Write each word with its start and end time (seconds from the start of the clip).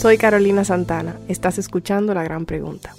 Soy 0.00 0.16
Carolina 0.16 0.64
Santana, 0.64 1.18
estás 1.28 1.58
escuchando 1.58 2.14
La 2.14 2.22
Gran 2.24 2.46
Pregunta. 2.46 2.94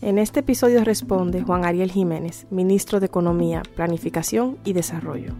En 0.00 0.18
este 0.18 0.40
episodio 0.40 0.82
responde 0.82 1.42
Juan 1.42 1.64
Ariel 1.64 1.92
Jiménez, 1.92 2.44
ministro 2.50 2.98
de 2.98 3.06
Economía, 3.06 3.62
Planificación 3.76 4.58
y 4.64 4.72
Desarrollo. 4.72 5.32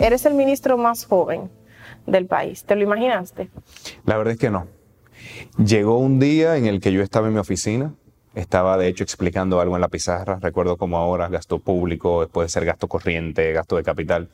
Eres 0.00 0.26
el 0.26 0.34
ministro 0.34 0.76
más 0.76 1.04
joven 1.04 1.52
del 2.04 2.26
país, 2.26 2.64
¿te 2.64 2.74
lo 2.74 2.82
imaginaste? 2.82 3.48
La 4.06 4.16
verdad 4.16 4.32
es 4.32 4.40
que 4.40 4.50
no. 4.50 4.66
Llegó 5.56 5.98
un 5.98 6.18
día 6.18 6.56
en 6.56 6.66
el 6.66 6.80
que 6.80 6.90
yo 6.90 7.00
estaba 7.00 7.28
en 7.28 7.34
mi 7.34 7.38
oficina, 7.38 7.94
estaba 8.34 8.76
de 8.76 8.88
hecho 8.88 9.04
explicando 9.04 9.60
algo 9.60 9.76
en 9.76 9.82
la 9.82 9.88
pizarra, 9.88 10.40
recuerdo 10.40 10.76
como 10.76 10.96
ahora 10.96 11.28
gasto 11.28 11.60
público, 11.60 12.28
puede 12.32 12.48
ser 12.48 12.64
gasto 12.64 12.88
corriente, 12.88 13.52
gasto 13.52 13.76
de 13.76 13.84
capital, 13.84 14.30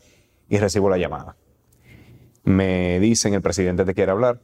y 0.48 0.56
recibo 0.56 0.88
la 0.88 0.96
llamada. 0.96 1.36
Me 2.44 2.98
dicen 3.00 3.34
el 3.34 3.42
presidente 3.42 3.84
te 3.84 3.94
quiere 3.94 4.12
hablar, 4.12 4.40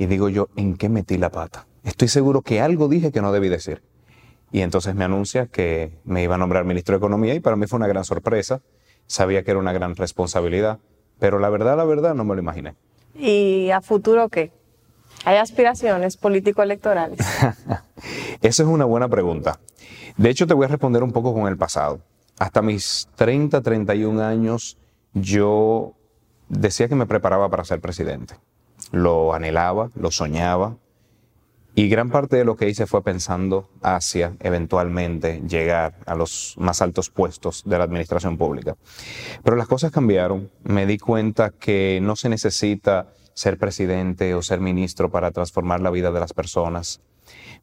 y 0.00 0.06
digo 0.06 0.30
yo, 0.30 0.48
¿en 0.56 0.76
qué 0.76 0.88
metí 0.88 1.18
la 1.18 1.30
pata? 1.30 1.66
Estoy 1.84 2.08
seguro 2.08 2.40
que 2.40 2.62
algo 2.62 2.88
dije 2.88 3.12
que 3.12 3.20
no 3.20 3.32
debí 3.32 3.50
decir. 3.50 3.82
Y 4.50 4.62
entonces 4.62 4.94
me 4.94 5.04
anuncia 5.04 5.46
que 5.46 5.98
me 6.04 6.22
iba 6.22 6.36
a 6.36 6.38
nombrar 6.38 6.64
ministro 6.64 6.94
de 6.94 6.98
Economía 6.98 7.34
y 7.34 7.40
para 7.40 7.56
mí 7.56 7.66
fue 7.66 7.76
una 7.76 7.86
gran 7.86 8.04
sorpresa. 8.04 8.62
Sabía 9.06 9.44
que 9.44 9.50
era 9.50 9.60
una 9.60 9.74
gran 9.74 9.96
responsabilidad, 9.96 10.78
pero 11.18 11.38
la 11.38 11.50
verdad, 11.50 11.76
la 11.76 11.84
verdad, 11.84 12.14
no 12.14 12.24
me 12.24 12.34
lo 12.34 12.40
imaginé. 12.40 12.76
¿Y 13.14 13.70
a 13.70 13.82
futuro 13.82 14.30
qué? 14.30 14.52
¿Hay 15.26 15.36
aspiraciones 15.36 16.16
político-electorales? 16.16 17.18
Esa 18.40 18.62
es 18.62 18.68
una 18.68 18.86
buena 18.86 19.08
pregunta. 19.08 19.60
De 20.16 20.30
hecho, 20.30 20.46
te 20.46 20.54
voy 20.54 20.64
a 20.64 20.68
responder 20.68 21.02
un 21.02 21.12
poco 21.12 21.34
con 21.34 21.46
el 21.46 21.58
pasado. 21.58 22.00
Hasta 22.38 22.62
mis 22.62 23.06
30, 23.16 23.60
31 23.60 24.22
años, 24.22 24.78
yo 25.12 25.94
decía 26.50 26.88
que 26.88 26.96
me 26.96 27.06
preparaba 27.06 27.48
para 27.48 27.64
ser 27.64 27.80
presidente. 27.80 28.34
Lo 28.92 29.32
anhelaba, 29.32 29.88
lo 29.94 30.10
soñaba, 30.10 30.76
y 31.74 31.88
gran 31.88 32.10
parte 32.10 32.36
de 32.36 32.44
lo 32.44 32.56
que 32.56 32.68
hice 32.68 32.86
fue 32.86 33.02
pensando 33.02 33.70
hacia 33.80 34.36
eventualmente 34.40 35.40
llegar 35.48 35.94
a 36.04 36.16
los 36.16 36.54
más 36.58 36.82
altos 36.82 37.10
puestos 37.10 37.62
de 37.64 37.78
la 37.78 37.84
administración 37.84 38.36
pública. 38.36 38.76
Pero 39.44 39.56
las 39.56 39.68
cosas 39.68 39.92
cambiaron. 39.92 40.50
Me 40.64 40.84
di 40.84 40.98
cuenta 40.98 41.50
que 41.50 42.00
no 42.02 42.16
se 42.16 42.28
necesita 42.28 43.14
ser 43.34 43.56
presidente 43.56 44.34
o 44.34 44.42
ser 44.42 44.60
ministro 44.60 45.10
para 45.10 45.30
transformar 45.30 45.80
la 45.80 45.90
vida 45.90 46.10
de 46.10 46.20
las 46.20 46.32
personas. 46.32 47.00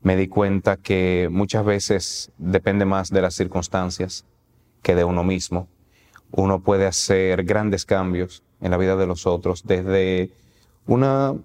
Me 0.02 0.16
di 0.16 0.30
cuenta 0.30 0.78
que 0.78 1.28
muchas 1.30 1.66
veces 1.66 2.32
depende 2.38 2.86
más 2.86 3.10
de 3.10 3.22
las 3.22 3.36
circunstancias 3.36 4.26
que 4.82 4.96
de 4.96 5.04
uno 5.04 5.26
mismo. 5.26 5.68
Uno 6.32 6.64
puede 6.64 6.88
hacer 6.88 7.44
grandes 7.44 7.86
cambios 7.86 8.44
en 8.62 8.72
la 8.72 8.78
vida 8.78 8.96
de 8.96 9.08
los 9.08 9.26
otros 9.26 9.64
desde 9.66 10.32
una 10.86 11.36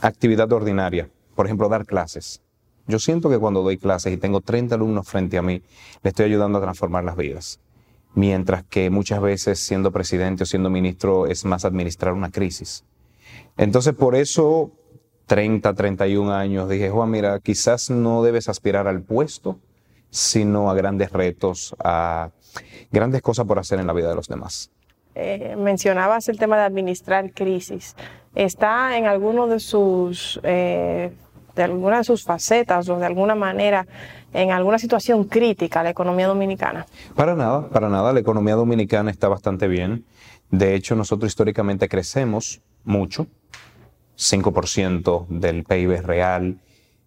actividad 0.00 0.52
ordinaria 0.52 1.08
por 1.36 1.46
ejemplo, 1.46 1.68
dar 1.68 1.86
clases. 1.86 2.42
Yo 2.88 2.98
siento 2.98 3.28
que 3.28 3.38
cuando 3.38 3.62
doy 3.62 3.76
clases 3.76 4.12
y 4.12 4.16
tengo 4.16 4.40
30 4.40 4.74
alumnos 4.74 5.06
frente 5.06 5.38
a 5.38 5.42
mí, 5.42 5.62
le 6.02 6.08
estoy 6.08 6.24
ayudando 6.24 6.58
a 6.58 6.62
transformar 6.62 7.04
las 7.04 7.16
vidas. 7.16 7.60
Mientras 8.14 8.64
que 8.64 8.88
muchas 8.90 9.20
veces 9.20 9.58
siendo 9.58 9.92
presidente 9.92 10.44
o 10.44 10.46
siendo 10.46 10.70
ministro 10.70 11.26
es 11.26 11.44
más 11.44 11.64
administrar 11.64 12.14
una 12.14 12.30
crisis. 12.30 12.84
Entonces, 13.58 13.94
por 13.94 14.14
eso, 14.14 14.70
30, 15.26 15.74
31 15.74 16.32
años, 16.32 16.68
dije, 16.70 16.88
Juan, 16.88 17.10
mira, 17.10 17.38
quizás 17.40 17.90
no 17.90 18.22
debes 18.22 18.48
aspirar 18.48 18.88
al 18.88 19.02
puesto, 19.02 19.58
sino 20.08 20.70
a 20.70 20.74
grandes 20.74 21.12
retos, 21.12 21.76
a 21.78 22.30
grandes 22.90 23.20
cosas 23.20 23.44
por 23.46 23.58
hacer 23.58 23.78
en 23.78 23.86
la 23.86 23.92
vida 23.92 24.08
de 24.08 24.14
los 24.14 24.28
demás. 24.28 24.70
Eh, 25.18 25.56
mencionabas 25.56 26.28
el 26.28 26.38
tema 26.38 26.58
de 26.58 26.64
administrar 26.64 27.32
crisis. 27.32 27.96
¿Está 28.34 28.98
en 28.98 29.06
alguno 29.06 29.46
de 29.46 29.60
sus 29.60 30.38
eh, 30.42 31.10
alguna 31.56 31.96
de 31.98 32.04
sus 32.04 32.22
facetas 32.22 32.86
o 32.90 32.98
de 32.98 33.06
alguna 33.06 33.34
manera 33.34 33.86
en 34.34 34.50
alguna 34.50 34.78
situación 34.78 35.24
crítica 35.24 35.82
la 35.82 35.88
economía 35.88 36.26
dominicana? 36.26 36.84
Para 37.14 37.34
nada, 37.34 37.66
para 37.70 37.88
nada. 37.88 38.12
La 38.12 38.20
economía 38.20 38.56
dominicana 38.56 39.10
está 39.10 39.28
bastante 39.28 39.68
bien. 39.68 40.04
De 40.50 40.74
hecho, 40.74 40.94
nosotros 40.94 41.30
históricamente 41.30 41.88
crecemos 41.88 42.60
mucho, 42.84 43.26
5% 44.18 45.28
del 45.28 45.64
PIB 45.64 46.02
real, 46.02 46.58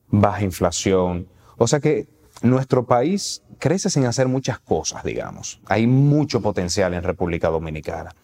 baja 0.08 0.44
inflación. 0.44 1.28
O 1.58 1.68
sea 1.68 1.80
que 1.80 2.08
nuestro 2.42 2.86
país 2.86 3.44
crece 3.60 3.90
sin 3.90 4.06
hacer 4.06 4.28
muchas 4.28 4.60
cosas, 4.60 5.04
digamos. 5.04 5.60
Hay 5.68 5.88
mucho 5.88 6.42
potencial 6.42 6.94
en 6.94 7.04
República 7.04 7.50
Dominicana. 7.50 8.16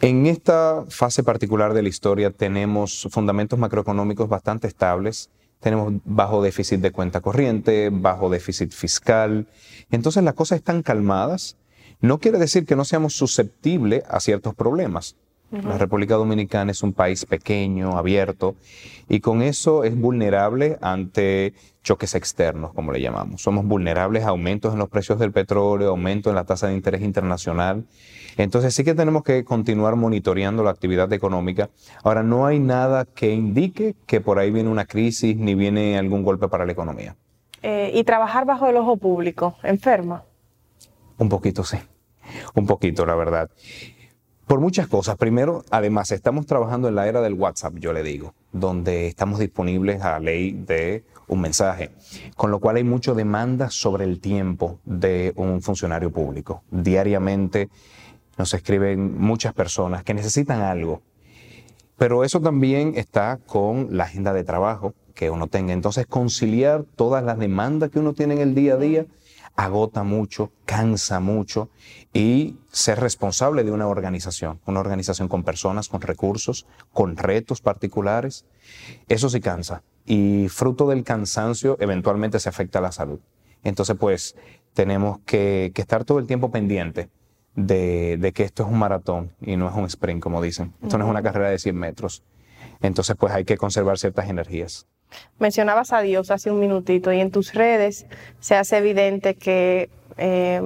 En 0.00 0.26
esta 0.26 0.84
fase 0.88 1.22
particular 1.22 1.74
de 1.74 1.82
la 1.82 1.88
historia 1.88 2.30
tenemos 2.30 3.08
fundamentos 3.10 3.58
macroeconómicos 3.58 4.28
bastante 4.28 4.66
estables, 4.66 5.30
tenemos 5.60 5.94
bajo 6.04 6.42
déficit 6.42 6.80
de 6.80 6.90
cuenta 6.90 7.20
corriente, 7.20 7.88
bajo 7.90 8.28
déficit 8.28 8.72
fiscal. 8.72 9.46
Entonces 9.90 10.24
las 10.24 10.34
cosas 10.34 10.58
están 10.58 10.82
calmadas. 10.82 11.56
No 12.00 12.18
quiere 12.18 12.38
decir 12.38 12.66
que 12.66 12.74
no 12.74 12.84
seamos 12.84 13.14
susceptibles 13.14 14.02
a 14.08 14.18
ciertos 14.18 14.56
problemas. 14.56 15.16
La 15.52 15.76
República 15.76 16.14
Dominicana 16.14 16.72
es 16.72 16.82
un 16.82 16.94
país 16.94 17.26
pequeño, 17.26 17.98
abierto, 17.98 18.56
y 19.06 19.20
con 19.20 19.42
eso 19.42 19.84
es 19.84 19.94
vulnerable 19.94 20.78
ante 20.80 21.52
choques 21.82 22.14
externos, 22.14 22.72
como 22.72 22.92
le 22.92 23.00
llamamos. 23.00 23.42
Somos 23.42 23.64
vulnerables 23.64 24.24
a 24.24 24.28
aumentos 24.28 24.72
en 24.72 24.78
los 24.78 24.88
precios 24.88 25.18
del 25.18 25.32
petróleo, 25.32 25.90
aumento 25.90 26.30
en 26.30 26.36
la 26.36 26.44
tasa 26.44 26.68
de 26.68 26.74
interés 26.74 27.02
internacional. 27.02 27.84
Entonces 28.36 28.74
sí 28.74 28.84
que 28.84 28.94
tenemos 28.94 29.24
que 29.24 29.44
continuar 29.44 29.96
monitoreando 29.96 30.62
la 30.62 30.70
actividad 30.70 31.12
económica. 31.12 31.70
Ahora, 32.02 32.22
no 32.22 32.46
hay 32.46 32.58
nada 32.58 33.04
que 33.04 33.32
indique 33.32 33.94
que 34.06 34.20
por 34.20 34.38
ahí 34.38 34.50
viene 34.50 34.70
una 34.70 34.84
crisis 34.84 35.36
ni 35.36 35.54
viene 35.54 35.98
algún 35.98 36.22
golpe 36.22 36.48
para 36.48 36.64
la 36.64 36.72
economía. 36.72 37.16
Eh, 37.62 37.90
¿Y 37.94 38.04
trabajar 38.04 38.44
bajo 38.44 38.66
el 38.66 38.76
ojo 38.76 38.96
público? 38.96 39.56
¿Enferma? 39.62 40.24
Un 41.18 41.28
poquito, 41.28 41.62
sí. 41.64 41.78
Un 42.54 42.66
poquito, 42.66 43.04
la 43.06 43.14
verdad. 43.14 43.50
Por 44.46 44.60
muchas 44.60 44.86
cosas. 44.86 45.16
Primero, 45.16 45.64
además, 45.70 46.10
estamos 46.10 46.46
trabajando 46.46 46.88
en 46.88 46.94
la 46.94 47.06
era 47.06 47.20
del 47.20 47.34
WhatsApp, 47.34 47.74
yo 47.76 47.92
le 47.92 48.02
digo, 48.02 48.34
donde 48.52 49.06
estamos 49.06 49.38
disponibles 49.38 50.02
a 50.02 50.12
la 50.12 50.20
ley 50.20 50.52
de 50.52 51.04
un 51.32 51.40
mensaje, 51.40 51.90
con 52.36 52.50
lo 52.50 52.60
cual 52.60 52.76
hay 52.76 52.84
mucha 52.84 53.14
demanda 53.14 53.70
sobre 53.70 54.04
el 54.04 54.20
tiempo 54.20 54.78
de 54.84 55.32
un 55.36 55.62
funcionario 55.62 56.10
público. 56.10 56.62
Diariamente 56.70 57.68
nos 58.38 58.52
escriben 58.54 59.18
muchas 59.18 59.54
personas 59.54 60.04
que 60.04 60.14
necesitan 60.14 60.60
algo, 60.60 61.02
pero 61.96 62.24
eso 62.24 62.40
también 62.40 62.94
está 62.96 63.38
con 63.46 63.96
la 63.96 64.04
agenda 64.04 64.32
de 64.32 64.44
trabajo 64.44 64.94
que 65.14 65.30
uno 65.30 65.46
tenga. 65.46 65.72
Entonces, 65.72 66.06
conciliar 66.06 66.84
todas 66.96 67.22
las 67.22 67.38
demandas 67.38 67.90
que 67.90 67.98
uno 67.98 68.12
tiene 68.12 68.34
en 68.34 68.40
el 68.40 68.54
día 68.54 68.74
a 68.74 68.78
día 68.78 69.06
agota 69.54 70.02
mucho, 70.02 70.50
cansa 70.64 71.20
mucho 71.20 71.68
y 72.14 72.56
ser 72.70 73.00
responsable 73.00 73.64
de 73.64 73.70
una 73.70 73.86
organización, 73.86 74.60
una 74.64 74.80
organización 74.80 75.28
con 75.28 75.44
personas, 75.44 75.88
con 75.88 76.00
recursos, 76.00 76.66
con 76.92 77.18
retos 77.18 77.60
particulares, 77.60 78.46
eso 79.08 79.28
sí 79.28 79.40
cansa 79.40 79.82
y 80.04 80.48
fruto 80.48 80.88
del 80.88 81.04
cansancio 81.04 81.76
eventualmente 81.80 82.38
se 82.40 82.48
afecta 82.48 82.78
a 82.78 82.82
la 82.82 82.92
salud. 82.92 83.20
Entonces 83.62 83.96
pues 83.98 84.36
tenemos 84.74 85.18
que, 85.24 85.72
estar 85.74 86.04
todo 86.04 86.18
el 86.18 86.26
tiempo 86.26 86.50
pendiente 86.50 87.08
de, 87.54 88.32
que 88.34 88.44
esto 88.44 88.62
es 88.62 88.68
un 88.68 88.78
maratón 88.78 89.32
y 89.40 89.56
no 89.56 89.68
es 89.68 89.74
un 89.74 89.84
sprint, 89.84 90.22
como 90.22 90.42
dicen. 90.42 90.72
Esto 90.82 90.98
no 90.98 91.04
es 91.04 91.10
una 91.10 91.22
carrera 91.22 91.50
de 91.50 91.58
100 91.58 91.76
metros. 91.76 92.22
Entonces 92.80 93.16
pues 93.18 93.32
hay 93.32 93.44
que 93.44 93.56
conservar 93.56 93.98
ciertas 93.98 94.28
energías. 94.28 94.86
Mencionabas 95.38 95.92
a 95.92 96.00
Dios 96.00 96.30
hace 96.30 96.50
un 96.50 96.58
minutito 96.58 97.12
y 97.12 97.20
en 97.20 97.30
tus 97.30 97.52
redes 97.52 98.06
se 98.40 98.56
hace 98.56 98.78
evidente 98.78 99.34
que 99.34 99.90
eh, 100.16 100.62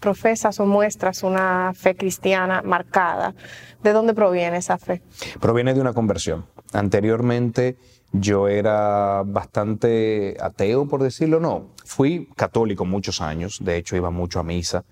profesas 0.00 0.60
o 0.60 0.66
muestras 0.66 1.22
una 1.22 1.72
fe 1.74 1.94
cristiana 1.94 2.62
marcada. 2.62 3.34
¿De 3.82 3.92
dónde 3.92 4.14
proviene 4.14 4.58
esa 4.58 4.78
fe? 4.78 5.02
Proviene 5.40 5.74
de 5.74 5.80
una 5.80 5.92
conversión. 5.92 6.46
Anteriormente 6.72 7.76
yo 8.12 8.48
era 8.48 9.22
bastante 9.24 10.36
ateo, 10.40 10.86
por 10.88 11.02
decirlo, 11.02 11.40
no. 11.40 11.66
Fui 11.84 12.28
católico 12.36 12.84
muchos 12.84 13.20
años, 13.20 13.58
de 13.62 13.76
hecho 13.76 13.96
iba 13.96 14.10
mucho 14.10 14.40
a 14.40 14.42
misa, 14.42 14.84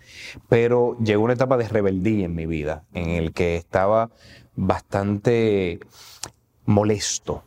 pero 0.48 0.96
llegó 0.98 1.24
una 1.24 1.34
etapa 1.34 1.56
de 1.56 1.68
rebeldía 1.68 2.26
en 2.26 2.34
mi 2.34 2.46
vida, 2.46 2.84
en 2.92 3.10
el 3.10 3.32
que 3.32 3.56
estaba 3.56 4.10
bastante 4.54 5.80
molesto 6.64 7.42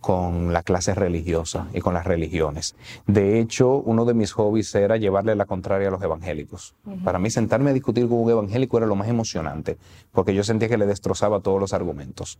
con 0.00 0.52
la 0.52 0.62
clase 0.62 0.94
religiosa 0.94 1.68
y 1.74 1.80
con 1.80 1.92
las 1.92 2.06
religiones. 2.06 2.74
De 3.06 3.38
hecho, 3.38 3.76
uno 3.76 4.04
de 4.04 4.14
mis 4.14 4.32
hobbies 4.32 4.74
era 4.74 4.96
llevarle 4.96 5.34
la 5.34 5.44
contraria 5.44 5.88
a 5.88 5.90
los 5.90 6.02
evangélicos. 6.02 6.74
Para 7.04 7.18
mí 7.18 7.30
sentarme 7.30 7.70
a 7.70 7.74
discutir 7.74 8.08
con 8.08 8.18
un 8.18 8.30
evangélico 8.30 8.78
era 8.78 8.86
lo 8.86 8.96
más 8.96 9.08
emocionante, 9.08 9.76
porque 10.12 10.34
yo 10.34 10.42
sentía 10.42 10.68
que 10.68 10.78
le 10.78 10.86
destrozaba 10.86 11.40
todos 11.40 11.60
los 11.60 11.74
argumentos. 11.74 12.38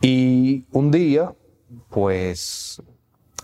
Y 0.00 0.64
un 0.72 0.90
día, 0.90 1.32
pues, 1.90 2.82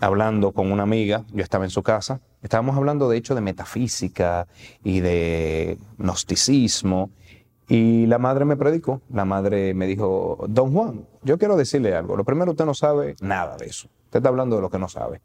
hablando 0.00 0.52
con 0.52 0.70
una 0.70 0.82
amiga, 0.84 1.24
yo 1.32 1.42
estaba 1.42 1.64
en 1.64 1.70
su 1.70 1.82
casa, 1.82 2.20
estábamos 2.42 2.76
hablando 2.76 3.08
de 3.08 3.16
hecho 3.16 3.34
de 3.34 3.40
metafísica 3.40 4.46
y 4.82 5.00
de 5.00 5.78
gnosticismo, 5.98 7.10
Y 7.70 8.06
la 8.06 8.18
madre 8.18 8.46
me 8.46 8.56
predicó, 8.56 9.02
la 9.12 9.26
madre 9.26 9.74
me 9.74 9.86
dijo, 9.86 10.46
don 10.48 10.72
Juan, 10.72 11.06
yo 11.22 11.36
quiero 11.36 11.54
decirle 11.54 11.94
algo. 11.94 12.16
Lo 12.16 12.24
primero, 12.24 12.52
usted 12.52 12.64
no 12.64 12.72
sabe 12.72 13.14
nada 13.20 13.58
de 13.58 13.66
eso. 13.66 13.88
Usted 14.04 14.20
está 14.20 14.30
hablando 14.30 14.56
de 14.56 14.62
lo 14.62 14.70
que 14.70 14.78
no 14.78 14.88
sabe. 14.88 15.20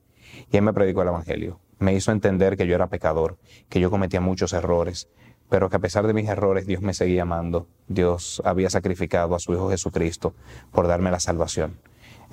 Y 0.52 0.58
él 0.58 0.64
me 0.64 0.74
predicó 0.74 1.04
el 1.04 1.08
Evangelio. 1.08 1.60
Me 1.80 1.94
hizo 1.94 2.12
entender 2.12 2.58
que 2.58 2.68
yo 2.68 2.76
era 2.76 2.88
pecador, 2.88 3.38
que 3.70 3.80
yo 3.80 3.90
cometía 3.90 4.20
muchos 4.20 4.52
errores, 4.52 5.08
pero 5.50 5.70
que 5.70 5.78
a 5.78 5.80
pesar 5.80 6.06
de 6.06 6.14
mis 6.14 6.28
errores 6.28 6.66
Dios 6.68 6.82
me 6.82 6.94
seguía 6.94 7.22
amando. 7.22 7.68
Dios 7.88 8.42
había 8.44 8.70
sacrificado 8.70 9.36
a 9.36 9.40
su 9.40 9.54
Hijo 9.54 9.70
Jesucristo 9.70 10.34
por 10.72 10.88
darme 10.88 11.12
la 11.12 11.22
salvación. 11.22 11.80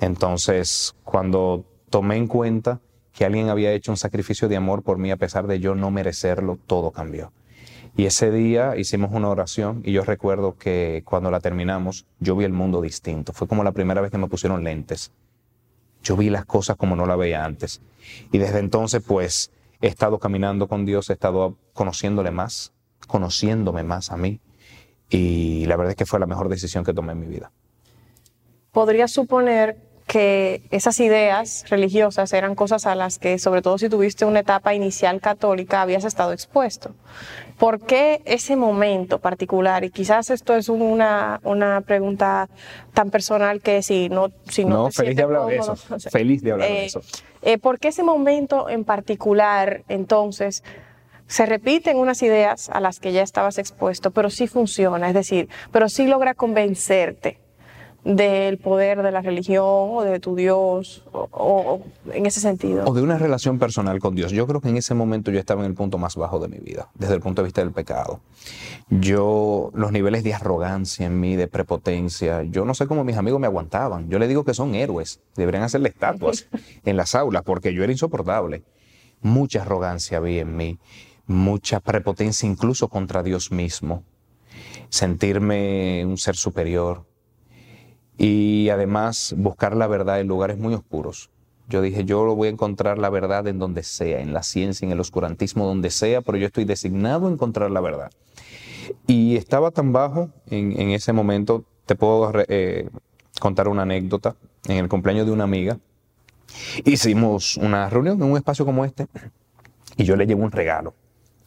Entonces, 0.01 0.95
cuando 1.03 1.63
tomé 1.91 2.17
en 2.17 2.27
cuenta 2.27 2.81
que 3.13 3.23
alguien 3.23 3.49
había 3.49 3.71
hecho 3.71 3.91
un 3.91 3.97
sacrificio 3.97 4.49
de 4.49 4.57
amor 4.57 4.81
por 4.81 4.97
mí 4.97 5.11
a 5.11 5.17
pesar 5.17 5.45
de 5.45 5.59
yo 5.59 5.75
no 5.75 5.91
merecerlo, 5.91 6.57
todo 6.65 6.91
cambió. 6.91 7.31
Y 7.95 8.05
ese 8.05 8.31
día 8.31 8.75
hicimos 8.77 9.11
una 9.13 9.29
oración 9.29 9.81
y 9.85 9.91
yo 9.91 10.03
recuerdo 10.03 10.57
que 10.57 11.03
cuando 11.05 11.29
la 11.29 11.39
terminamos, 11.39 12.07
yo 12.19 12.35
vi 12.35 12.45
el 12.45 12.51
mundo 12.51 12.81
distinto. 12.81 13.31
Fue 13.31 13.47
como 13.47 13.63
la 13.63 13.73
primera 13.73 14.01
vez 14.01 14.09
que 14.09 14.17
me 14.17 14.27
pusieron 14.27 14.63
lentes. 14.63 15.11
Yo 16.01 16.17
vi 16.17 16.31
las 16.31 16.45
cosas 16.45 16.77
como 16.77 16.95
no 16.95 17.05
la 17.05 17.15
veía 17.15 17.45
antes. 17.45 17.81
Y 18.31 18.39
desde 18.39 18.57
entonces, 18.57 19.03
pues, 19.05 19.51
he 19.81 19.87
estado 19.87 20.17
caminando 20.17 20.67
con 20.67 20.83
Dios, 20.83 21.11
he 21.11 21.13
estado 21.13 21.57
conociéndole 21.73 22.31
más, 22.31 22.73
conociéndome 23.07 23.83
más 23.83 24.09
a 24.09 24.17
mí. 24.17 24.39
Y 25.11 25.65
la 25.65 25.75
verdad 25.75 25.91
es 25.91 25.97
que 25.97 26.07
fue 26.07 26.19
la 26.19 26.25
mejor 26.25 26.49
decisión 26.49 26.83
que 26.83 26.93
tomé 26.93 27.11
en 27.11 27.19
mi 27.19 27.27
vida. 27.27 27.51
Podría 28.71 29.07
suponer 29.07 29.90
que 30.11 30.61
esas 30.71 30.99
ideas 30.99 31.63
religiosas 31.69 32.33
eran 32.33 32.53
cosas 32.53 32.85
a 32.85 32.95
las 32.95 33.17
que, 33.17 33.39
sobre 33.39 33.61
todo 33.61 33.77
si 33.77 33.87
tuviste 33.87 34.25
una 34.25 34.41
etapa 34.41 34.73
inicial 34.73 35.21
católica, 35.21 35.81
habías 35.81 36.03
estado 36.03 36.33
expuesto. 36.33 36.93
¿Por 37.57 37.79
qué 37.79 38.21
ese 38.25 38.57
momento 38.57 39.19
particular? 39.19 39.85
Y 39.85 39.89
quizás 39.89 40.29
esto 40.29 40.53
es 40.53 40.67
una, 40.67 41.39
una 41.45 41.79
pregunta 41.79 42.49
tan 42.93 43.09
personal 43.09 43.61
que 43.61 43.81
si 43.83 44.09
no... 44.09 44.33
Si 44.49 44.65
no, 44.65 44.83
no 44.83 44.91
feliz 44.91 45.15
de 45.15 45.23
hablar 45.23 45.45
de 45.45 45.55
eso. 45.55 45.77
feliz 46.11 46.43
de 46.43 46.51
hablar 46.51 46.67
de 46.67 46.85
eso. 46.87 47.01
Eh, 47.41 47.57
¿Por 47.57 47.79
qué 47.79 47.87
ese 47.87 48.03
momento 48.03 48.67
en 48.67 48.83
particular, 48.83 49.83
entonces, 49.87 50.61
se 51.27 51.45
repiten 51.45 51.95
unas 51.95 52.21
ideas 52.21 52.69
a 52.69 52.81
las 52.81 52.99
que 52.99 53.13
ya 53.13 53.21
estabas 53.21 53.57
expuesto, 53.57 54.11
pero 54.11 54.29
sí 54.29 54.47
funciona? 54.47 55.07
Es 55.07 55.13
decir, 55.13 55.47
pero 55.71 55.87
sí 55.87 56.05
logra 56.05 56.33
convencerte 56.33 57.39
del 58.03 58.57
poder 58.57 59.03
de 59.03 59.11
la 59.11 59.21
religión 59.21 59.63
o 59.65 60.01
de 60.03 60.19
tu 60.19 60.35
Dios, 60.35 61.03
o, 61.11 61.81
en 62.11 62.25
ese 62.25 62.39
sentido. 62.39 62.85
O 62.85 62.93
de 62.93 63.01
una 63.01 63.17
relación 63.17 63.59
personal 63.59 63.99
con 63.99 64.15
Dios. 64.15 64.31
Yo 64.31 64.47
creo 64.47 64.59
que 64.59 64.69
en 64.69 64.77
ese 64.77 64.95
momento 64.95 65.29
yo 65.31 65.39
estaba 65.39 65.61
en 65.61 65.67
el 65.67 65.75
punto 65.75 65.97
más 65.99 66.15
bajo 66.15 66.39
de 66.39 66.47
mi 66.47 66.57
vida, 66.57 66.89
desde 66.95 67.13
el 67.13 67.21
punto 67.21 67.41
de 67.41 67.47
vista 67.47 67.61
del 67.61 67.71
pecado. 67.71 68.21
Yo, 68.89 69.69
los 69.73 69.91
niveles 69.91 70.23
de 70.23 70.33
arrogancia 70.33 71.05
en 71.05 71.19
mí, 71.19 71.35
de 71.35 71.47
prepotencia, 71.47 72.43
yo 72.43 72.65
no 72.65 72.73
sé 72.73 72.87
cómo 72.87 73.03
mis 73.03 73.17
amigos 73.17 73.39
me 73.39 73.47
aguantaban. 73.47 74.09
Yo 74.09 74.17
le 74.17 74.27
digo 74.27 74.43
que 74.43 74.55
son 74.55 74.73
héroes, 74.73 75.21
deberían 75.35 75.63
hacerle 75.63 75.89
estatuas 75.89 76.47
en 76.85 76.97
las 76.97 77.13
aulas, 77.13 77.43
porque 77.43 77.73
yo 77.73 77.83
era 77.83 77.91
insoportable. 77.91 78.63
Mucha 79.21 79.61
arrogancia 79.61 80.17
había 80.17 80.41
en 80.41 80.57
mí, 80.57 80.79
mucha 81.27 81.79
prepotencia 81.79 82.49
incluso 82.49 82.87
contra 82.87 83.21
Dios 83.21 83.51
mismo. 83.51 84.03
Sentirme 84.89 86.03
un 86.05 86.17
ser 86.17 86.35
superior, 86.35 87.05
y 88.23 88.69
además 88.69 89.33
buscar 89.35 89.75
la 89.75 89.87
verdad 89.87 90.19
en 90.19 90.27
lugares 90.27 90.59
muy 90.59 90.75
oscuros. 90.75 91.31
Yo 91.67 91.81
dije, 91.81 92.05
yo 92.05 92.35
voy 92.35 92.49
a 92.49 92.51
encontrar 92.51 92.99
la 92.99 93.09
verdad 93.09 93.47
en 93.47 93.57
donde 93.57 93.81
sea, 93.81 94.21
en 94.21 94.31
la 94.31 94.43
ciencia, 94.43 94.85
en 94.85 94.91
el 94.91 94.99
oscurantismo, 94.99 95.65
donde 95.65 95.89
sea, 95.89 96.21
pero 96.21 96.37
yo 96.37 96.45
estoy 96.45 96.65
designado 96.65 97.27
a 97.27 97.31
encontrar 97.31 97.71
la 97.71 97.81
verdad. 97.81 98.11
Y 99.07 99.37
estaba 99.37 99.71
tan 99.71 99.91
bajo 99.91 100.29
en, 100.51 100.91
ese 100.91 101.13
momento, 101.13 101.65
te 101.87 101.95
puedo 101.95 102.31
eh, 102.47 102.89
contar 103.39 103.67
una 103.67 103.81
anécdota, 103.81 104.35
en 104.67 104.77
el 104.77 104.87
cumpleaños 104.87 105.25
de 105.25 105.31
una 105.31 105.45
amiga, 105.45 105.79
hicimos 106.85 107.57
una 107.57 107.89
reunión 107.89 108.21
en 108.21 108.29
un 108.29 108.37
espacio 108.37 108.67
como 108.67 108.85
este 108.85 109.07
y 109.97 110.03
yo 110.03 110.15
le 110.15 110.27
llevo 110.27 110.43
un 110.43 110.51
regalo. 110.51 110.93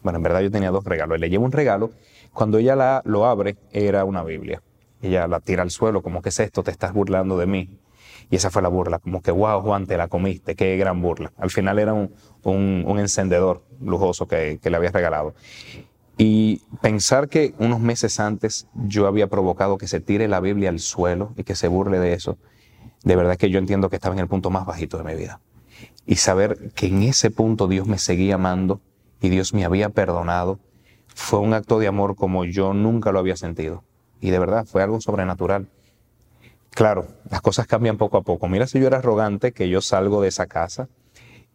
Bueno, 0.03 0.17
en 0.17 0.23
verdad 0.23 0.41
yo 0.41 0.51
tenía 0.51 0.71
dos 0.71 0.83
regalos. 0.83 1.21
Le 1.21 1.29
llevo 1.29 1.45
un 1.45 1.53
regalo. 1.53 1.91
Cuando 2.33 2.57
ella 2.57 2.75
la, 2.75 3.01
lo 3.05 3.25
abre, 3.25 3.55
era 3.71 4.03
una 4.03 4.25
Biblia. 4.25 4.61
Ella 5.01 5.27
la 5.27 5.39
tira 5.39 5.63
al 5.63 5.71
suelo, 5.71 6.01
como 6.01 6.21
que 6.21 6.29
es 6.29 6.39
esto, 6.39 6.63
te 6.63 6.71
estás 6.71 6.93
burlando 6.93 7.37
de 7.37 7.45
mí. 7.45 7.79
Y 8.29 8.37
esa 8.37 8.49
fue 8.49 8.61
la 8.61 8.69
burla, 8.69 8.99
como 8.99 9.21
que, 9.21 9.31
wow, 9.31 9.61
Juan, 9.61 9.85
te 9.85 9.97
la 9.97 10.07
comiste, 10.07 10.55
qué 10.55 10.77
gran 10.77 11.01
burla. 11.01 11.31
Al 11.37 11.51
final 11.51 11.77
era 11.77 11.93
un, 11.93 12.11
un, 12.43 12.99
encendedor 12.99 13.63
lujoso 13.79 14.27
que, 14.27 14.59
que 14.61 14.69
le 14.69 14.77
habías 14.77 14.93
regalado. 14.93 15.35
Y 16.17 16.61
pensar 16.81 17.27
que 17.27 17.53
unos 17.59 17.79
meses 17.79 18.19
antes 18.19 18.67
yo 18.73 19.05
había 19.05 19.27
provocado 19.27 19.77
que 19.77 19.87
se 19.87 19.99
tire 19.99 20.27
la 20.27 20.39
Biblia 20.39 20.69
al 20.69 20.79
suelo 20.79 21.33
y 21.37 21.43
que 21.43 21.55
se 21.55 21.67
burle 21.67 21.99
de 21.99 22.13
eso, 22.13 22.37
de 23.03 23.15
verdad 23.15 23.37
que 23.37 23.49
yo 23.49 23.59
entiendo 23.59 23.89
que 23.89 23.97
estaba 23.97 24.15
en 24.15 24.19
el 24.19 24.27
punto 24.27 24.49
más 24.49 24.65
bajito 24.65 24.97
de 24.97 25.03
mi 25.03 25.13
vida. 25.13 25.41
Y 26.05 26.15
saber 26.15 26.71
que 26.73 26.87
en 26.87 27.03
ese 27.03 27.31
punto 27.31 27.67
Dios 27.67 27.85
me 27.87 27.97
seguía 27.97 28.35
amando 28.35 28.81
y 29.21 29.29
Dios 29.29 29.53
me 29.53 29.65
había 29.65 29.89
perdonado, 29.89 30.59
fue 31.13 31.39
un 31.39 31.53
acto 31.53 31.79
de 31.79 31.87
amor 31.87 32.15
como 32.15 32.45
yo 32.45 32.73
nunca 32.73 33.11
lo 33.11 33.19
había 33.19 33.35
sentido. 33.35 33.83
Y 34.25 34.31
de 34.31 34.39
verdad, 34.39 34.65
fue 34.65 34.81
algo 34.81 34.99
sobrenatural. 34.99 35.67
Claro, 36.71 37.05
las 37.29 37.41
cosas 37.41 37.67
cambian 37.67 37.97
poco 37.97 38.17
a 38.17 38.23
poco. 38.23 38.47
Mira 38.47 38.65
si 38.65 38.79
yo 38.79 38.87
era 38.87 38.97
arrogante, 38.97 39.51
que 39.51 39.69
yo 39.69 39.81
salgo 39.81 40.19
de 40.19 40.29
esa 40.29 40.47
casa 40.47 40.89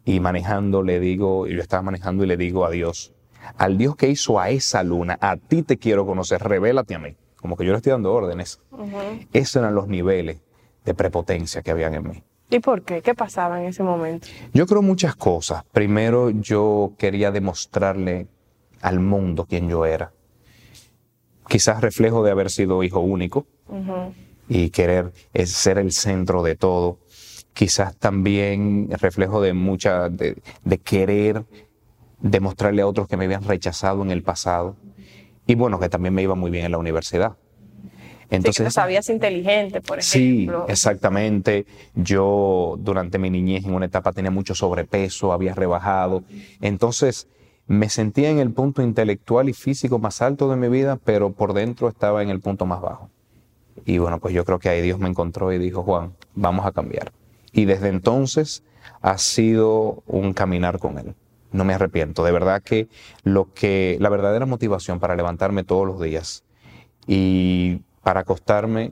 y 0.05 0.21
manejando 0.21 0.81
le 0.81 1.01
digo, 1.01 1.47
y 1.47 1.53
yo 1.53 1.61
estaba 1.61 1.81
manejando 1.81 2.23
y 2.23 2.27
le 2.27 2.37
digo 2.37 2.63
a 2.63 2.69
Dios, 2.69 3.11
al 3.57 3.77
Dios 3.77 3.97
que 3.97 4.07
hizo 4.07 4.39
a 4.39 4.51
esa 4.51 4.83
luna, 4.83 5.17
a 5.19 5.35
ti 5.35 5.63
te 5.63 5.75
quiero 5.77 6.05
conocer, 6.05 6.41
revélate 6.41 6.95
a 6.95 6.99
mí. 6.99 7.17
Como 7.35 7.57
que 7.57 7.65
yo 7.65 7.71
le 7.71 7.77
estoy 7.79 7.91
dando 7.91 8.13
órdenes. 8.13 8.61
Esos 9.33 9.57
eran 9.57 9.75
los 9.75 9.89
niveles 9.89 10.39
de 10.85 10.93
prepotencia 10.93 11.61
que 11.63 11.71
habían 11.71 11.93
en 11.93 12.07
mí. 12.07 12.23
¿Y 12.49 12.59
por 12.59 12.83
qué? 12.83 13.01
¿Qué 13.01 13.13
pasaba 13.13 13.59
en 13.61 13.67
ese 13.67 13.83
momento? 13.83 14.29
Yo 14.53 14.65
creo 14.65 14.81
muchas 14.81 15.17
cosas. 15.17 15.65
Primero, 15.73 16.29
yo 16.29 16.93
quería 16.97 17.31
demostrarle 17.31 18.27
al 18.79 19.01
mundo 19.01 19.45
quién 19.45 19.67
yo 19.67 19.85
era 19.85 20.13
quizás 21.51 21.81
reflejo 21.81 22.23
de 22.23 22.31
haber 22.31 22.49
sido 22.49 22.81
hijo 22.81 23.01
único 23.01 23.45
y 24.47 24.69
querer 24.69 25.11
ser 25.43 25.79
el 25.79 25.91
centro 25.91 26.43
de 26.43 26.55
todo. 26.55 26.99
Quizás 27.51 27.97
también 27.97 28.87
reflejo 28.89 29.41
de 29.41 29.51
mucha, 29.51 30.07
de, 30.07 30.37
querer 30.81 31.43
demostrarle 32.21 32.83
a 32.83 32.87
otros 32.87 33.09
que 33.09 33.17
me 33.17 33.25
habían 33.25 33.43
rechazado 33.43 34.01
en 34.01 34.11
el 34.11 34.23
pasado. 34.23 34.77
Y 35.45 35.55
bueno, 35.55 35.77
que 35.77 35.89
también 35.89 36.13
me 36.13 36.23
iba 36.23 36.35
muy 36.35 36.51
bien 36.51 36.63
en 36.63 36.71
la 36.71 36.77
universidad. 36.77 37.35
Entonces, 38.29 38.67
sí, 38.67 38.71
sabías 38.71 39.09
inteligente, 39.09 39.81
por 39.81 39.99
ejemplo. 39.99 40.63
Sí, 40.65 40.71
exactamente. 40.71 41.65
Yo 41.95 42.77
durante 42.79 43.19
mi 43.19 43.29
niñez 43.29 43.65
en 43.65 43.73
una 43.73 43.87
etapa 43.87 44.13
tenía 44.13 44.31
mucho 44.31 44.55
sobrepeso, 44.55 45.33
había 45.33 45.53
rebajado. 45.53 46.23
Entonces, 46.61 47.27
me 47.71 47.87
sentía 47.87 48.29
en 48.29 48.39
el 48.39 48.51
punto 48.51 48.81
intelectual 48.81 49.47
y 49.47 49.53
físico 49.53 49.97
más 49.97 50.21
alto 50.21 50.49
de 50.49 50.57
mi 50.57 50.67
vida, 50.67 50.99
pero 51.05 51.31
por 51.31 51.53
dentro 51.53 51.87
estaba 51.87 52.21
en 52.21 52.29
el 52.29 52.41
punto 52.41 52.65
más 52.65 52.81
bajo. 52.81 53.09
Y 53.85 53.97
bueno, 53.97 54.19
pues 54.19 54.33
yo 54.33 54.43
creo 54.43 54.59
que 54.59 54.67
ahí 54.67 54.81
Dios 54.81 54.99
me 54.99 55.07
encontró 55.07 55.53
y 55.53 55.57
dijo, 55.57 55.81
Juan, 55.81 56.13
vamos 56.35 56.65
a 56.65 56.73
cambiar. 56.73 57.13
Y 57.53 57.63
desde 57.63 57.87
entonces 57.87 58.61
ha 59.01 59.17
sido 59.17 60.03
un 60.05 60.33
caminar 60.33 60.79
con 60.79 60.97
Él. 60.97 61.15
No 61.53 61.63
me 61.63 61.73
arrepiento. 61.73 62.25
De 62.25 62.33
verdad 62.33 62.61
que 62.61 62.89
lo 63.23 63.53
que, 63.53 63.95
la 64.01 64.09
verdadera 64.09 64.45
motivación 64.45 64.99
para 64.99 65.15
levantarme 65.15 65.63
todos 65.63 65.87
los 65.87 66.01
días 66.01 66.43
y 67.07 67.83
para 68.03 68.19
acostarme 68.19 68.91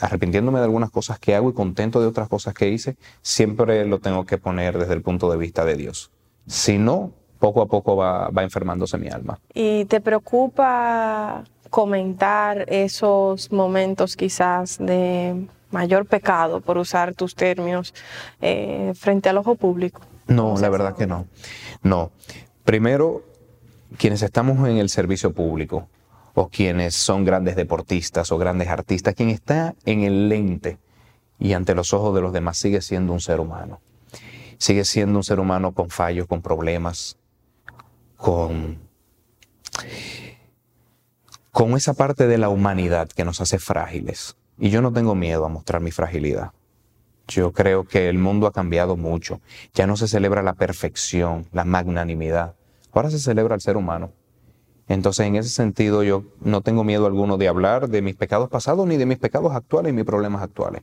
arrepintiéndome 0.00 0.58
de 0.58 0.64
algunas 0.64 0.90
cosas 0.90 1.18
que 1.18 1.34
hago 1.34 1.50
y 1.50 1.52
contento 1.52 2.00
de 2.00 2.06
otras 2.06 2.30
cosas 2.30 2.54
que 2.54 2.70
hice, 2.70 2.96
siempre 3.20 3.84
lo 3.84 3.98
tengo 3.98 4.24
que 4.24 4.38
poner 4.38 4.78
desde 4.78 4.94
el 4.94 5.02
punto 5.02 5.30
de 5.30 5.36
vista 5.36 5.66
de 5.66 5.76
Dios. 5.76 6.10
Si 6.46 6.78
no, 6.78 7.12
poco 7.44 7.60
a 7.60 7.66
poco 7.66 7.94
va, 7.94 8.30
enfermándose 8.42 8.96
mi 8.96 9.08
alma. 9.08 9.38
¿Y 9.52 9.84
te 9.84 10.00
preocupa 10.00 11.44
comentar 11.68 12.64
esos 12.68 13.52
momentos 13.52 14.16
quizás 14.16 14.78
de 14.78 15.46
mayor 15.70 16.06
pecado, 16.06 16.62
por 16.62 16.78
usar 16.78 17.14
tus 17.14 17.34
términos, 17.34 17.92
eh, 18.40 18.92
frente 18.94 19.28
al 19.28 19.36
ojo 19.36 19.56
público? 19.56 20.00
No, 20.26 20.56
la 20.56 20.70
verdad 20.70 20.96
que 20.96 21.06
no. 21.06 21.26
No. 21.82 22.12
Primero, 22.64 23.22
quienes 23.98 24.22
estamos 24.22 24.66
en 24.66 24.78
el 24.78 24.88
servicio 24.88 25.34
público 25.34 25.86
o 26.32 26.48
quienes 26.48 26.94
son 26.94 27.26
grandes 27.26 27.56
deportistas 27.56 28.32
o 28.32 28.38
grandes 28.38 28.68
artistas, 28.68 29.14
quien 29.14 29.28
está 29.28 29.74
en 29.84 30.02
el 30.02 30.30
lente 30.30 30.78
y 31.38 31.52
ante 31.52 31.74
los 31.74 31.92
ojos 31.92 32.14
de 32.14 32.22
los 32.22 32.32
demás 32.32 32.56
sigue 32.56 32.80
siendo 32.80 33.12
un 33.12 33.20
ser 33.20 33.38
humano. 33.38 33.82
Sigue 34.56 34.86
siendo 34.86 35.18
un 35.18 35.24
ser 35.24 35.40
humano 35.40 35.72
con 35.72 35.90
fallos, 35.90 36.26
con 36.26 36.40
problemas, 36.40 37.18
con, 38.24 38.78
con 41.52 41.74
esa 41.74 41.92
parte 41.92 42.26
de 42.26 42.38
la 42.38 42.48
humanidad 42.48 43.06
que 43.08 43.22
nos 43.22 43.42
hace 43.42 43.58
frágiles. 43.58 44.38
Y 44.56 44.70
yo 44.70 44.80
no 44.80 44.94
tengo 44.94 45.14
miedo 45.14 45.44
a 45.44 45.50
mostrar 45.50 45.82
mi 45.82 45.90
fragilidad. 45.90 46.52
Yo 47.28 47.52
creo 47.52 47.84
que 47.84 48.08
el 48.08 48.16
mundo 48.16 48.46
ha 48.46 48.52
cambiado 48.52 48.96
mucho. 48.96 49.42
Ya 49.74 49.86
no 49.86 49.98
se 49.98 50.08
celebra 50.08 50.42
la 50.42 50.54
perfección, 50.54 51.46
la 51.52 51.66
magnanimidad. 51.66 52.54
Ahora 52.92 53.10
se 53.10 53.18
celebra 53.18 53.56
el 53.56 53.60
ser 53.60 53.76
humano. 53.76 54.10
Entonces, 54.88 55.26
en 55.26 55.36
ese 55.36 55.50
sentido, 55.50 56.02
yo 56.02 56.24
no 56.40 56.62
tengo 56.62 56.82
miedo 56.82 57.04
alguno 57.04 57.36
de 57.36 57.48
hablar 57.48 57.90
de 57.90 58.00
mis 58.00 58.16
pecados 58.16 58.48
pasados 58.48 58.86
ni 58.86 58.96
de 58.96 59.04
mis 59.04 59.18
pecados 59.18 59.52
actuales 59.54 59.92
y 59.92 59.96
mis 59.96 60.06
problemas 60.06 60.40
actuales. 60.40 60.82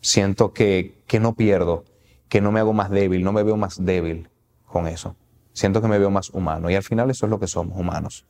Siento 0.00 0.52
que, 0.52 1.04
que 1.06 1.20
no 1.20 1.36
pierdo, 1.36 1.84
que 2.28 2.40
no 2.40 2.50
me 2.50 2.58
hago 2.58 2.72
más 2.72 2.90
débil, 2.90 3.22
no 3.22 3.32
me 3.32 3.44
veo 3.44 3.56
más 3.56 3.84
débil 3.84 4.28
con 4.66 4.88
eso. 4.88 5.14
Siento 5.52 5.82
que 5.82 5.88
me 5.88 5.98
veo 5.98 6.10
más 6.10 6.30
humano 6.30 6.70
y 6.70 6.74
al 6.74 6.82
final 6.82 7.10
eso 7.10 7.26
es 7.26 7.30
lo 7.30 7.38
que 7.38 7.46
somos, 7.46 7.78
humanos. 7.78 8.24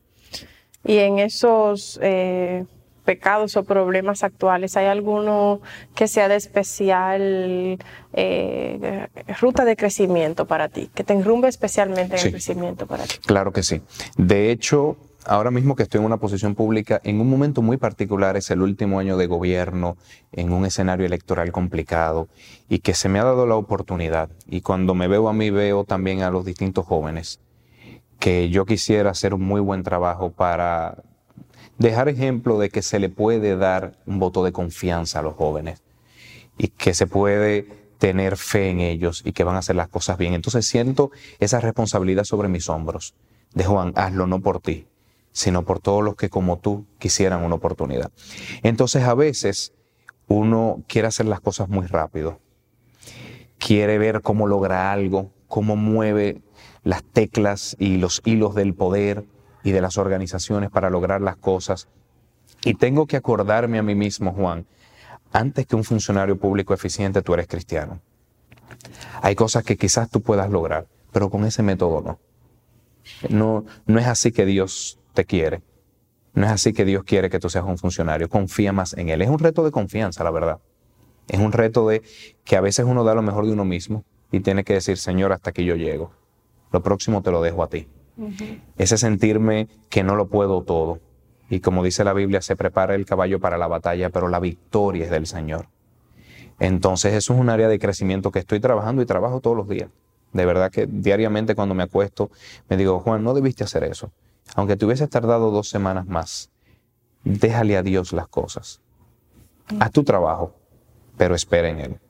Y 0.84 0.98
en 0.98 1.20
esos 1.20 1.98
eh, 2.02 2.64
pecados 3.04 3.56
o 3.56 3.64
problemas 3.64 4.22
actuales, 4.24 4.76
¿hay 4.76 4.86
alguno 4.86 5.60
que 5.94 6.08
sea 6.08 6.28
de 6.28 6.36
especial 6.36 7.78
eh, 8.12 9.06
ruta 9.40 9.64
de 9.64 9.76
crecimiento 9.76 10.46
para 10.46 10.68
ti, 10.68 10.90
que 10.94 11.04
te 11.04 11.12
enrumbe 11.12 11.48
especialmente 11.48 12.16
en 12.16 12.26
el 12.26 12.30
crecimiento 12.32 12.86
para 12.86 13.04
ti? 13.04 13.16
Claro 13.24 13.52
que 13.52 13.62
sí. 13.62 13.82
De 14.16 14.50
hecho, 14.50 14.96
ahora 15.26 15.50
mismo 15.50 15.76
que 15.76 15.82
estoy 15.82 16.00
en 16.00 16.06
una 16.06 16.18
posición 16.18 16.54
pública, 16.54 17.00
en 17.04 17.20
un 17.20 17.28
momento 17.28 17.62
muy 17.62 17.76
particular, 17.76 18.36
es 18.36 18.50
el 18.50 18.62
último 18.62 18.98
año 18.98 19.16
de 19.16 19.26
gobierno, 19.26 19.96
en 20.32 20.52
un 20.52 20.66
escenario 20.66 21.06
electoral 21.06 21.52
complicado, 21.52 22.28
y 22.68 22.80
que 22.80 22.94
se 22.94 23.08
me 23.08 23.18
ha 23.18 23.24
dado 23.24 23.46
la 23.46 23.56
oportunidad, 23.56 24.30
y 24.46 24.60
cuando 24.60 24.94
me 24.94 25.08
veo 25.08 25.28
a 25.28 25.32
mí 25.32 25.50
veo 25.50 25.84
también 25.84 26.22
a 26.22 26.30
los 26.30 26.44
distintos 26.44 26.86
jóvenes, 26.86 27.40
que 28.18 28.50
yo 28.50 28.66
quisiera 28.66 29.10
hacer 29.10 29.34
un 29.34 29.42
muy 29.42 29.60
buen 29.60 29.82
trabajo 29.82 30.30
para 30.30 31.02
dejar 31.78 32.08
ejemplo 32.08 32.58
de 32.58 32.70
que 32.70 32.82
se 32.82 32.98
le 32.98 33.08
puede 33.08 33.56
dar 33.56 33.98
un 34.06 34.18
voto 34.18 34.44
de 34.44 34.52
confianza 34.52 35.18
a 35.18 35.22
los 35.22 35.34
jóvenes 35.34 35.82
y 36.56 36.68
que 36.68 36.94
se 36.94 37.08
puede 37.08 37.66
tener 37.98 38.36
fe 38.36 38.70
en 38.70 38.80
ellos 38.80 39.22
y 39.24 39.32
que 39.32 39.44
van 39.44 39.56
a 39.56 39.58
hacer 39.58 39.76
las 39.76 39.88
cosas 39.88 40.18
bien. 40.18 40.34
Entonces 40.34 40.66
siento 40.66 41.10
esa 41.40 41.60
responsabilidad 41.60 42.24
sobre 42.24 42.48
mis 42.48 42.68
hombros 42.68 43.14
de 43.54 43.64
Juan, 43.64 43.92
hazlo 43.96 44.26
no 44.26 44.40
por 44.40 44.60
ti, 44.60 44.86
sino 45.32 45.64
por 45.64 45.80
todos 45.80 46.04
los 46.04 46.14
que 46.14 46.28
como 46.28 46.58
tú 46.58 46.86
quisieran 46.98 47.42
una 47.42 47.54
oportunidad. 47.54 48.12
Entonces 48.62 49.02
a 49.04 49.14
veces 49.14 49.72
uno 50.28 50.82
quiere 50.86 51.08
hacer 51.08 51.26
las 51.26 51.40
cosas 51.40 51.68
muy 51.68 51.86
rápido, 51.86 52.40
quiere 53.58 53.98
ver 53.98 54.22
cómo 54.22 54.46
logra 54.46 54.92
algo, 54.92 55.30
cómo 55.48 55.76
mueve 55.76 56.42
las 56.84 57.02
teclas 57.02 57.76
y 57.78 57.96
los 57.98 58.22
hilos 58.24 58.54
del 58.54 58.74
poder 58.74 59.24
y 59.64 59.72
de 59.72 59.80
las 59.80 59.98
organizaciones 59.98 60.70
para 60.70 60.90
lograr 60.90 61.20
las 61.20 61.36
cosas. 61.36 61.88
Y 62.64 62.74
tengo 62.74 63.06
que 63.06 63.16
acordarme 63.16 63.78
a 63.78 63.82
mí 63.82 63.94
mismo, 63.94 64.32
Juan, 64.32 64.66
antes 65.32 65.66
que 65.66 65.76
un 65.76 65.84
funcionario 65.84 66.38
público 66.38 66.74
eficiente, 66.74 67.22
tú 67.22 67.34
eres 67.34 67.46
cristiano. 67.46 68.00
Hay 69.22 69.34
cosas 69.34 69.64
que 69.64 69.76
quizás 69.76 70.10
tú 70.10 70.20
puedas 70.20 70.50
lograr, 70.50 70.86
pero 71.12 71.30
con 71.30 71.44
ese 71.44 71.62
método 71.62 72.02
no. 72.02 72.18
No, 73.28 73.64
no 73.86 73.98
es 73.98 74.06
así 74.06 74.32
que 74.32 74.44
Dios 74.46 74.98
te 75.12 75.24
quiere. 75.24 75.62
No 76.34 76.46
es 76.46 76.52
así 76.52 76.72
que 76.72 76.84
Dios 76.84 77.04
quiere 77.04 77.28
que 77.28 77.38
tú 77.38 77.50
seas 77.50 77.64
un 77.64 77.78
funcionario. 77.78 78.28
Confía 78.28 78.72
más 78.72 78.94
en 78.94 79.10
Él. 79.10 79.22
Es 79.22 79.28
un 79.28 79.38
reto 79.38 79.64
de 79.64 79.70
confianza, 79.70 80.24
la 80.24 80.30
verdad. 80.30 80.58
Es 81.28 81.38
un 81.38 81.52
reto 81.52 81.88
de 81.88 82.02
que 82.44 82.56
a 82.56 82.60
veces 82.60 82.86
uno 82.86 83.04
da 83.04 83.14
lo 83.14 83.22
mejor 83.22 83.46
de 83.46 83.52
uno 83.52 83.64
mismo 83.64 84.04
y 84.30 84.40
tiene 84.40 84.64
que 84.64 84.74
decir, 84.74 84.96
Señor, 84.96 85.32
hasta 85.32 85.50
aquí 85.50 85.64
yo 85.64 85.76
llego. 85.76 86.10
Lo 86.72 86.82
próximo 86.82 87.22
te 87.22 87.30
lo 87.30 87.42
dejo 87.42 87.62
a 87.62 87.68
ti. 87.68 87.86
Ese 88.78 88.96
sentirme 88.96 89.68
que 89.88 90.02
no 90.02 90.16
lo 90.16 90.28
puedo 90.28 90.62
todo. 90.62 91.00
Y 91.50 91.60
como 91.60 91.84
dice 91.84 92.02
la 92.02 92.14
Biblia, 92.14 92.40
se 92.40 92.56
prepara 92.56 92.94
el 92.94 93.04
caballo 93.04 93.38
para 93.40 93.58
la 93.58 93.66
batalla, 93.66 94.08
pero 94.08 94.28
la 94.28 94.40
victoria 94.40 95.04
es 95.04 95.10
del 95.10 95.26
Señor. 95.26 95.66
Entonces 96.58 97.12
eso 97.14 97.34
es 97.34 97.40
un 97.40 97.50
área 97.50 97.68
de 97.68 97.78
crecimiento 97.78 98.30
que 98.30 98.38
estoy 98.38 98.60
trabajando 98.60 99.02
y 99.02 99.06
trabajo 99.06 99.40
todos 99.40 99.56
los 99.56 99.68
días. 99.68 99.90
De 100.32 100.46
verdad 100.46 100.70
que 100.70 100.86
diariamente 100.86 101.54
cuando 101.54 101.74
me 101.74 101.82
acuesto 101.82 102.30
me 102.68 102.76
digo, 102.76 103.00
Juan, 103.00 103.22
no 103.22 103.34
debiste 103.34 103.64
hacer 103.64 103.84
eso. 103.84 104.10
Aunque 104.54 104.76
te 104.76 104.84
hubieses 104.84 105.08
tardado 105.08 105.50
dos 105.50 105.68
semanas 105.68 106.06
más, 106.06 106.50
déjale 107.24 107.76
a 107.76 107.82
Dios 107.82 108.12
las 108.12 108.28
cosas. 108.28 108.80
Haz 109.80 109.90
tu 109.92 110.04
trabajo, 110.04 110.54
pero 111.16 111.34
espera 111.34 111.68
en 111.68 111.80
Él. 111.80 112.00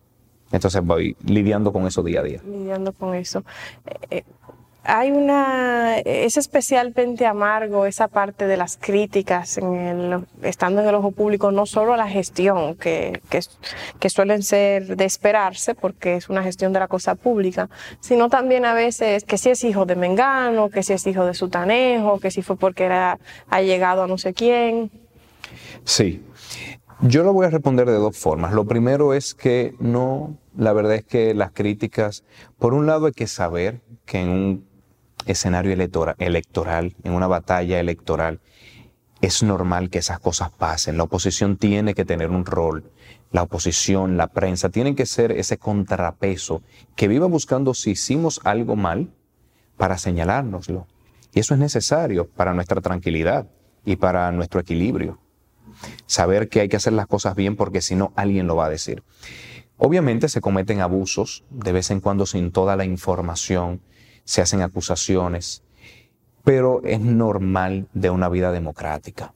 Entonces 0.50 0.84
voy 0.84 1.16
lidiando 1.24 1.72
con 1.72 1.86
eso 1.86 2.02
día 2.02 2.20
a 2.20 2.22
día. 2.22 2.40
Lidiando 2.44 2.92
con 2.92 3.14
eso. 3.14 3.44
Eh, 3.86 3.98
eh, 4.10 4.24
hay 4.84 5.12
una, 5.12 5.98
es 5.98 6.36
especialmente 6.36 7.24
amargo 7.24 7.86
esa 7.86 8.08
parte 8.08 8.46
de 8.46 8.56
las 8.56 8.76
críticas 8.76 9.58
en 9.58 9.74
el, 9.74 10.24
estando 10.42 10.82
en 10.82 10.88
el 10.88 10.94
ojo 10.94 11.12
público, 11.12 11.52
no 11.52 11.66
solo 11.66 11.94
a 11.94 11.96
la 11.96 12.08
gestión, 12.08 12.74
que, 12.74 13.20
que, 13.28 14.10
suelen 14.10 14.42
ser 14.42 14.96
de 14.96 15.04
esperarse 15.04 15.74
porque 15.74 16.16
es 16.16 16.28
una 16.28 16.42
gestión 16.42 16.72
de 16.72 16.80
la 16.80 16.88
cosa 16.88 17.14
pública, 17.14 17.68
sino 18.00 18.28
también 18.28 18.64
a 18.64 18.74
veces 18.74 19.24
que 19.24 19.38
si 19.38 19.50
es 19.50 19.62
hijo 19.62 19.86
de 19.86 19.94
Mengano, 19.94 20.68
que 20.68 20.82
si 20.82 20.92
es 20.92 21.06
hijo 21.06 21.24
de 21.24 21.34
Sutanejo, 21.34 22.18
que 22.18 22.30
si 22.30 22.42
fue 22.42 22.56
porque 22.56 22.84
era, 22.84 23.18
ha 23.48 23.62
llegado 23.62 24.02
a 24.02 24.06
no 24.08 24.18
sé 24.18 24.34
quién. 24.34 24.90
Sí, 25.84 26.22
yo 27.02 27.22
lo 27.22 27.32
voy 27.32 27.46
a 27.46 27.50
responder 27.50 27.86
de 27.86 27.94
dos 27.94 28.16
formas. 28.16 28.52
Lo 28.52 28.64
primero 28.64 29.14
es 29.14 29.34
que 29.34 29.74
no, 29.78 30.36
la 30.56 30.72
verdad 30.72 30.96
es 30.96 31.04
que 31.04 31.34
las 31.34 31.52
críticas, 31.52 32.24
por 32.58 32.74
un 32.74 32.86
lado 32.86 33.06
hay 33.06 33.12
que 33.12 33.26
saber 33.28 33.80
que 34.04 34.20
en 34.20 34.28
un 34.28 34.71
escenario 35.26 35.72
electoral, 35.72 36.96
en 37.02 37.12
una 37.12 37.26
batalla 37.26 37.80
electoral, 37.80 38.40
es 39.20 39.42
normal 39.42 39.88
que 39.88 39.98
esas 39.98 40.18
cosas 40.18 40.50
pasen. 40.50 40.96
La 40.96 41.04
oposición 41.04 41.56
tiene 41.56 41.94
que 41.94 42.04
tener 42.04 42.30
un 42.30 42.44
rol. 42.44 42.90
La 43.30 43.42
oposición, 43.44 44.16
la 44.16 44.26
prensa, 44.26 44.68
tienen 44.68 44.96
que 44.96 45.06
ser 45.06 45.32
ese 45.32 45.58
contrapeso 45.58 46.62
que 46.96 47.08
viva 47.08 47.26
buscando 47.26 47.72
si 47.72 47.92
hicimos 47.92 48.40
algo 48.44 48.74
mal 48.74 49.10
para 49.76 49.96
señalárnoslo. 49.96 50.86
Y 51.32 51.40
eso 51.40 51.54
es 51.54 51.60
necesario 51.60 52.28
para 52.28 52.52
nuestra 52.52 52.80
tranquilidad 52.80 53.48
y 53.84 53.96
para 53.96 54.30
nuestro 54.32 54.60
equilibrio. 54.60 55.18
Saber 56.06 56.48
que 56.48 56.60
hay 56.60 56.68
que 56.68 56.76
hacer 56.76 56.92
las 56.92 57.06
cosas 57.06 57.34
bien 57.36 57.56
porque 57.56 57.80
si 57.80 57.94
no, 57.94 58.12
alguien 58.16 58.46
lo 58.46 58.56
va 58.56 58.66
a 58.66 58.70
decir. 58.70 59.02
Obviamente 59.76 60.28
se 60.28 60.40
cometen 60.40 60.80
abusos 60.80 61.44
de 61.50 61.72
vez 61.72 61.90
en 61.90 62.00
cuando 62.00 62.26
sin 62.26 62.52
toda 62.52 62.76
la 62.76 62.84
información 62.84 63.80
se 64.24 64.42
hacen 64.42 64.62
acusaciones, 64.62 65.62
pero 66.44 66.82
es 66.84 67.00
normal 67.00 67.88
de 67.92 68.10
una 68.10 68.28
vida 68.28 68.52
democrática. 68.52 69.34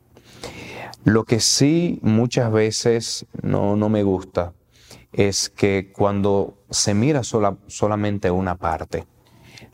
Lo 1.05 1.25
que 1.25 1.41
sí 1.41 2.01
muchas 2.03 2.51
veces 2.51 3.27
no, 3.43 3.77
no 3.77 3.89
me 3.89 4.03
gusta 4.03 4.53
es 5.13 5.49
que 5.49 5.93
cuando 5.93 6.59
se 6.71 6.95
mira 6.95 7.23
sola, 7.23 7.57
solamente 7.69 8.31
una 8.31 8.57
parte, 8.57 9.07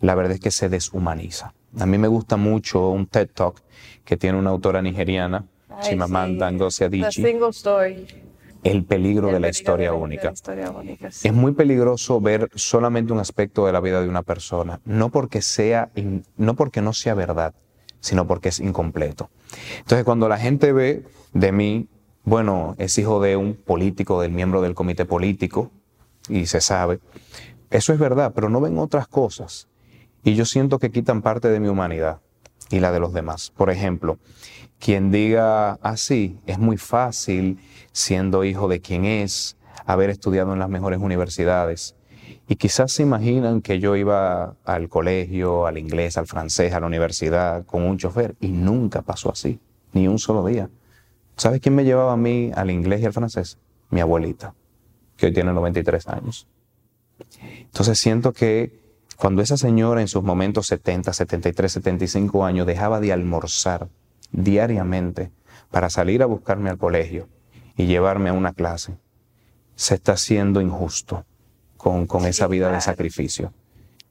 la 0.00 0.14
verdad 0.14 0.34
es 0.34 0.40
que 0.40 0.50
se 0.50 0.68
deshumaniza. 0.68 1.54
A 1.78 1.86
mí 1.86 1.96
me 1.96 2.08
gusta 2.08 2.36
mucho 2.36 2.90
un 2.90 3.06
TED 3.06 3.30
Talk 3.32 3.62
que 4.04 4.16
tiene 4.16 4.38
una 4.38 4.50
autora 4.50 4.82
nigeriana, 4.82 5.46
Chimamanda 5.80 6.50
Ngozi 6.52 6.84
Adichie 6.84 7.22
el 8.62 8.84
peligro, 8.84 9.32
de, 9.32 9.40
la 9.40 9.48
historia 9.48 9.92
única. 9.92 10.32
Es 11.02 11.32
muy 11.32 11.52
peligroso 11.52 12.20
ver 12.20 12.48
solamente 12.54 13.12
un 13.12 13.18
aspecto 13.18 13.66
de 13.66 13.72
la 13.72 13.80
vida 13.80 14.00
de 14.00 14.08
una 14.08 14.22
persona, 14.22 14.80
no 14.84 15.10
porque 15.10 15.42
sea, 15.42 15.90
no 16.36 16.54
porque 16.54 16.80
no 16.80 16.92
sea 16.92 17.14
verdad, 17.14 17.54
sino 18.00 18.26
porque 18.26 18.50
es 18.50 18.60
incompleto. 18.60 19.30
Entonces, 19.78 20.04
cuando 20.04 20.28
la 20.28 20.38
gente 20.38 20.72
ve 20.72 21.04
de 21.32 21.52
mí, 21.52 21.88
bueno, 22.24 22.76
es 22.78 22.96
hijo 22.98 23.20
de 23.20 23.36
un 23.36 23.54
político, 23.54 24.20
del 24.20 24.32
miembro 24.32 24.62
del 24.62 24.74
comité 24.74 25.04
político, 25.04 25.70
y 26.28 26.46
se 26.46 26.60
sabe, 26.60 27.00
eso 27.70 27.92
es 27.92 27.98
verdad, 27.98 28.32
pero 28.34 28.48
no 28.48 28.60
ven 28.60 28.78
otras 28.78 29.08
cosas. 29.08 29.68
Y 30.22 30.34
yo 30.34 30.44
siento 30.44 30.78
que 30.78 30.92
quitan 30.92 31.20
parte 31.20 31.48
de 31.48 31.58
mi 31.58 31.68
humanidad 31.68 32.20
y 32.70 32.78
la 32.78 32.92
de 32.92 33.00
los 33.00 33.12
demás. 33.12 33.52
Por 33.56 33.70
ejemplo, 33.70 34.18
quien 34.82 35.12
diga 35.12 35.74
así, 35.74 36.40
es 36.44 36.58
muy 36.58 36.76
fácil 36.76 37.60
siendo 37.92 38.42
hijo 38.42 38.66
de 38.66 38.80
quien 38.80 39.04
es, 39.04 39.56
haber 39.86 40.10
estudiado 40.10 40.52
en 40.54 40.58
las 40.58 40.68
mejores 40.68 40.98
universidades. 40.98 41.94
Y 42.48 42.56
quizás 42.56 42.90
se 42.90 43.04
imaginan 43.04 43.62
que 43.62 43.78
yo 43.78 43.94
iba 43.94 44.56
al 44.64 44.88
colegio, 44.88 45.68
al 45.68 45.78
inglés, 45.78 46.16
al 46.16 46.26
francés, 46.26 46.72
a 46.72 46.80
la 46.80 46.88
universidad 46.88 47.64
con 47.64 47.84
un 47.84 47.96
chofer 47.96 48.34
y 48.40 48.48
nunca 48.48 49.02
pasó 49.02 49.30
así, 49.30 49.60
ni 49.92 50.08
un 50.08 50.18
solo 50.18 50.44
día. 50.44 50.68
¿Sabes 51.36 51.60
quién 51.60 51.76
me 51.76 51.84
llevaba 51.84 52.14
a 52.14 52.16
mí 52.16 52.50
al 52.52 52.68
inglés 52.72 53.02
y 53.02 53.06
al 53.06 53.12
francés? 53.12 53.58
Mi 53.90 54.00
abuelita, 54.00 54.52
que 55.16 55.26
hoy 55.26 55.32
tiene 55.32 55.52
93 55.52 56.08
años. 56.08 56.48
Entonces 57.40 58.00
siento 58.00 58.32
que 58.32 58.80
cuando 59.16 59.42
esa 59.42 59.56
señora 59.56 60.00
en 60.00 60.08
sus 60.08 60.24
momentos 60.24 60.66
70, 60.66 61.12
73, 61.12 61.70
75 61.70 62.44
años 62.44 62.66
dejaba 62.66 62.98
de 62.98 63.12
almorzar 63.12 63.86
diariamente 64.32 65.30
para 65.70 65.90
salir 65.90 66.22
a 66.22 66.26
buscarme 66.26 66.70
al 66.70 66.78
colegio 66.78 67.28
y 67.76 67.86
llevarme 67.86 68.30
a 68.30 68.32
una 68.32 68.52
clase, 68.52 68.96
se 69.74 69.94
está 69.94 70.12
haciendo 70.12 70.60
injusto 70.60 71.24
con, 71.76 72.06
esa 72.26 72.46
vida 72.46 72.70
de 72.70 72.80
sacrificio, 72.80 73.52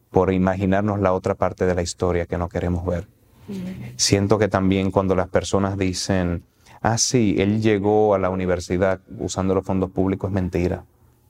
por 0.09 0.33
imaginarnos 0.33 0.99
la 0.99 1.13
otra 1.13 1.35
parte 1.35 1.65
de 1.65 1.75
la 1.75 1.81
historia 1.81 2.25
que 2.25 2.37
no 2.37 2.49
queremos 2.49 2.85
ver. 2.85 3.07
Siento 3.95 4.37
que 4.37 4.47
también 4.47 4.91
cuando 4.91 5.15
las 5.15 5.29
personas 5.29 5.77
dicen, 5.77 6.43
ah, 6.81 6.97
sí, 6.97 7.35
él 7.37 7.61
llegó 7.61 8.13
a 8.13 8.19
la 8.19 8.29
universidad 8.29 9.01
usando 9.19 9.53
los 9.55 9.65
fondos 9.65 9.91
públicos, 9.91 10.29
es 10.29 10.33
mentira. 10.33 10.85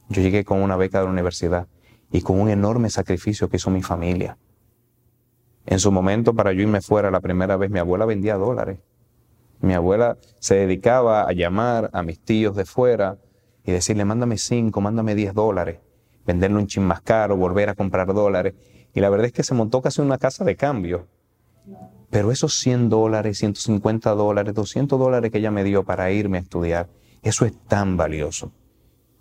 Yo 0.10 0.22
llegué 0.22 0.44
con 0.44 0.62
una 0.62 0.76
beca 0.76 1.00
de 1.00 1.06
la 1.06 1.12
universidad 1.12 1.68
y 2.12 2.22
con 2.22 2.40
un 2.40 2.50
enorme 2.50 2.90
sacrificio 2.90 3.50
que 3.50 3.58
hizo 3.58 3.70
mi 3.70 3.82
familia. 3.82 4.38
En 5.66 5.80
su 5.80 5.92
momento, 5.92 6.34
para 6.34 6.54
yo 6.54 6.62
irme 6.62 6.82
fuera 6.82 7.12
la 7.12 7.20
primera 7.20 7.58
vez, 7.58 7.70
mi 7.70 7.80
abuela 7.80 8.06
vendía 8.06 8.36
dólares. 8.36 8.80
Mi 9.62 9.74
abuela 9.74 10.18
se 10.40 10.56
dedicaba 10.56 11.24
a 11.24 11.34
llamar 11.34 11.90
a 11.94 12.02
mis 12.02 12.20
tíos 12.20 12.56
de 12.56 12.66
fuera 12.66 13.18
y 13.64 13.72
decirle, 13.72 14.06
mándame 14.06 14.38
cinco, 14.38 14.82
mándame 14.82 15.14
diez 15.14 15.34
dólares, 15.36 15.80
venderle 16.26 16.58
un 16.58 16.68
chin 16.68 16.84
más 16.84 17.02
caro, 17.02 17.38
volver 17.38 17.70
a 17.70 17.76
comprar 17.76 18.12
dólares. 18.14 18.56
Y 18.94 19.00
la 19.00 19.10
verdad 19.10 19.28
es 19.28 19.34
que 19.34 19.44
se 19.44 19.54
montó 19.54 19.82
casi 19.82 20.02
una 20.02 20.18
casa 20.18 20.44
de 20.44 20.56
cambio. 20.56 21.08
Pero 22.10 22.32
esos 22.32 22.56
100 22.56 22.90
dólares, 22.90 23.38
150 23.38 24.10
dólares, 24.12 24.54
200 24.54 25.00
dólares 25.00 25.32
que 25.32 25.38
ella 25.38 25.52
me 25.52 25.64
dio 25.64 25.84
para 25.84 26.12
irme 26.12 26.40
a 26.40 26.42
estudiar, 26.42 26.90
eso 27.22 27.46
es 27.46 27.54
tan 27.68 27.96
valioso. 27.96 28.52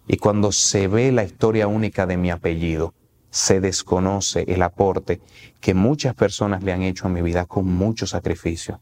Y 0.08 0.16
cuando 0.16 0.50
se 0.50 0.88
ve 0.88 1.12
la 1.12 1.22
historia 1.22 1.68
única 1.68 2.06
de 2.06 2.16
mi 2.16 2.30
apellido, 2.32 2.94
se 3.30 3.60
desconoce 3.60 4.44
el 4.48 4.62
aporte 4.62 5.20
que 5.60 5.74
muchas 5.74 6.14
personas 6.14 6.62
le 6.62 6.72
han 6.72 6.82
hecho 6.82 7.06
a 7.06 7.10
mi 7.10 7.22
vida 7.22 7.46
con 7.46 7.66
mucho 7.66 8.06
sacrificio. 8.06 8.80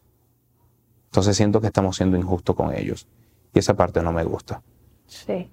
Entonces 1.06 1.36
siento 1.36 1.60
que 1.60 1.68
estamos 1.68 1.96
siendo 1.96 2.16
injustos 2.16 2.56
con 2.56 2.74
ellos. 2.74 3.06
Y 3.54 3.58
esa 3.58 3.74
parte 3.74 4.02
no 4.02 4.12
me 4.12 4.24
gusta. 4.24 4.62
Sí. 5.06 5.50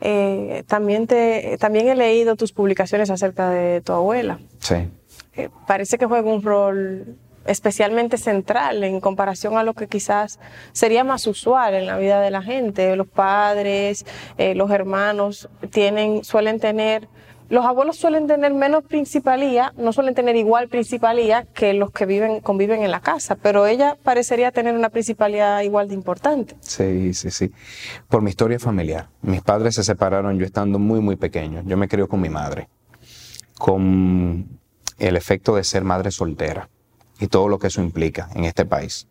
Eh, 0.00 0.64
también, 0.66 1.06
te, 1.06 1.56
también 1.58 1.88
he 1.88 1.94
leído 1.94 2.34
tus 2.36 2.52
publicaciones 2.52 3.08
acerca 3.10 3.50
de 3.50 3.80
tu 3.80 3.92
abuela. 3.92 4.40
Sí. 4.58 4.88
Eh, 5.34 5.48
parece 5.66 5.96
que 5.96 6.06
juega 6.06 6.28
un 6.28 6.42
rol 6.42 7.16
especialmente 7.46 8.18
central 8.18 8.82
en 8.82 9.00
comparación 9.00 9.56
a 9.56 9.62
lo 9.62 9.74
que 9.74 9.86
quizás 9.86 10.40
sería 10.72 11.04
más 11.04 11.28
usual 11.28 11.74
en 11.74 11.86
la 11.86 11.96
vida 11.98 12.20
de 12.20 12.30
la 12.30 12.42
gente. 12.42 12.96
Los 12.96 13.06
padres, 13.06 14.04
eh, 14.38 14.56
los 14.56 14.70
hermanos 14.70 15.48
tienen, 15.70 16.24
suelen 16.24 16.58
tener 16.58 17.08
los 17.48 17.64
abuelos 17.64 17.96
suelen 17.96 18.26
tener 18.26 18.52
menos 18.54 18.82
principalía, 18.84 19.72
no 19.76 19.92
suelen 19.92 20.14
tener 20.14 20.36
igual 20.36 20.68
principalía 20.68 21.44
que 21.44 21.74
los 21.74 21.92
que 21.92 22.06
viven, 22.06 22.40
conviven 22.40 22.82
en 22.82 22.90
la 22.90 23.00
casa, 23.00 23.36
pero 23.36 23.66
ella 23.66 23.96
parecería 24.02 24.50
tener 24.50 24.74
una 24.74 24.88
principalía 24.88 25.62
igual 25.62 25.88
de 25.88 25.94
importante. 25.94 26.56
Sí, 26.60 27.14
sí, 27.14 27.30
sí. 27.30 27.52
Por 28.08 28.22
mi 28.22 28.30
historia 28.30 28.58
familiar. 28.58 29.08
Mis 29.22 29.42
padres 29.42 29.76
se 29.76 29.84
separaron 29.84 30.38
yo 30.38 30.44
estando 30.44 30.78
muy, 30.78 31.00
muy 31.00 31.16
pequeño. 31.16 31.62
Yo 31.64 31.76
me 31.76 31.88
crié 31.88 32.08
con 32.08 32.20
mi 32.20 32.30
madre, 32.30 32.68
con 33.58 34.58
el 34.98 35.16
efecto 35.16 35.54
de 35.54 35.64
ser 35.64 35.84
madre 35.84 36.10
soltera 36.10 36.68
y 37.20 37.28
todo 37.28 37.48
lo 37.48 37.58
que 37.58 37.68
eso 37.68 37.80
implica 37.80 38.28
en 38.34 38.44
este 38.44 38.64
país. 38.64 39.06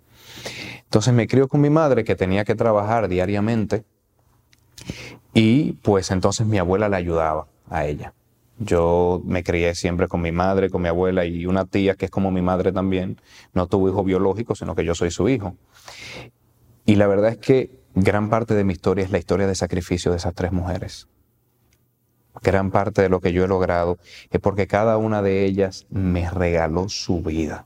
Entonces 0.84 1.14
me 1.14 1.28
crió 1.28 1.48
con 1.48 1.62
mi 1.62 1.70
madre 1.70 2.04
que 2.04 2.16
tenía 2.16 2.44
que 2.44 2.56
trabajar 2.56 3.08
diariamente 3.08 3.86
y 5.34 5.74
pues 5.74 6.12
entonces 6.12 6.46
mi 6.46 6.58
abuela 6.58 6.90
le 6.90 6.98
ayudaba 6.98 7.48
a 7.70 7.86
ella. 7.86 8.14
Yo 8.58 9.22
me 9.26 9.44
crié 9.44 9.76
siempre 9.76 10.08
con 10.08 10.22
mi 10.22 10.32
madre, 10.32 10.70
con 10.70 10.82
mi 10.82 10.88
abuela 10.88 11.26
y 11.26 11.46
una 11.46 11.66
tía 11.66 11.96
que 11.96 12.06
es 12.06 12.12
como 12.12 12.32
mi 12.32 12.42
madre 12.42 12.72
también. 12.72 13.20
No 13.54 13.68
tuvo 13.68 13.90
hijo 13.90 14.04
biológico, 14.04 14.56
sino 14.56 14.76
que 14.76 14.86
yo 14.86 14.96
soy 14.96 15.12
su 15.12 15.28
hijo. 15.28 15.56
Y 16.86 16.96
la 16.96 17.08
verdad 17.08 17.32
es 17.32 17.38
que 17.38 17.72
gran 17.96 18.30
parte 18.30 18.54
de 18.54 18.64
mi 18.64 18.74
historia 18.74 19.04
es 19.04 19.12
la 19.12 19.18
historia 19.18 19.48
de 19.48 19.56
sacrificio 19.56 20.12
de 20.12 20.18
esas 20.18 20.34
tres 20.34 20.52
mujeres. 20.52 21.08
Gran 22.42 22.72
parte 22.72 23.02
de 23.02 23.10
lo 23.10 23.22
que 23.22 23.34
yo 23.34 23.44
he 23.44 23.48
logrado 23.48 23.98
es 24.30 24.40
porque 24.40 24.68
cada 24.68 24.98
una 24.98 25.22
de 25.22 25.46
ellas 25.46 25.86
me 25.90 26.30
regaló 26.30 26.90
su 26.90 27.22
vida. 27.22 27.66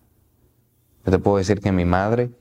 Yo 1.05 1.11
te 1.11 1.19
puedo 1.19 1.37
decir 1.37 1.59
que 1.59 1.71
mi 1.71 1.85
madre, 1.85 2.31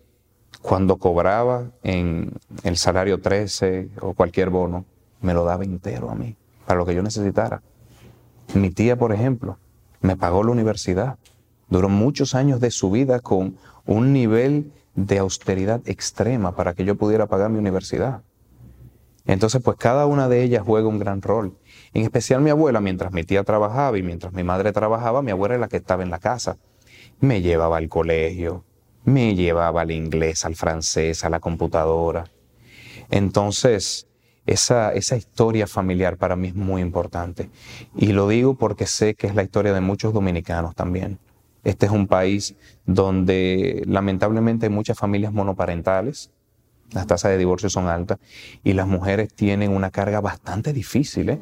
cuando 0.62 0.96
cobraba 0.96 1.70
en 1.82 2.32
el 2.64 2.76
salario 2.76 3.20
13 3.20 3.90
o 4.00 4.14
cualquier 4.14 4.50
bono, 4.50 4.84
me 5.20 5.34
lo 5.34 5.44
daba 5.44 5.64
entero 5.64 6.10
a 6.10 6.14
mí, 6.14 6.36
para 6.66 6.78
lo 6.78 6.86
que 6.86 6.94
yo 6.94 7.02
necesitara. 7.02 7.62
Mi 8.54 8.70
tía, 8.70 8.96
por 8.96 9.12
ejemplo, 9.12 9.58
me 10.00 10.16
pagó 10.16 10.42
la 10.42 10.52
universidad. 10.52 11.18
Duró 11.68 11.88
muchos 11.88 12.34
años 12.34 12.60
de 12.60 12.70
su 12.70 12.90
vida 12.90 13.20
con 13.20 13.56
un 13.86 14.12
nivel 14.12 14.72
de 14.94 15.18
austeridad 15.18 15.80
extrema 15.86 16.56
para 16.56 16.74
que 16.74 16.84
yo 16.84 16.96
pudiera 16.96 17.26
pagar 17.26 17.50
mi 17.50 17.58
universidad. 17.58 18.22
Entonces, 19.26 19.60
pues 19.62 19.76
cada 19.76 20.06
una 20.06 20.28
de 20.28 20.42
ellas 20.42 20.62
juega 20.64 20.88
un 20.88 20.98
gran 20.98 21.20
rol. 21.20 21.54
En 21.92 22.02
especial 22.02 22.40
mi 22.40 22.48
abuela, 22.48 22.80
mientras 22.80 23.12
mi 23.12 23.24
tía 23.24 23.44
trabajaba 23.44 23.98
y 23.98 24.02
mientras 24.02 24.32
mi 24.32 24.42
madre 24.42 24.72
trabajaba, 24.72 25.20
mi 25.20 25.30
abuela 25.30 25.54
era 25.54 25.60
la 25.60 25.68
que 25.68 25.76
estaba 25.76 26.02
en 26.02 26.10
la 26.10 26.18
casa. 26.18 26.56
Me 27.20 27.42
llevaba 27.42 27.76
al 27.76 27.90
colegio, 27.90 28.64
me 29.04 29.34
llevaba 29.34 29.82
al 29.82 29.90
inglés, 29.90 30.46
al 30.46 30.56
francés, 30.56 31.24
a 31.24 31.30
la 31.30 31.40
computadora. 31.40 32.24
Entonces, 33.10 34.07
esa, 34.48 34.94
esa 34.94 35.16
historia 35.16 35.66
familiar 35.66 36.16
para 36.16 36.34
mí 36.34 36.48
es 36.48 36.54
muy 36.54 36.80
importante. 36.80 37.50
Y 37.94 38.12
lo 38.12 38.28
digo 38.28 38.54
porque 38.54 38.86
sé 38.86 39.14
que 39.14 39.26
es 39.26 39.34
la 39.34 39.42
historia 39.42 39.74
de 39.74 39.82
muchos 39.82 40.14
dominicanos 40.14 40.74
también. 40.74 41.18
Este 41.64 41.84
es 41.84 41.92
un 41.92 42.06
país 42.06 42.54
donde 42.86 43.82
lamentablemente 43.86 44.66
hay 44.66 44.72
muchas 44.72 44.98
familias 44.98 45.34
monoparentales, 45.34 46.30
las 46.92 47.06
tasas 47.06 47.32
de 47.32 47.36
divorcio 47.36 47.68
son 47.68 47.88
altas 47.88 48.18
y 48.64 48.72
las 48.72 48.86
mujeres 48.86 49.34
tienen 49.34 49.70
una 49.70 49.90
carga 49.90 50.22
bastante 50.22 50.72
difícil, 50.72 51.28
¿eh? 51.28 51.38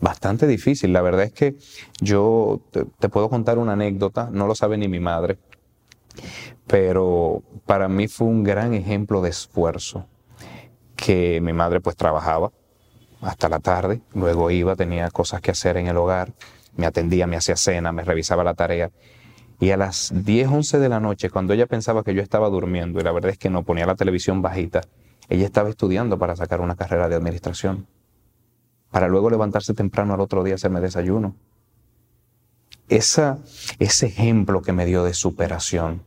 bastante 0.00 0.46
difícil. 0.46 0.92
La 0.92 1.02
verdad 1.02 1.24
es 1.24 1.32
que 1.32 1.56
yo 2.00 2.60
te, 2.70 3.08
puedo 3.08 3.28
contar 3.28 3.58
una 3.58 3.72
anécdota, 3.72 4.30
no 4.30 4.46
lo 4.46 4.54
sabe 4.54 4.78
ni 4.78 4.86
mi 4.86 5.00
madre, 5.00 5.38
pero 6.68 7.42
para 7.64 7.88
mí 7.88 8.06
fue 8.06 8.28
un 8.28 8.44
gran 8.44 8.72
ejemplo 8.72 9.20
de 9.20 9.30
esfuerzo 9.30 10.06
que 11.06 11.40
mi 11.40 11.52
madre 11.52 11.80
pues 11.80 11.94
trabajaba 11.94 12.50
hasta 13.20 13.48
la 13.48 13.60
tarde, 13.60 14.00
luego 14.12 14.50
iba, 14.50 14.74
tenía 14.74 15.08
cosas 15.12 15.40
que 15.40 15.52
hacer 15.52 15.76
en 15.76 15.86
el 15.86 15.96
hogar, 15.96 16.32
me 16.74 16.84
atendía, 16.84 17.28
me 17.28 17.36
hacía 17.36 17.54
cena, 17.54 17.92
me 17.92 18.02
revisaba 18.02 18.42
la 18.42 18.54
tarea. 18.54 18.90
Y 19.60 19.70
a 19.70 19.76
las 19.76 20.10
10, 20.12 20.48
11 20.48 20.80
de 20.80 20.88
la 20.88 20.98
noche, 20.98 21.30
cuando 21.30 21.52
ella 21.52 21.66
pensaba 21.66 22.02
que 22.02 22.12
yo 22.12 22.22
estaba 22.22 22.48
durmiendo, 22.48 22.98
y 22.98 23.04
la 23.04 23.12
verdad 23.12 23.30
es 23.30 23.38
que 23.38 23.50
no 23.50 23.62
ponía 23.62 23.86
la 23.86 23.94
televisión 23.94 24.42
bajita, 24.42 24.80
ella 25.28 25.46
estaba 25.46 25.68
estudiando 25.68 26.18
para 26.18 26.34
sacar 26.34 26.60
una 26.60 26.74
carrera 26.74 27.08
de 27.08 27.14
administración, 27.14 27.86
para 28.90 29.06
luego 29.06 29.30
levantarse 29.30 29.74
temprano 29.74 30.12
al 30.12 30.20
otro 30.20 30.42
día 30.42 30.54
a 30.54 30.56
hacerme 30.56 30.80
desayuno. 30.80 31.36
Esa, 32.88 33.38
ese 33.78 34.06
ejemplo 34.06 34.60
que 34.60 34.72
me 34.72 34.86
dio 34.86 35.04
de 35.04 35.14
superación, 35.14 36.02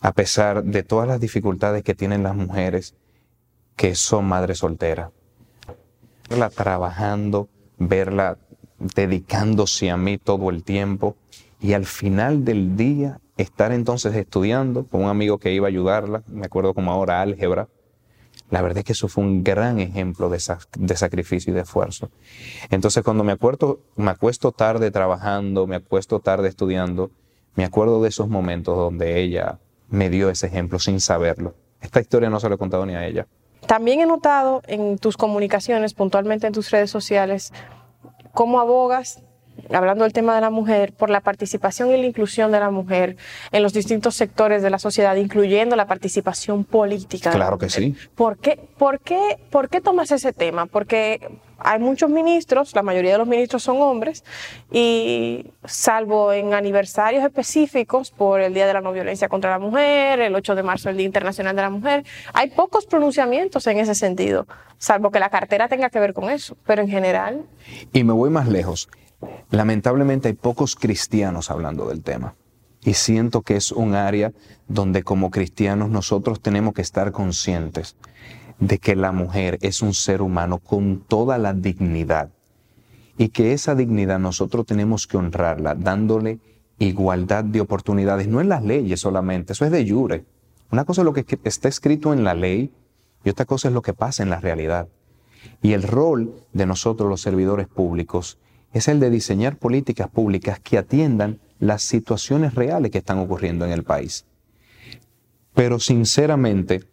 a 0.00 0.12
pesar 0.12 0.62
de 0.62 0.84
todas 0.84 1.08
las 1.08 1.18
dificultades 1.18 1.82
que 1.82 1.96
tienen 1.96 2.22
las 2.22 2.36
mujeres, 2.36 2.94
que 3.80 3.94
son 3.94 4.26
madres 4.26 4.58
solteras. 4.58 5.10
Verla 6.28 6.50
trabajando, 6.50 7.48
verla 7.78 8.36
dedicándose 8.78 9.88
a 9.88 9.96
mí 9.96 10.18
todo 10.18 10.50
el 10.50 10.64
tiempo 10.64 11.16
y 11.62 11.72
al 11.72 11.86
final 11.86 12.44
del 12.44 12.76
día 12.76 13.20
estar 13.38 13.72
entonces 13.72 14.14
estudiando 14.16 14.84
con 14.84 15.04
un 15.04 15.08
amigo 15.08 15.38
que 15.38 15.54
iba 15.54 15.66
a 15.66 15.70
ayudarla, 15.70 16.22
me 16.26 16.44
acuerdo 16.44 16.74
como 16.74 16.92
ahora 16.92 17.22
álgebra. 17.22 17.68
La 18.50 18.60
verdad 18.60 18.80
es 18.80 18.84
que 18.84 18.92
eso 18.92 19.08
fue 19.08 19.24
un 19.24 19.42
gran 19.42 19.80
ejemplo 19.80 20.28
de, 20.28 20.40
sacrificio 20.40 21.50
y 21.50 21.54
de 21.54 21.62
esfuerzo. 21.62 22.10
Entonces 22.68 23.02
cuando 23.02 23.24
me, 23.24 23.32
acuerdo, 23.32 23.80
me 23.96 24.10
acuesto 24.10 24.52
tarde 24.52 24.90
trabajando, 24.90 25.66
me 25.66 25.76
acuesto 25.76 26.20
tarde 26.20 26.50
estudiando, 26.50 27.10
me 27.54 27.64
acuerdo 27.64 28.02
de 28.02 28.10
esos 28.10 28.28
momentos 28.28 28.76
donde 28.76 29.22
ella 29.22 29.58
me 29.88 30.10
dio 30.10 30.28
ese 30.28 30.48
ejemplo 30.48 30.78
sin 30.78 31.00
saberlo. 31.00 31.54
Esta 31.80 32.02
historia 32.02 32.28
no 32.28 32.40
se 32.40 32.50
lo 32.50 32.56
he 32.56 32.58
contado 32.58 32.84
ni 32.84 32.94
a 32.94 33.06
ella. 33.06 33.26
También 33.66 34.00
he 34.00 34.06
notado 34.06 34.62
en 34.66 34.98
tus 34.98 35.16
comunicaciones, 35.16 35.94
puntualmente 35.94 36.46
en 36.46 36.52
tus 36.52 36.70
redes 36.70 36.90
sociales, 36.90 37.52
cómo 38.32 38.60
abogas, 38.60 39.22
hablando 39.72 40.04
del 40.04 40.12
tema 40.12 40.34
de 40.34 40.40
la 40.40 40.50
mujer, 40.50 40.92
por 40.92 41.10
la 41.10 41.20
participación 41.20 41.90
y 41.90 41.96
la 41.96 42.06
inclusión 42.06 42.52
de 42.52 42.60
la 42.60 42.70
mujer 42.70 43.16
en 43.52 43.62
los 43.62 43.72
distintos 43.72 44.14
sectores 44.14 44.62
de 44.62 44.70
la 44.70 44.78
sociedad, 44.78 45.14
incluyendo 45.16 45.76
la 45.76 45.86
participación 45.86 46.64
política. 46.64 47.30
Claro 47.30 47.58
que 47.58 47.68
sí. 47.68 47.94
¿Por 48.14 48.38
qué, 48.38 48.58
por, 48.78 49.00
qué, 49.00 49.38
¿Por 49.50 49.68
qué 49.68 49.80
tomas 49.80 50.10
ese 50.10 50.32
tema? 50.32 50.66
Porque 50.66 51.20
hay 51.60 51.78
muchos 51.78 52.10
ministros, 52.10 52.74
la 52.74 52.82
mayoría 52.82 53.12
de 53.12 53.18
los 53.18 53.26
ministros 53.28 53.62
son 53.62 53.80
hombres, 53.80 54.24
y 54.70 55.46
salvo 55.64 56.32
en 56.32 56.54
aniversarios 56.54 57.24
específicos 57.24 58.10
por 58.10 58.40
el 58.40 58.54
Día 58.54 58.66
de 58.66 58.72
la 58.72 58.80
No 58.80 58.92
Violencia 58.92 59.28
contra 59.28 59.50
la 59.50 59.58
Mujer, 59.58 60.20
el 60.20 60.34
8 60.34 60.54
de 60.54 60.62
marzo, 60.62 60.90
el 60.90 60.96
Día 60.96 61.06
Internacional 61.06 61.54
de 61.54 61.62
la 61.62 61.70
Mujer, 61.70 62.04
hay 62.32 62.50
pocos 62.50 62.86
pronunciamientos 62.86 63.66
en 63.66 63.78
ese 63.78 63.94
sentido, 63.94 64.46
salvo 64.78 65.10
que 65.10 65.20
la 65.20 65.30
cartera 65.30 65.68
tenga 65.68 65.90
que 65.90 66.00
ver 66.00 66.14
con 66.14 66.30
eso, 66.30 66.56
pero 66.66 66.82
en 66.82 66.88
general... 66.88 67.44
Y 67.92 68.04
me 68.04 68.12
voy 68.12 68.30
más 68.30 68.48
lejos. 68.48 68.88
Lamentablemente 69.50 70.28
hay 70.28 70.34
pocos 70.34 70.76
cristianos 70.76 71.50
hablando 71.50 71.86
del 71.88 72.02
tema. 72.02 72.34
Y 72.82 72.94
siento 72.94 73.42
que 73.42 73.56
es 73.56 73.72
un 73.72 73.94
área 73.94 74.32
donde 74.68 75.02
como 75.02 75.30
cristianos 75.30 75.90
nosotros 75.90 76.40
tenemos 76.40 76.72
que 76.72 76.80
estar 76.80 77.12
conscientes 77.12 77.96
de 78.60 78.78
que 78.78 78.94
la 78.94 79.10
mujer 79.10 79.58
es 79.62 79.82
un 79.82 79.94
ser 79.94 80.22
humano 80.22 80.58
con 80.58 81.00
toda 81.00 81.38
la 81.38 81.54
dignidad 81.54 82.30
y 83.18 83.30
que 83.30 83.52
esa 83.52 83.74
dignidad 83.74 84.18
nosotros 84.18 84.66
tenemos 84.66 85.06
que 85.06 85.16
honrarla 85.16 85.74
dándole 85.74 86.38
igualdad 86.78 87.44
de 87.44 87.60
oportunidades, 87.60 88.28
no 88.28 88.40
en 88.40 88.48
las 88.48 88.62
leyes 88.62 89.00
solamente, 89.00 89.52
eso 89.52 89.64
es 89.64 89.70
de 89.70 89.88
jure. 89.88 90.24
Una 90.70 90.84
cosa 90.84 91.02
es 91.02 91.04
lo 91.04 91.12
que 91.12 91.26
está 91.44 91.68
escrito 91.68 92.12
en 92.12 92.24
la 92.24 92.34
ley 92.34 92.72
y 93.24 93.30
otra 93.30 93.44
cosa 93.44 93.68
es 93.68 93.74
lo 93.74 93.82
que 93.82 93.92
pasa 93.92 94.22
en 94.22 94.30
la 94.30 94.40
realidad. 94.40 94.88
Y 95.62 95.72
el 95.72 95.82
rol 95.82 96.34
de 96.52 96.66
nosotros 96.66 97.08
los 97.08 97.20
servidores 97.20 97.66
públicos 97.66 98.38
es 98.72 98.88
el 98.88 99.00
de 99.00 99.10
diseñar 99.10 99.56
políticas 99.56 100.08
públicas 100.08 100.60
que 100.60 100.78
atiendan 100.78 101.40
las 101.58 101.82
situaciones 101.82 102.54
reales 102.54 102.90
que 102.90 102.98
están 102.98 103.18
ocurriendo 103.18 103.66
en 103.66 103.72
el 103.72 103.84
país. 103.84 104.24
Pero 105.54 105.78
sinceramente, 105.78 106.84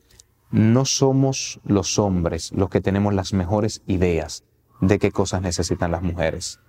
no 0.51 0.85
somos 0.85 1.59
los 1.65 1.99
hombres 1.99 2.51
los 2.53 2.69
que 2.69 2.81
tenemos 2.81 3.13
las 3.13 3.33
mejores 3.33 3.81
ideas 3.85 4.43
de 4.81 4.99
qué 4.99 5.11
cosas 5.11 5.41
necesitan 5.41 5.91
las 5.91 6.01
mujeres. 6.01 6.59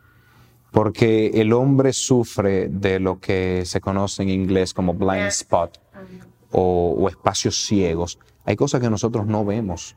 Porque 0.70 1.28
el 1.34 1.52
hombre 1.52 1.92
sufre 1.92 2.68
de 2.68 3.00
lo 3.00 3.20
que 3.20 3.62
se 3.64 3.80
conoce 3.80 4.22
en 4.22 4.28
inglés 4.30 4.74
como 4.74 4.94
blind 4.94 5.28
spot 5.28 5.80
o, 6.52 7.08
espacios 7.08 7.64
ciegos. 7.66 8.18
Hay 8.44 8.56
cosas 8.56 8.80
que 8.80 8.90
nosotros 8.90 9.26
no 9.26 9.44
vemos. 9.44 9.96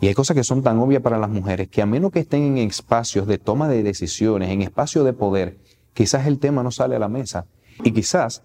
Y 0.00 0.08
hay 0.08 0.14
cosas 0.14 0.36
que 0.36 0.42
son 0.42 0.62
tan 0.62 0.78
obvias 0.78 1.02
para 1.02 1.18
las 1.18 1.30
mujeres 1.30 1.68
que 1.68 1.80
a 1.80 1.86
menos 1.86 2.10
que 2.10 2.20
estén 2.20 2.42
en 2.42 2.58
espacios 2.58 3.28
de 3.28 3.38
toma 3.38 3.68
de 3.68 3.84
decisiones, 3.84 4.50
en 4.50 4.62
espacios 4.62 5.04
de 5.04 5.12
poder, 5.12 5.58
quizás 5.94 6.26
el 6.26 6.40
tema 6.40 6.64
no 6.64 6.72
sale 6.72 6.96
a 6.96 6.98
la 6.98 7.08
mesa. 7.08 7.46
Y 7.84 7.92
quizás, 7.92 8.42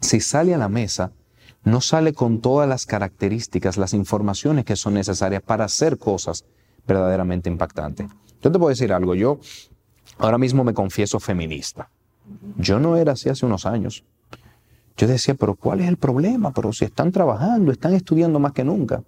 si 0.00 0.18
sale 0.18 0.54
a 0.54 0.58
la 0.58 0.68
mesa, 0.68 1.12
no 1.64 1.80
sale 1.80 2.12
con 2.12 2.40
todas 2.40 2.68
las 2.68 2.86
características, 2.86 3.76
las 3.76 3.94
informaciones 3.94 4.64
que 4.64 4.76
son 4.76 4.94
necesarias 4.94 5.42
para 5.42 5.64
hacer 5.64 5.98
cosas 5.98 6.44
verdaderamente 6.86 7.50
impactantes. 7.50 8.06
Yo 8.42 8.52
te 8.52 8.58
puedo 8.58 8.70
decir 8.70 8.92
algo, 8.92 9.14
yo 9.14 9.40
ahora 10.18 10.38
mismo 10.38 10.64
me 10.64 10.74
confieso 10.74 11.20
feminista. 11.20 11.90
Yo 12.56 12.78
no 12.78 12.96
era 12.96 13.12
así 13.12 13.28
hace 13.28 13.46
unos 13.46 13.66
años. 13.66 14.04
Yo 14.96 15.06
decía, 15.06 15.34
pero 15.34 15.54
¿cuál 15.54 15.80
es 15.80 15.88
el 15.88 15.96
problema? 15.96 16.52
Pero 16.52 16.72
si 16.72 16.84
están 16.84 17.12
trabajando, 17.12 17.72
están 17.72 17.94
estudiando 17.94 18.38
más 18.40 18.52
que 18.52 18.64
nunca. 18.64 19.02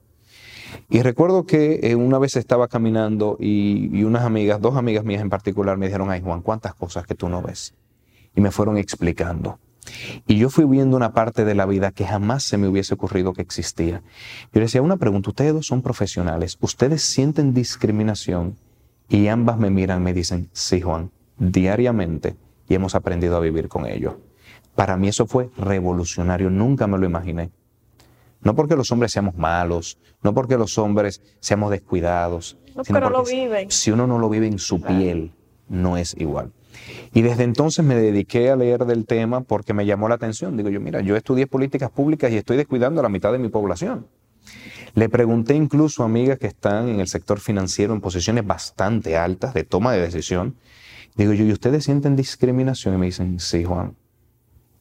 Y 0.88 1.02
recuerdo 1.02 1.46
que 1.46 1.80
eh, 1.82 1.96
una 1.96 2.18
vez 2.18 2.36
estaba 2.36 2.68
caminando 2.68 3.36
y, 3.40 3.90
y, 3.92 4.04
unas 4.04 4.22
amigas, 4.22 4.60
dos 4.60 4.76
amigas 4.76 5.04
mías 5.04 5.20
en 5.20 5.30
particular, 5.30 5.76
me 5.76 5.86
dijeron, 5.86 6.10
ay 6.10 6.20
Juan, 6.20 6.42
cuántas 6.42 6.74
cosas 6.74 7.06
que 7.06 7.14
tú 7.14 7.28
no 7.28 7.42
ves. 7.42 7.74
Y 8.36 8.40
me 8.40 8.52
fueron 8.52 8.78
explicando. 8.78 9.58
Y 10.26 10.36
yo 10.36 10.50
fui 10.50 10.64
viendo 10.64 10.96
una 10.96 11.12
parte 11.12 11.44
de 11.44 11.54
la 11.54 11.66
vida 11.66 11.90
que 11.90 12.06
jamás 12.06 12.42
se 12.42 12.58
me 12.58 12.68
hubiese 12.68 12.94
ocurrido 12.94 13.32
que 13.32 13.42
existía. 13.42 14.02
Yo 14.52 14.60
decía, 14.60 14.82
una 14.82 14.96
pregunta, 14.96 15.30
ustedes 15.30 15.54
dos 15.54 15.66
son 15.66 15.82
profesionales, 15.82 16.58
ustedes 16.60 17.02
sienten 17.02 17.54
discriminación 17.54 18.56
y 19.08 19.28
ambas 19.28 19.58
me 19.58 19.70
miran, 19.70 20.02
me 20.02 20.12
dicen, 20.12 20.50
sí 20.52 20.80
Juan, 20.80 21.10
diariamente 21.38 22.36
y 22.68 22.74
hemos 22.74 22.94
aprendido 22.94 23.36
a 23.36 23.40
vivir 23.40 23.68
con 23.68 23.86
ello. 23.86 24.20
Para 24.76 24.96
mí 24.96 25.08
eso 25.08 25.26
fue 25.26 25.50
revolucionario, 25.58 26.50
nunca 26.50 26.86
me 26.86 26.96
lo 26.98 27.04
imaginé. 27.04 27.50
No 28.42 28.54
porque 28.54 28.76
los 28.76 28.90
hombres 28.92 29.12
seamos 29.12 29.34
malos, 29.34 29.98
no 30.22 30.32
porque 30.32 30.56
los 30.56 30.78
hombres 30.78 31.20
seamos 31.40 31.70
descuidados, 31.70 32.56
sino 32.84 33.00
porque 33.00 33.66
si 33.68 33.90
uno 33.90 34.06
no 34.06 34.18
lo 34.18 34.30
vive 34.30 34.46
en 34.46 34.58
su 34.58 34.80
piel, 34.80 35.32
no 35.68 35.96
es 35.96 36.14
igual. 36.18 36.52
Y 37.12 37.22
desde 37.22 37.44
entonces 37.44 37.84
me 37.84 37.94
dediqué 37.94 38.50
a 38.50 38.56
leer 38.56 38.84
del 38.84 39.06
tema 39.06 39.40
porque 39.40 39.74
me 39.74 39.86
llamó 39.86 40.08
la 40.08 40.14
atención. 40.14 40.56
Digo 40.56 40.68
yo, 40.68 40.80
mira, 40.80 41.00
yo 41.00 41.16
estudié 41.16 41.46
políticas 41.46 41.90
públicas 41.90 42.30
y 42.30 42.36
estoy 42.36 42.56
descuidando 42.56 43.00
a 43.00 43.02
la 43.02 43.08
mitad 43.08 43.32
de 43.32 43.38
mi 43.38 43.48
población. 43.48 44.06
Le 44.94 45.08
pregunté 45.08 45.54
incluso 45.54 46.02
a 46.02 46.06
amigas 46.06 46.38
que 46.38 46.46
están 46.46 46.88
en 46.88 47.00
el 47.00 47.08
sector 47.08 47.40
financiero 47.40 47.94
en 47.94 48.00
posiciones 48.00 48.46
bastante 48.46 49.16
altas 49.16 49.54
de 49.54 49.64
toma 49.64 49.92
de 49.92 50.00
decisión. 50.00 50.56
Digo 51.16 51.32
yo, 51.32 51.44
¿y 51.44 51.52
ustedes 51.52 51.84
sienten 51.84 52.16
discriminación? 52.16 52.94
Y 52.94 52.98
me 52.98 53.06
dicen, 53.06 53.38
sí, 53.38 53.64
Juan. 53.64 53.96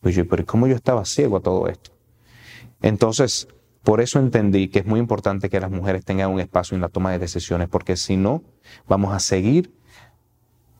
Pues 0.01 0.15
yo, 0.15 0.27
pero 0.27 0.45
¿cómo 0.45 0.67
yo 0.67 0.75
estaba 0.75 1.03
ciego 1.05 1.37
a 1.37 1.41
todo 1.41 1.67
esto? 1.67 1.91
Entonces, 2.81 3.47
por 3.83 4.01
eso 4.01 4.19
entendí 4.19 4.69
que 4.69 4.79
es 4.79 4.85
muy 4.85 4.99
importante 4.99 5.49
que 5.49 5.59
las 5.59 5.71
mujeres 5.71 6.05
tengan 6.05 6.31
un 6.31 6.39
espacio 6.39 6.75
en 6.75 6.81
la 6.81 6.89
toma 6.89 7.11
de 7.11 7.19
decisiones, 7.19 7.67
porque 7.67 7.97
si 7.97 8.17
no, 8.17 8.43
vamos 8.87 9.13
a 9.13 9.19
seguir 9.19 9.73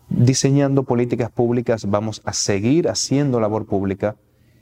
diseñando 0.09 0.83
políticas 0.83 1.31
públicas, 1.31 1.85
vamos 1.89 2.21
a 2.25 2.33
seguir 2.33 2.89
haciendo 2.89 3.39
labor 3.39 3.65
pública 3.65 4.15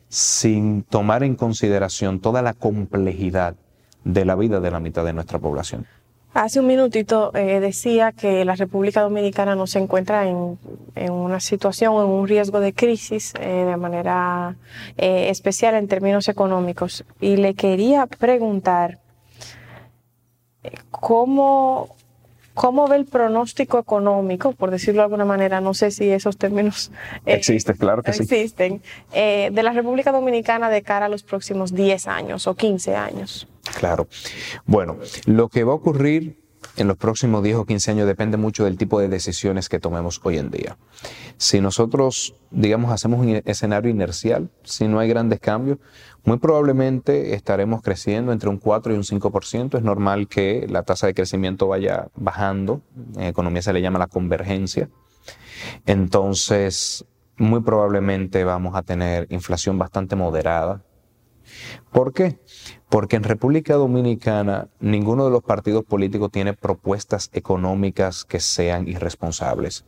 sin 0.09 0.83
tomar 0.83 1.23
en 1.23 1.35
consideración 1.35 2.19
toda 2.19 2.41
la 2.41 2.53
complejidad 2.53 3.55
de 4.03 4.25
la 4.25 4.35
vida 4.35 4.59
de 4.59 4.71
la 4.71 4.79
mitad 4.79 5.03
de 5.03 5.13
nuestra 5.13 5.39
población. 5.39 5.85
Hace 6.33 6.59
un 6.59 6.67
minutito 6.67 7.31
eh, 7.33 7.59
decía 7.59 8.11
que 8.11 8.45
la 8.45 8.55
República 8.55 9.01
Dominicana 9.01 9.55
no 9.55 9.65
se 9.65 9.79
encuentra 9.79 10.27
en, 10.27 10.57
una 11.09 11.39
situación, 11.39 11.95
en 11.95 12.09
un 12.09 12.27
riesgo 12.27 12.59
de 12.59 12.73
crisis 12.73 13.33
eh, 13.39 13.65
de 13.65 13.75
manera 13.75 14.55
eh, 14.97 15.29
especial 15.29 15.73
en 15.75 15.87
términos 15.87 16.27
económicos. 16.27 17.05
Y 17.19 17.37
le 17.37 17.55
quería 17.55 18.05
preguntar 18.05 18.99
cómo 20.91 21.95
¿Cómo 22.57 22.87
ve 22.87 22.95
el 22.95 23.05
pronóstico 23.05 23.77
económico, 23.77 24.51
por 24.51 24.71
decirlo 24.71 25.01
de 25.01 25.03
alguna 25.03 25.25
manera? 25.25 25.61
No 25.61 25.75
sé 25.75 25.91
si 25.91 26.09
esos 26.09 26.37
términos 26.37 26.91
eh, 27.27 27.35
existen, 27.35 27.77
claro 27.77 28.01
que 28.01 28.09
existen, 28.09 28.81
eh, 29.13 29.49
de 29.53 29.61
la 29.61 29.73
República 29.73 30.11
Dominicana 30.11 30.67
de 30.71 30.81
cara 30.81 31.05
a 31.05 31.09
los 31.09 31.21
próximos 31.21 31.75
10 31.75 32.07
años 32.07 32.47
o 32.47 32.55
15 32.55 32.95
años. 32.95 33.47
Claro. 33.77 34.07
Bueno, 34.65 34.97
lo 35.27 35.49
que 35.49 35.63
va 35.63 35.73
a 35.73 35.75
ocurrir 35.75 36.46
en 36.77 36.87
los 36.87 36.97
próximos 36.97 37.43
10 37.43 37.57
o 37.57 37.65
15 37.65 37.91
años 37.91 38.07
depende 38.07 38.37
mucho 38.37 38.63
del 38.63 38.77
tipo 38.77 38.99
de 38.99 39.09
decisiones 39.09 39.67
que 39.67 39.79
tomemos 39.79 40.21
hoy 40.23 40.37
en 40.37 40.51
día. 40.51 40.77
Si 41.37 41.59
nosotros, 41.59 42.35
digamos, 42.51 42.91
hacemos 42.91 43.19
un 43.19 43.41
escenario 43.45 43.91
inercial, 43.91 44.49
si 44.63 44.87
no 44.87 44.99
hay 44.99 45.09
grandes 45.09 45.39
cambios, 45.39 45.79
muy 46.23 46.37
probablemente 46.37 47.33
estaremos 47.33 47.81
creciendo 47.81 48.31
entre 48.31 48.49
un 48.49 48.57
4 48.57 48.93
y 48.93 48.97
un 48.97 49.03
5%. 49.03 49.77
Es 49.77 49.83
normal 49.83 50.27
que 50.27 50.67
la 50.69 50.83
tasa 50.83 51.07
de 51.07 51.13
crecimiento 51.13 51.67
vaya 51.67 52.09
bajando. 52.15 52.81
En 53.15 53.23
economía 53.23 53.61
se 53.61 53.73
le 53.73 53.81
llama 53.81 53.99
la 53.99 54.07
convergencia. 54.07 54.89
Entonces, 55.85 57.05
muy 57.37 57.61
probablemente 57.61 58.43
vamos 58.43 58.75
a 58.75 58.83
tener 58.83 59.27
inflación 59.29 59.77
bastante 59.77 60.15
moderada. 60.15 60.83
¿Por 61.91 62.13
qué? 62.13 62.39
Porque 62.89 63.15
en 63.15 63.23
República 63.23 63.75
Dominicana 63.75 64.67
ninguno 64.79 65.25
de 65.25 65.31
los 65.31 65.43
partidos 65.43 65.83
políticos 65.83 66.31
tiene 66.31 66.53
propuestas 66.53 67.29
económicas 67.33 68.25
que 68.25 68.39
sean 68.39 68.87
irresponsables. 68.87 69.85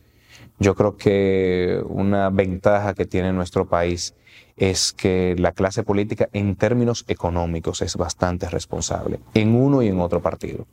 Yo 0.59 0.75
creo 0.75 0.97
que 0.97 1.81
una 1.87 2.29
ventaja 2.29 2.93
que 2.93 3.05
tiene 3.05 3.33
nuestro 3.33 3.67
país 3.67 4.13
es 4.57 4.91
que 4.91 5.35
la 5.37 5.53
clase 5.53 5.83
política 5.83 6.29
en 6.33 6.55
términos 6.55 7.05
económicos 7.07 7.81
es 7.81 7.95
bastante 7.95 8.49
responsable 8.49 9.19
en 9.33 9.55
uno 9.55 9.81
y 9.81 9.87
en 9.87 9.99
otro 9.99 10.21
partido. 10.21 10.67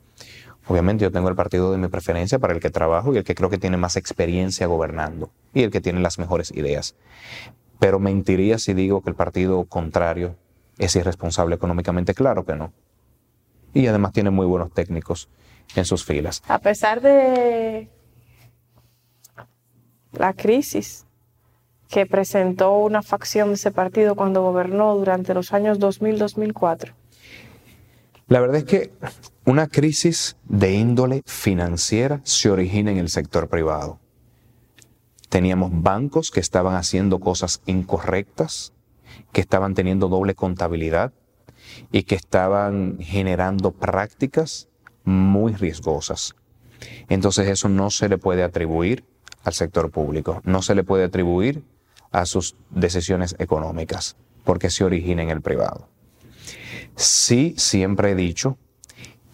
Obviamente 0.67 1.03
yo 1.03 1.11
tengo 1.11 1.29
el 1.29 1.35
partido 1.35 1.71
de 1.71 1.77
mi 1.77 1.87
preferencia 1.87 2.39
para 2.39 2.53
el 2.53 2.59
que 2.59 2.69
trabajo 2.69 3.13
y 3.13 3.17
el 3.17 3.23
que 3.23 3.35
creo 3.35 3.49
que 3.49 3.57
tiene 3.57 3.77
más 3.77 3.95
experiencia 3.95 4.67
gobernando 4.67 5.31
y 5.53 5.63
el 5.63 5.71
que 5.71 5.79
tiene 5.79 6.01
las 6.01 6.19
mejores 6.19 6.51
ideas. 6.51 6.95
Pero 7.79 7.99
mentiría 7.99 8.57
si 8.57 8.73
digo 8.73 9.01
que 9.01 9.09
el 9.09 9.15
partido 9.15 9.63
contrario 9.65 10.35
es 10.77 10.95
irresponsable 10.95 11.55
económicamente, 11.55 12.13
claro 12.13 12.45
que 12.45 12.55
no. 12.55 12.73
Y 13.73 13.87
además 13.87 14.13
tiene 14.13 14.29
muy 14.29 14.45
buenos 14.45 14.71
técnicos 14.73 15.29
en 15.75 15.85
sus 15.85 16.05
filas. 16.05 16.41
A 16.47 16.59
pesar 16.59 17.01
de 17.01 17.89
la 20.13 20.33
crisis 20.33 21.05
que 21.89 22.05
presentó 22.05 22.77
una 22.79 23.01
facción 23.01 23.49
de 23.49 23.55
ese 23.55 23.71
partido 23.71 24.15
cuando 24.15 24.41
gobernó 24.41 24.95
durante 24.95 25.33
los 25.33 25.53
años 25.53 25.79
2000-2004. 25.79 26.93
La 28.27 28.41
verdad 28.41 28.57
es 28.57 28.63
que 28.65 28.91
una 29.45 29.67
crisis 29.67 30.35
de 30.43 30.73
índole 30.73 31.21
financiera 31.25 32.19
se 32.23 32.49
origina 32.49 32.91
en 32.91 32.97
el 32.97 33.09
sector 33.09 33.47
privado. 33.47 33.99
Teníamos 35.29 35.71
bancos 35.73 36.29
que 36.29 36.41
estaban 36.41 36.75
haciendo 36.75 37.19
cosas 37.19 37.61
incorrectas, 37.65 38.73
que 39.37 39.41
estaban 39.41 39.75
teniendo 39.75 40.07
doble 40.07 40.33
contabilidad 40.33 41.13
y 41.91 42.05
que 42.05 42.15
estaban 42.15 42.97
generando 42.99 43.71
prácticas 43.71 44.67
muy 45.03 45.53
riesgosas. 45.53 46.33
Entonces 47.07 47.47
eso 47.47 47.69
no 47.69 47.91
se 47.91 48.09
le 48.09 48.17
puede 48.17 48.41
atribuir 48.41 49.05
al 49.43 49.53
sector 49.53 49.91
público, 49.91 50.41
no 50.43 50.63
se 50.63 50.73
le 50.73 50.83
puede 50.83 51.03
atribuir 51.03 51.63
a 52.11 52.25
sus 52.25 52.55
decisiones 52.71 53.35
económicas, 53.37 54.17
porque 54.43 54.71
se 54.71 54.83
origina 54.83 55.21
en 55.21 55.29
el 55.29 55.41
privado. 55.43 55.87
Sí, 56.95 57.53
siempre 57.57 58.13
he 58.13 58.15
dicho 58.15 58.57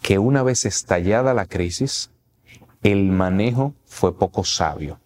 que 0.02 0.20
una 0.20 0.44
vez 0.44 0.66
estallada 0.66 1.34
la 1.34 1.46
crisis, 1.46 2.12
el 2.82 3.10
manejo 3.10 3.74
fue 3.86 4.18
poco 4.18 4.44
sabio. 4.44 5.00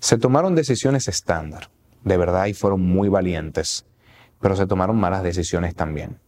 Se 0.00 0.16
tomaron 0.16 0.54
decisiones 0.54 1.06
estándar, 1.06 1.68
de 2.02 2.16
verdad, 2.16 2.46
y 2.46 2.54
fueron 2.54 2.80
muy 2.80 3.10
valientes, 3.10 3.84
pero 4.40 4.56
se 4.56 4.66
tomaron 4.66 4.96
malas 4.96 5.22
decisiones 5.22 5.74
también. 5.74 6.18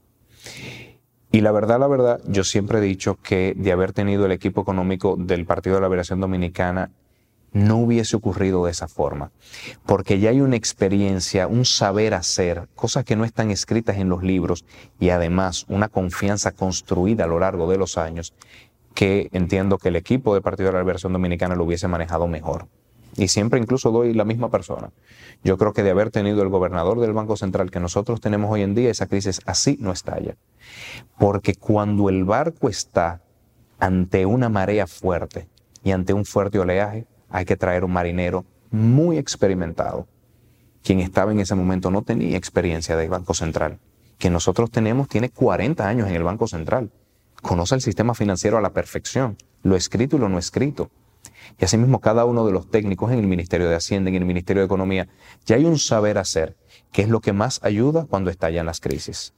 Y 1.31 1.43
la 1.43 1.53
verdad, 1.53 1.79
la 1.79 1.87
verdad, 1.87 2.21
yo 2.27 2.43
siempre 2.43 2.79
he 2.79 2.83
dicho 2.83 3.19
que 3.23 3.55
de 3.57 3.73
haber 3.73 3.93
tenido 3.93 4.25
el 4.25 4.33
equipo 4.33 4.63
económico 4.63 5.17
del 5.19 5.45
Partido 5.45 5.77
de 5.77 5.83
la 5.83 5.89
Liberación 5.89 6.21
Dominicana 6.21 6.91
no 7.53 7.77
hubiese 7.79 8.17
ocurrido 8.17 8.65
de 8.65 8.71
esa 8.71 8.89
forma, 8.89 9.31
porque 9.87 10.19
ya 10.21 10.31
hay 10.31 10.41
una 10.41 10.57
experiencia, 10.57 11.47
un 11.47 11.65
saber 11.65 12.15
hacer, 12.15 12.69
cosas 12.75 13.05
que 13.05 13.17
no 13.17 13.25
están 13.25 13.51
escritas 13.51 13.97
en 13.97 14.09
los 14.09 14.23
libros 14.23 14.65
y 15.01 15.11
además 15.11 15.65
una 15.69 15.89
confianza 15.89 16.53
construida 16.53 17.25
a 17.25 17.27
lo 17.27 17.39
largo 17.39 17.71
de 17.71 17.79
los 17.79 17.97
años 17.97 18.35
que 18.95 19.29
entiendo 19.33 19.79
que 19.79 19.89
el 19.89 19.97
equipo 19.97 20.35
del 20.35 20.43
Partido 20.43 20.69
de 20.69 20.73
la 20.75 20.81
Liberación 20.81 21.13
Dominicana 21.13 21.55
lo 21.55 21.65
hubiese 21.65 21.89
manejado 21.89 22.27
mejor. 22.27 22.67
Y 23.19 23.29
siempre 23.29 23.59
incluso 23.61 23.91
doy 23.91 24.15
la 24.15 24.25
misma 24.25 24.49
persona. 24.49 24.93
Yo 25.43 25.59
creo 25.59 25.73
que 25.73 25.83
de 25.83 25.91
haber 25.91 26.11
tenido 26.11 26.43
el 26.43 26.49
gobernador 26.49 27.01
del 27.01 27.13
Banco 27.13 27.37
Central 27.37 27.71
que 27.71 27.81
nosotros 27.81 28.21
tenemos 28.21 28.51
hoy 28.51 28.63
en 28.63 28.75
día, 28.75 28.91
esa 28.91 29.07
crisis 29.07 29.41
así 29.45 29.77
no 29.81 29.93
estalla. 29.93 30.37
Porque 31.19 31.55
cuando 31.55 32.09
el 32.09 32.25
barco 32.25 32.69
está 32.69 33.21
ante 33.81 34.25
una 34.25 34.49
marea 34.49 34.87
fuerte 34.87 35.49
y 35.83 35.91
ante 35.91 36.13
un 36.13 36.25
fuerte 36.25 36.59
oleaje, 36.61 37.07
hay 37.29 37.45
que 37.45 37.57
traer 37.57 37.85
un 37.85 37.93
marinero 37.93 38.45
muy 38.71 39.19
experimentado. 39.19 40.07
Quien 40.83 41.01
estaba 41.01 41.33
en 41.33 41.41
ese 41.41 41.57
momento 41.57 41.91
no 41.91 42.03
tenía 42.03 42.37
experiencia 42.37 42.97
del 42.97 43.11
Banco 43.11 43.35
Central. 43.35 43.79
Que 44.17 44.31
nosotros 44.31 44.71
tenemos 44.71 45.09
tiene 45.09 45.29
40 45.29 45.87
años 45.87 46.09
en 46.09 46.15
el 46.15 46.23
Banco 46.23 46.47
Central. 46.47 46.91
Conoce 47.43 47.75
el 47.75 47.81
sistema 47.81 48.15
financiero 48.15 48.59
a 48.59 48.61
la 48.61 48.71
perfección, 48.71 49.37
lo 49.63 49.77
escrito 49.77 50.17
y 50.17 50.21
lo 50.21 50.29
no 50.29 50.39
escrito. 50.39 50.91
Y 51.61 51.65
asimismo 51.65 52.01
cada 52.01 52.25
uno 52.25 52.47
de 52.47 52.53
los 52.53 52.71
técnicos 52.71 53.13
en 53.13 53.19
el 53.19 53.27
Ministerio 53.27 53.69
de 53.69 53.77
Hacienda, 53.77 54.11
en 54.11 54.17
el 54.17 54.25
Ministerio 54.25 54.63
de 54.63 54.67
Economía, 54.67 55.09
ya 55.47 55.57
hay 55.57 55.65
un 55.65 55.79
saber 55.79 56.19
hacer, 56.19 56.57
que 56.93 57.03
es 57.03 57.09
lo 57.09 57.21
que 57.21 57.33
más 57.33 57.61
ayuda 57.63 58.07
cuando 58.09 58.31
estallan 58.31 58.67
las 58.67 58.81
crisis. 58.81 59.35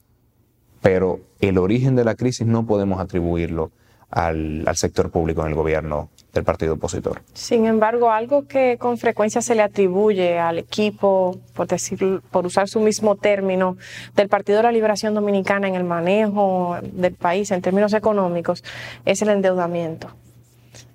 Pero 0.81 1.21
el 1.41 1.59
origen 1.59 1.97
de 1.97 2.05
la 2.05 2.15
crisis 2.15 2.47
no 2.47 2.67
podemos 2.67 3.01
atribuirlo 3.01 3.71
al, 4.11 4.65
sector 4.75 5.11
público 5.11 5.43
en 5.43 5.49
el 5.49 5.55
gobierno 5.55 6.11
del 6.33 6.45
partido 6.45 6.75
opositor. 6.75 7.23
Sin 7.33 7.67
embargo, 7.67 8.11
algo 8.11 8.47
que 8.47 8.77
con 8.79 8.99
frecuencia 8.99 9.41
se 9.41 9.55
le 9.55 9.63
atribuye 9.63 10.39
al 10.39 10.59
equipo, 10.59 11.39
por 11.55 11.67
decir, 11.67 12.21
por 12.31 12.47
usar 12.47 12.69
su 12.69 12.81
mismo 12.81 13.17
término, 13.17 13.77
del 14.15 14.29
Partido 14.29 14.59
de 14.59 14.65
la 14.65 14.73
Liberación 14.73 15.15
Dominicana 15.15 15.69
en 15.69 15.75
el 15.75 15.85
manejo 15.85 16.77
del 16.83 17.15
país 17.15 17.51
en 17.51 17.63
términos 17.63 17.93
económicos, 17.95 18.65
es 19.05 19.23
el 19.23 19.29
endeudamiento. 19.31 20.11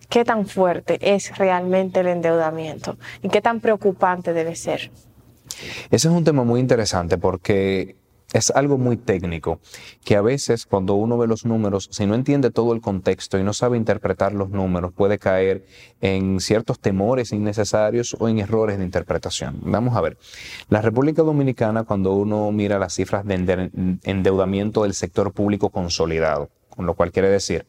¿Qué 0.10 0.24
tan 0.26 0.46
fuerte 0.48 0.98
es 1.02 1.38
realmente 1.38 2.00
el 2.00 2.08
endeudamiento 2.08 2.98
y 3.22 3.30
qué 3.30 3.42
tan 3.42 3.60
preocupante 3.60 4.34
debe 4.34 4.56
ser? 4.56 4.92
Ese 5.92 6.08
es 6.08 6.14
un 6.14 6.24
tema 6.24 6.44
muy 6.44 6.60
interesante 6.60 7.18
porque 7.18 7.96
es 8.34 8.52
algo 8.52 8.78
muy 8.78 8.98
técnico, 8.98 9.62
que 10.04 10.18
a 10.18 10.22
veces 10.22 10.66
cuando 10.66 10.96
uno 10.96 11.18
ve 11.18 11.28
los 11.28 11.46
números, 11.46 11.88
si 11.92 12.06
no 12.06 12.16
entiende 12.16 12.52
todo 12.52 12.74
el 12.74 12.82
contexto 12.82 13.38
y 13.38 13.44
no 13.44 13.54
sabe 13.54 13.78
interpretar 13.78 14.34
los 14.34 14.50
números, 14.50 14.92
puede 14.94 15.20
caer 15.20 15.66
en 16.02 16.42
ciertos 16.42 16.80
temores 16.80 17.32
innecesarios 17.32 18.16
o 18.20 18.28
en 18.28 18.40
errores 18.40 18.78
de 18.78 18.84
interpretación. 18.84 19.60
Vamos 19.62 19.96
a 19.96 20.02
ver, 20.02 20.18
la 20.68 20.82
República 20.82 21.22
Dominicana, 21.22 21.84
cuando 21.84 22.14
uno 22.14 22.52
mira 22.52 22.78
las 22.78 22.94
cifras 22.94 23.26
de 23.26 23.72
endeudamiento 24.04 24.84
del 24.84 24.96
sector 24.96 25.32
público 25.32 25.70
consolidado, 25.70 26.50
con 26.70 26.86
lo 26.86 26.94
cual 26.94 27.12
quiere 27.14 27.30
decir 27.30 27.66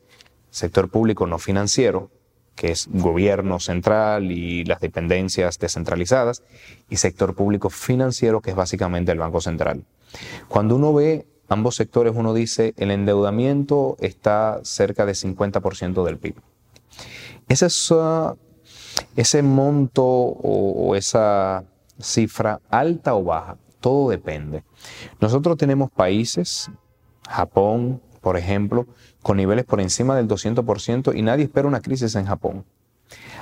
sector 0.51 0.90
público 0.90 1.27
no 1.27 1.38
financiero, 1.38 2.11
que 2.57 2.73
es 2.73 2.88
gobierno 2.90 3.61
central 3.61 4.33
y 4.33 4.64
las 4.64 4.81
dependencias 4.81 5.59
descentralizadas, 5.59 6.42
y 6.90 6.97
sector 6.97 7.35
público 7.35 7.71
financiero, 7.71 8.40
que 8.40 8.51
es 8.51 8.57
básicamente 8.57 9.12
el 9.12 9.19
Banco 9.19 9.40
Central. 9.40 9.85
Cuando 10.49 10.77
uno 10.77 10.92
ve 10.92 11.27
ambos 11.49 11.77
sectores, 11.77 12.14
uno 12.16 12.35
dice 12.35 12.75
el 12.77 12.90
endeudamiento 12.90 13.97
está 14.01 14.61
cerca 14.64 15.07
de 15.07 15.12
50% 15.12 16.05
del 16.05 16.19
PIB. 16.19 16.37
Ese, 17.49 17.69
ese 19.14 19.42
monto 19.42 20.05
o 20.05 20.97
esa 20.97 21.64
cifra 22.01 22.61
alta 22.71 23.14
o 23.14 23.23
baja, 23.23 23.57
todo 23.81 24.11
depende. 24.11 24.64
Nosotros 25.21 25.57
tenemos 25.57 25.90
países, 25.90 26.71
Japón, 27.29 28.01
por 28.27 28.37
ejemplo, 28.37 28.89
con 29.23 29.37
niveles 29.37 29.65
por 29.67 29.81
encima 29.81 30.17
del 30.17 30.27
200% 30.27 31.17
y 31.17 31.23
nadie 31.23 31.45
espera 31.45 31.69
una 31.69 31.81
crisis 31.81 32.17
en 32.17 32.27
Japón. 32.27 32.65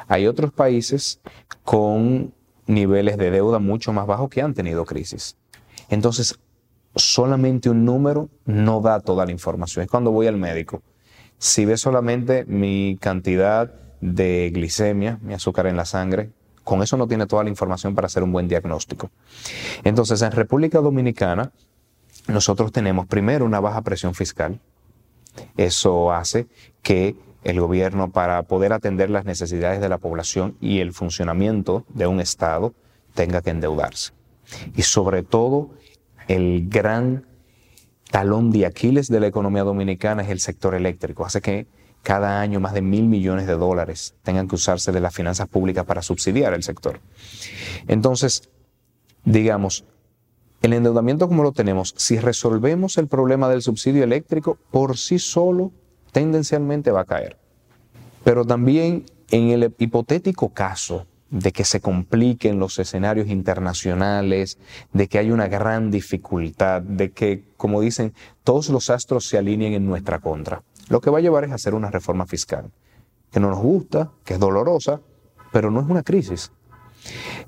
Hay 0.09 0.27
otros 0.27 0.53
países 0.53 1.23
con 1.63 2.35
niveles 2.67 3.17
de 3.17 3.31
deuda 3.31 3.61
mucho 3.61 3.95
más 3.95 4.07
bajos 4.07 4.29
que 4.29 4.43
han 4.43 4.53
tenido 4.53 4.85
crisis. 4.85 5.39
Entonces, 5.89 6.39
solamente 6.95 7.71
un 7.71 7.87
número 7.87 8.29
no 8.45 8.83
da 8.83 9.01
toda 9.01 9.25
la 9.25 9.33
información. 9.33 9.85
Es 9.85 9.91
cuando 9.91 10.11
voy 10.11 10.27
al 10.27 10.37
médico. 10.37 10.83
Si 11.39 11.65
ve 11.65 11.79
solamente 11.79 12.45
mi 12.45 12.99
cantidad 13.01 13.73
de 14.03 14.51
glicemia, 14.53 15.19
mi 15.23 15.33
azúcar 15.33 15.67
en 15.67 15.79
la 15.79 15.87
sangre, 15.87 16.31
con 16.63 16.83
eso 16.83 16.99
no 16.99 17.09
tiene 17.09 17.25
toda 17.25 17.43
la 17.43 17.49
información 17.49 17.95
para 17.95 18.05
hacer 18.05 18.23
un 18.23 18.33
buen 18.33 18.49
diagnóstico. 18.49 19.11
Entonces, 19.83 20.21
en 20.21 20.33
República 20.33 20.81
Dominicana, 20.81 21.53
nosotros 22.29 22.71
tenemos 22.71 23.07
primero 23.07 23.47
una 23.47 23.61
baja 23.61 23.81
presión 23.81 24.13
fiscal. 24.13 24.61
Eso 25.57 26.13
hace 26.13 26.47
que 26.83 27.17
el 27.43 27.61
gobierno, 27.61 28.11
para 28.11 28.43
poder 28.45 28.73
atender 28.73 29.11
las 29.11 29.25
necesidades 29.25 29.81
de 29.81 29.89
la 29.89 29.99
población 29.99 30.57
y 30.61 30.81
el 30.81 30.93
funcionamiento 30.93 31.85
de 31.91 32.07
un 32.07 32.21
Estado, 32.21 32.75
tenga 33.15 33.43
que 33.43 33.51
endeudarse. 33.51 34.13
Y 34.75 34.83
sobre 34.83 35.23
todo, 35.23 35.71
el 36.29 36.69
gran 36.69 37.27
talón 38.11 38.51
de 38.51 38.67
Aquiles 38.67 39.09
de 39.09 39.21
la 39.21 39.27
economía 39.27 39.63
dominicana 39.63 40.23
es 40.23 40.31
el 40.31 40.41
sector 40.41 40.75
eléctrico. 40.75 41.27
Hace 41.27 41.41
que 41.41 41.67
cada 42.03 42.41
año 42.41 42.61
más 42.61 42.75
de 42.75 42.83
mil 42.83 43.05
millones 43.05 43.47
de 43.47 43.55
dólares 43.55 44.15
tengan 44.23 44.47
que 44.47 44.55
usarse 44.55 44.93
de 44.93 45.01
las 45.01 45.15
finanzas 45.15 45.49
públicas 45.49 45.85
para 45.85 46.03
subsidiar 46.03 46.55
el 46.55 46.63
sector. 46.63 47.01
Entonces, 47.89 48.49
digamos, 49.25 49.85
el 50.65 50.73
endeudamiento 50.73 51.29
como 51.29 51.43
lo 51.43 51.53
tenemos, 51.53 51.95
si 51.97 52.19
resolvemos 52.19 52.97
el 52.99 53.09
problema 53.09 53.49
del 53.49 53.63
subsidio 53.63 54.05
eléctrico, 54.05 54.59
por 54.71 54.97
sí 54.97 55.19
solo 55.19 55.73
tendencialmente 56.13 56.91
va 56.91 57.01
a 57.01 57.05
caer. 57.05 57.37
Pero 58.23 58.45
también 58.45 59.05
en 59.31 59.51
el 59.51 59.75
hipotético 59.79 60.51
caso 60.51 61.07
de 61.31 61.53
que 61.53 61.65
se 61.65 61.81
compliquen 61.81 62.59
los 62.59 62.79
escenarios 62.79 63.29
internacionales, 63.29 64.59
de 64.93 65.09
que 65.09 65.19
hay 65.19 65.33
una 65.33 65.49
gran 65.49 65.91
dificultad, 65.91 66.81
de 66.81 67.11
que, 67.11 67.45
como 67.57 67.81
dicen, 67.81 68.15
todos 68.45 68.69
los 68.69 68.89
astros 68.89 69.27
se 69.27 69.37
alineen 69.37 69.73
en 69.73 69.87
nuestra 69.87 70.21
contra. 70.21 70.63
Lo 70.89 71.01
que 71.01 71.11
va 71.11 71.19
a 71.19 71.23
llevar 71.23 71.45
es 71.45 71.53
hacer 71.53 71.75
una 71.75 71.91
reforma 71.91 72.27
fiscal, 72.27 72.71
que 73.33 73.41
no 73.41 73.51
nos 73.51 73.59
gusta, 73.59 74.13
que 74.25 74.35
es 74.35 74.41
dolorosa, 74.41 75.01
pero 75.53 75.71
no 75.71 75.81
es 75.81 75.87
una 75.89 76.03
crisis. 76.03 76.53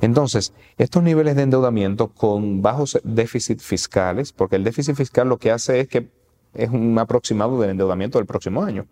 Entonces, 0.01 0.53
estos 0.77 1.03
niveles 1.03 1.37
de 1.37 1.43
endeudamiento 1.43 2.09
con 2.09 2.63
bajos 2.63 2.99
déficits 3.05 3.65
fiscales, 3.65 4.33
porque 4.33 4.57
el 4.57 4.65
déficit 4.65 4.95
fiscal 4.97 5.29
lo 5.29 5.39
que 5.39 5.51
hace 5.51 5.81
es 5.81 5.89
que 5.89 6.11
es 6.55 6.71
un 6.71 6.99
aproximado 6.99 7.61
del 7.61 7.71
endeudamiento 7.71 8.19
del 8.19 8.27
próximo 8.27 8.63
año, 8.63 8.87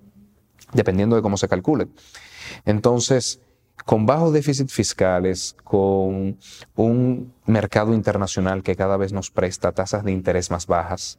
dependiendo 0.72 1.16
de 1.16 1.22
cómo 1.22 1.36
se 1.36 1.48
calcule. 1.48 1.88
Entonces, 2.64 3.40
con 3.84 4.06
bajos 4.06 4.32
déficits 4.32 4.72
fiscales, 4.72 5.56
con 5.64 6.38
un 6.76 7.32
mercado 7.46 7.94
internacional 7.94 8.62
que 8.62 8.76
cada 8.76 8.96
vez 8.96 9.12
nos 9.12 9.30
presta 9.30 9.72
tasas 9.72 10.04
de 10.04 10.12
interés 10.12 10.50
más 10.50 10.66
bajas, 10.66 11.18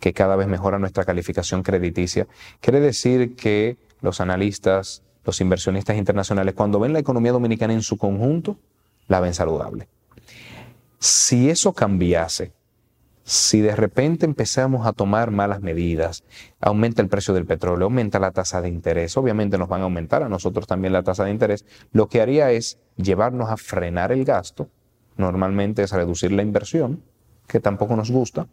que 0.00 0.12
cada 0.12 0.36
vez 0.36 0.48
mejora 0.48 0.78
nuestra 0.78 1.04
calificación 1.04 1.62
crediticia, 1.62 2.26
quiere 2.60 2.80
decir 2.80 3.34
que 3.34 3.78
los 4.00 4.20
analistas, 4.20 5.02
los 5.24 5.40
inversionistas 5.40 5.96
internacionales, 5.96 6.54
cuando 6.54 6.80
ven 6.80 6.92
la 6.92 6.98
economía 6.98 7.32
dominicana 7.32 7.72
en 7.72 7.82
su 7.82 7.96
conjunto, 7.96 8.58
la 9.12 9.20
ven 9.20 9.34
saludable. 9.34 9.88
Si 10.98 11.50
eso 11.50 11.74
cambiase, 11.74 12.52
si 13.24 13.60
de 13.60 13.76
repente 13.76 14.24
empezamos 14.24 14.86
a 14.86 14.92
tomar 14.92 15.30
malas 15.30 15.60
medidas, 15.60 16.24
aumenta 16.60 17.02
el 17.02 17.08
precio 17.08 17.34
del 17.34 17.44
petróleo, 17.44 17.84
aumenta 17.84 18.18
la 18.18 18.30
tasa 18.30 18.62
de 18.62 18.68
interés, 18.68 19.16
obviamente 19.18 19.58
nos 19.58 19.68
van 19.68 19.82
a 19.82 19.84
aumentar 19.84 20.22
a 20.22 20.30
nosotros 20.30 20.66
también 20.66 20.94
la 20.94 21.02
tasa 21.02 21.24
de 21.24 21.30
interés, 21.30 21.66
lo 21.92 22.08
que 22.08 22.22
haría 22.22 22.50
es 22.52 22.78
llevarnos 22.96 23.50
a 23.50 23.58
frenar 23.58 24.12
el 24.12 24.24
gasto, 24.24 24.70
normalmente 25.18 25.82
es 25.82 25.92
reducir 25.92 26.32
la 26.32 26.42
inversión, 26.42 27.02
que 27.46 27.60
tampoco 27.60 27.94
nos 27.94 28.10
gusta, 28.10 28.46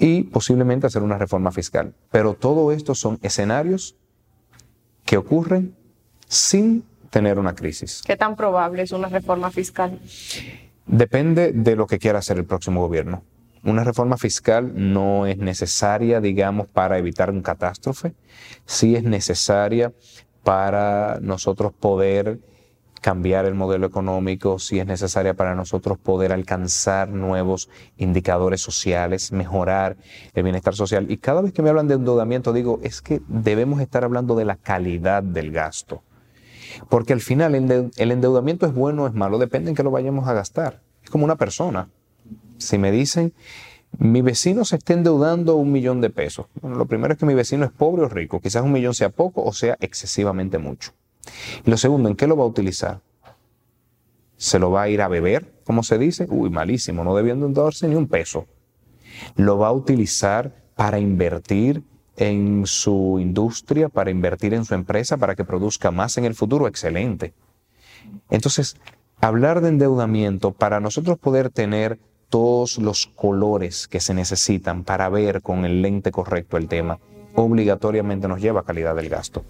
y 0.00 0.24
posiblemente 0.24 0.88
hacer 0.88 1.02
una 1.02 1.16
reforma 1.16 1.52
fiscal. 1.52 1.94
Pero 2.10 2.34
todo 2.34 2.72
esto 2.72 2.96
son 2.96 3.20
escenarios 3.22 3.96
que 5.04 5.16
ocurren 5.16 5.76
sin 6.26 6.84
tener 7.14 7.38
una 7.38 7.54
crisis. 7.54 8.02
¿Qué 8.04 8.16
tan 8.16 8.34
probable 8.34 8.82
es 8.82 8.90
una 8.90 9.08
reforma 9.08 9.52
fiscal? 9.52 10.00
Depende 10.84 11.52
de 11.52 11.76
lo 11.76 11.86
que 11.86 12.00
quiera 12.00 12.18
hacer 12.18 12.38
el 12.38 12.44
próximo 12.44 12.80
gobierno. 12.80 13.22
Una 13.62 13.84
reforma 13.84 14.16
fiscal 14.16 14.72
no 14.74 15.24
es 15.24 15.38
necesaria, 15.38 16.20
digamos, 16.20 16.66
para 16.66 16.98
evitar 16.98 17.30
un 17.30 17.40
catástrofe, 17.40 18.14
sí 18.66 18.96
es 18.96 19.04
necesaria 19.04 19.92
para 20.42 21.20
nosotros 21.20 21.72
poder 21.72 22.40
cambiar 23.00 23.44
el 23.44 23.54
modelo 23.54 23.86
económico, 23.86 24.58
sí 24.58 24.80
es 24.80 24.86
necesaria 24.86 25.34
para 25.34 25.54
nosotros 25.54 25.98
poder 25.98 26.32
alcanzar 26.32 27.10
nuevos 27.10 27.70
indicadores 27.96 28.60
sociales, 28.60 29.30
mejorar 29.30 29.96
el 30.34 30.42
bienestar 30.42 30.74
social. 30.74 31.08
Y 31.08 31.18
cada 31.18 31.42
vez 31.42 31.52
que 31.52 31.62
me 31.62 31.68
hablan 31.68 31.86
de 31.86 31.94
endeudamiento, 31.94 32.52
digo, 32.52 32.80
es 32.82 33.00
que 33.00 33.22
debemos 33.28 33.80
estar 33.80 34.02
hablando 34.02 34.34
de 34.34 34.46
la 34.46 34.56
calidad 34.56 35.22
del 35.22 35.52
gasto. 35.52 36.02
Porque 36.88 37.12
al 37.12 37.20
final 37.20 37.54
el 37.54 38.10
endeudamiento 38.10 38.66
es 38.66 38.74
bueno 38.74 39.04
o 39.04 39.06
es 39.06 39.14
malo, 39.14 39.38
depende 39.38 39.70
en 39.70 39.76
que 39.76 39.82
lo 39.82 39.90
vayamos 39.90 40.28
a 40.28 40.32
gastar. 40.32 40.82
Es 41.02 41.10
como 41.10 41.24
una 41.24 41.36
persona. 41.36 41.88
Si 42.58 42.78
me 42.78 42.90
dicen, 42.90 43.32
mi 43.98 44.22
vecino 44.22 44.64
se 44.64 44.76
está 44.76 44.92
endeudando 44.92 45.56
un 45.56 45.72
millón 45.72 46.00
de 46.00 46.10
pesos. 46.10 46.46
Bueno, 46.60 46.76
lo 46.76 46.86
primero 46.86 47.12
es 47.12 47.18
que 47.18 47.26
mi 47.26 47.34
vecino 47.34 47.64
es 47.64 47.70
pobre 47.70 48.02
o 48.04 48.08
rico. 48.08 48.40
Quizás 48.40 48.62
un 48.62 48.72
millón 48.72 48.94
sea 48.94 49.10
poco 49.10 49.42
o 49.42 49.52
sea 49.52 49.76
excesivamente 49.80 50.58
mucho. 50.58 50.92
Y 51.64 51.70
lo 51.70 51.76
segundo, 51.76 52.08
¿en 52.08 52.16
qué 52.16 52.26
lo 52.26 52.36
va 52.36 52.44
a 52.44 52.48
utilizar? 52.48 53.00
se 54.36 54.58
lo 54.58 54.70
va 54.70 54.82
a 54.82 54.88
ir 54.88 55.00
a 55.00 55.08
beber, 55.08 55.52
como 55.64 55.82
se 55.82 55.98
dice, 55.98 56.26
uy, 56.28 56.50
malísimo, 56.50 57.04
no 57.04 57.14
debiendo 57.14 57.48
darse 57.48 57.88
ni 57.88 57.94
un 57.94 58.08
peso. 58.08 58.46
Lo 59.36 59.58
va 59.58 59.68
a 59.68 59.72
utilizar 59.72 60.54
para 60.74 60.98
invertir 60.98 61.82
en 62.16 62.66
su 62.66 63.18
industria, 63.20 63.88
para 63.88 64.10
invertir 64.10 64.54
en 64.54 64.64
su 64.64 64.74
empresa, 64.74 65.16
para 65.16 65.34
que 65.34 65.44
produzca 65.44 65.90
más 65.90 66.16
en 66.16 66.24
el 66.24 66.34
futuro, 66.34 66.68
excelente. 66.68 67.34
Entonces, 68.30 68.76
hablar 69.20 69.60
de 69.60 69.70
endeudamiento 69.70 70.52
para 70.52 70.80
nosotros 70.80 71.18
poder 71.18 71.50
tener 71.50 71.98
todos 72.28 72.78
los 72.78 73.06
colores 73.06 73.88
que 73.88 74.00
se 74.00 74.14
necesitan 74.14 74.84
para 74.84 75.08
ver 75.08 75.42
con 75.42 75.64
el 75.64 75.82
lente 75.82 76.10
correcto 76.10 76.56
el 76.56 76.68
tema, 76.68 76.98
obligatoriamente 77.34 78.28
nos 78.28 78.40
lleva 78.40 78.60
a 78.60 78.64
calidad 78.64 78.94
del 78.96 79.08
gasto. 79.08 79.44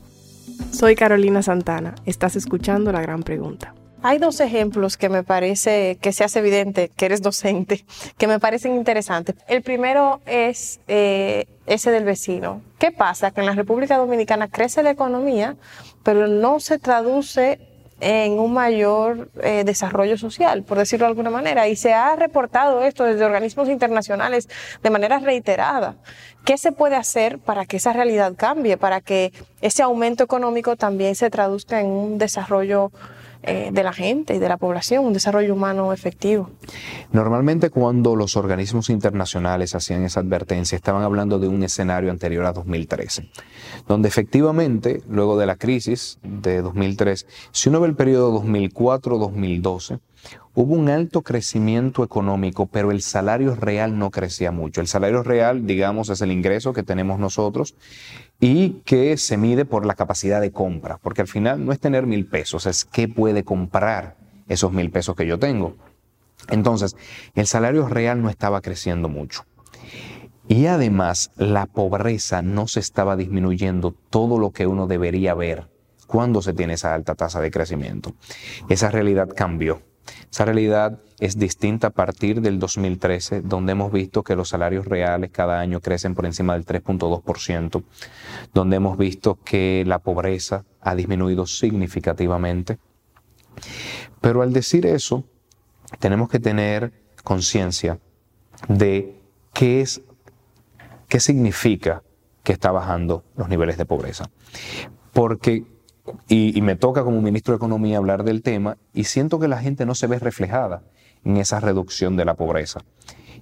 Soy 0.71 0.95
Carolina 0.95 1.43
Santana, 1.43 1.95
estás 2.05 2.37
escuchando 2.37 2.93
la 2.93 3.01
gran 3.01 3.23
pregunta. 3.23 3.75
Hay 4.07 4.19
dos 4.19 4.39
ejemplos 4.41 4.99
que 4.99 5.09
me 5.09 5.23
parece 5.23 5.97
que 5.99 6.13
se 6.13 6.25
hace 6.25 6.41
evidente 6.41 6.91
que 6.95 7.07
eres 7.07 7.23
docente, 7.23 7.87
que 8.19 8.27
me 8.27 8.39
parecen 8.39 8.77
interesantes. 8.77 9.35
El 9.49 9.63
primero 9.63 10.21
es 10.27 10.79
eh, 10.89 11.47
ese 11.65 11.91
del 11.91 12.05
vecino. 12.05 12.61
¿Qué 12.79 12.93
pasa? 12.93 13.31
Que 13.31 13.41
en 13.41 13.47
la 13.47 13.55
República 13.55 13.97
Dominicana 13.97 14.49
crece 14.49 14.83
la 14.83 14.91
economía, 14.91 15.57
pero 16.03 16.29
no 16.29 16.61
se 16.61 16.79
traduce 16.79 17.59
en 18.01 18.39
un 18.39 18.53
mayor 18.53 19.31
eh, 19.41 19.63
desarrollo 19.65 20.19
social, 20.19 20.65
por 20.65 20.77
decirlo 20.77 21.07
de 21.07 21.11
alguna 21.13 21.31
manera. 21.31 21.67
Y 21.69 21.75
se 21.75 21.95
ha 21.95 22.15
reportado 22.15 22.83
esto 22.83 23.05
desde 23.05 23.25
organismos 23.25 23.71
internacionales 23.71 24.51
de 24.83 24.91
manera 24.91 25.19
reiterada. 25.19 25.97
¿Qué 26.45 26.59
se 26.59 26.73
puede 26.73 26.97
hacer 26.97 27.39
para 27.39 27.65
que 27.65 27.79
esa 27.79 27.95
realidad 27.95 28.35
cambie, 28.37 28.77
para 28.77 29.01
que 29.01 29.33
ese 29.63 29.83
aumento 29.83 30.25
económico 30.25 30.77
también 30.77 31.15
se 31.15 31.31
traduzca 31.31 31.81
en 31.81 31.87
un 31.87 32.19
desarrollo 32.19 32.93
eh, 33.47 33.71
de 33.73 33.83
la 33.83 33.93
gente 33.93 34.35
y 34.35 34.39
de 34.39 34.49
la 34.49 34.57
población, 34.57 35.05
un 35.05 35.13
desarrollo 35.13 35.53
humano 35.53 35.93
efectivo. 35.93 36.49
Normalmente 37.13 37.69
cuando 37.69 38.17
los 38.17 38.37
organismos 38.37 38.89
internacionales 38.89 39.75
hacían 39.75 40.03
esa 40.05 40.21
advertencia, 40.21 40.77
estaban 40.77 41.03
hablando 41.03 41.39
de 41.39 41.49
un 41.49 41.63
escenario 41.63 42.11
anterior 42.11 42.47
a 42.47 42.53
2013, 42.53 43.29
donde 43.87 44.09
efectivamente, 44.09 45.03
luego 45.09 45.37
de 45.37 45.45
la 45.45 45.57
crisis 45.57 46.19
de 46.23 46.63
2003, 46.63 47.27
si 47.53 47.69
uno 47.69 47.81
ve 47.81 47.89
el 47.89 47.97
periodo 47.97 48.43
2004-2012, 48.43 50.01
Hubo 50.57 50.75
un 50.75 50.89
alto 50.89 51.23
crecimiento 51.23 52.05
económico, 52.05 52.67
pero 52.67 52.93
el 52.93 53.03
salario 53.03 53.57
real 53.57 53.99
no 53.99 54.13
crecía 54.13 54.53
mucho. 54.53 54.81
El 54.81 54.87
salario 54.87 55.25
real, 55.25 55.67
digamos, 55.67 56.11
es 56.11 56.21
el 56.21 56.31
ingreso 56.31 56.73
que 56.73 56.85
tenemos 56.85 57.19
nosotros 57.19 57.75
y 58.39 58.83
que 58.85 59.17
se 59.17 59.37
mide 59.37 59.65
por 59.65 59.85
la 59.85 59.95
capacidad 59.95 60.41
de 60.41 60.53
compra, 60.53 60.99
porque 61.03 61.23
al 61.23 61.29
final 61.29 61.65
no 61.65 61.73
es 61.73 61.81
tener 61.81 62.07
mil 62.07 62.27
pesos, 62.27 62.67
es 62.67 62.85
qué 62.85 63.09
puede 63.09 63.43
comprar 63.43 64.17
esos 64.49 64.73
mil 64.73 64.91
pesos 64.91 65.17
que 65.17 65.27
yo 65.27 65.41
tengo. 65.41 65.75
Entonces, 66.49 66.95
el 67.35 67.49
salario 67.49 67.89
real 67.89 68.23
no 68.23 68.31
estaba 68.31 68.61
creciendo 68.61 69.09
mucho. 69.09 69.45
Y 70.47 70.67
además, 70.67 71.33
la 71.37 71.67
pobreza 71.67 72.43
no 72.43 72.69
se 72.69 72.79
estaba 72.79 73.17
disminuyendo 73.17 73.93
todo 74.11 74.39
lo 74.39 74.51
que 74.51 74.69
uno 74.69 74.87
debería 74.87 75.35
ver 75.35 75.69
cuando 76.07 76.43
se 76.43 76.53
tiene 76.53 76.75
esa 76.75 76.95
alta 76.95 77.15
tasa 77.15 77.41
de 77.41 77.51
crecimiento. 77.51 78.13
Esa 78.69 78.91
realidad 78.91 79.29
cambió. 79.35 79.83
Esa 80.31 80.45
realidad 80.45 80.99
es 81.21 81.39
distinta 81.39 81.89
a 81.89 81.91
partir 81.91 82.41
del 82.41 82.59
2013, 82.59 83.43
donde 83.43 83.73
hemos 83.73 83.93
visto 83.93 84.23
que 84.23 84.37
los 84.37 84.49
salarios 84.49 84.85
reales 84.87 85.31
cada 85.31 85.61
año 85.61 85.81
crecen 85.81 86.15
por 86.15 86.27
encima 86.27 86.55
del 86.55 86.67
3.2%, 86.67 87.83
donde 88.53 88.77
hemos 88.77 88.99
visto 88.99 89.39
que 89.45 89.85
la 89.87 90.01
pobreza 90.01 90.65
ha 90.81 90.95
disminuido 90.95 91.47
significativamente. 91.47 92.79
Pero 94.21 94.43
al 94.43 94.53
decir 94.53 94.87
eso, 94.87 95.25
tenemos 95.99 96.29
que 96.29 96.41
tener 96.41 96.93
conciencia 97.23 97.99
de 98.69 99.21
qué 99.53 99.81
es, 99.81 100.03
qué 101.09 101.21
significa 101.21 102.03
que 102.43 102.53
está 102.53 102.71
bajando 102.71 103.25
los 103.37 103.49
niveles 103.49 103.79
de 103.79 103.87
pobreza. 103.87 104.31
Porque 105.13 105.65
y, 106.29 106.61
me 106.63 106.77
toca 106.77 107.03
como 107.05 107.21
ministro 107.21 107.53
de 107.53 107.57
Economía 107.57 107.99
hablar 107.99 108.25
del 108.25 108.43
tema 108.43 108.77
y 108.93 109.05
siento 109.05 109.39
que 109.39 109.49
la 109.49 109.59
gente 109.59 109.87
no 109.87 109.95
se 109.95 110.07
ve 110.07 110.19
reflejada 110.19 110.83
en 111.25 111.37
esa 111.37 111.61
reducción 111.61 112.17
de 112.17 112.25
la 112.25 112.35
pobreza. 112.35 112.81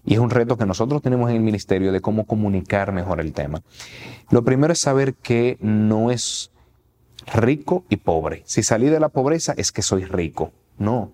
Y 0.05 0.15
es 0.15 0.21
un 0.21 0.31
reto 0.31 0.57
que 0.57 0.67
nosotros 0.67 1.03
tenemos 1.03 1.31
en 1.31 1.37
el 1.37 1.43
ministerio 1.43 1.93
de 1.93 2.01
cómo 2.01 2.27
comunicar 2.27 2.93
mejor 2.93 3.21
el 3.21 3.33
tema. 3.33 3.63
Lo 4.31 4.43
primero 4.45 4.73
es 4.73 4.81
saber 4.81 5.15
que 5.15 5.59
no 5.61 6.11
es 6.11 6.51
rico 7.33 7.85
y 7.89 7.97
pobre. 7.97 8.43
Si 8.47 8.63
salí 8.63 8.89
de 8.89 9.01
la 9.01 9.09
pobreza 9.09 9.55
es 9.57 9.71
que 9.71 9.83
soy 9.83 10.05
rico. 10.05 10.53
No. 10.79 11.13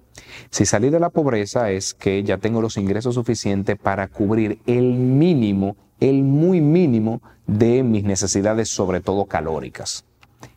Si 0.51 0.65
salí 0.65 0.89
de 0.89 1.01
la 1.01 1.11
pobreza 1.11 1.71
es 1.71 1.93
que 1.93 2.23
ya 2.23 2.39
tengo 2.39 2.63
los 2.63 2.77
ingresos 2.77 3.15
suficientes 3.15 3.77
para 3.79 4.09
cubrir 4.09 4.59
el 4.67 4.95
mínimo, 4.95 5.77
el 6.01 6.23
muy 6.23 6.61
mínimo 6.61 7.21
de 7.47 7.83
mis 7.83 8.05
necesidades, 8.05 8.69
sobre 8.69 9.01
todo 9.01 9.27
calóricas. 9.27 10.05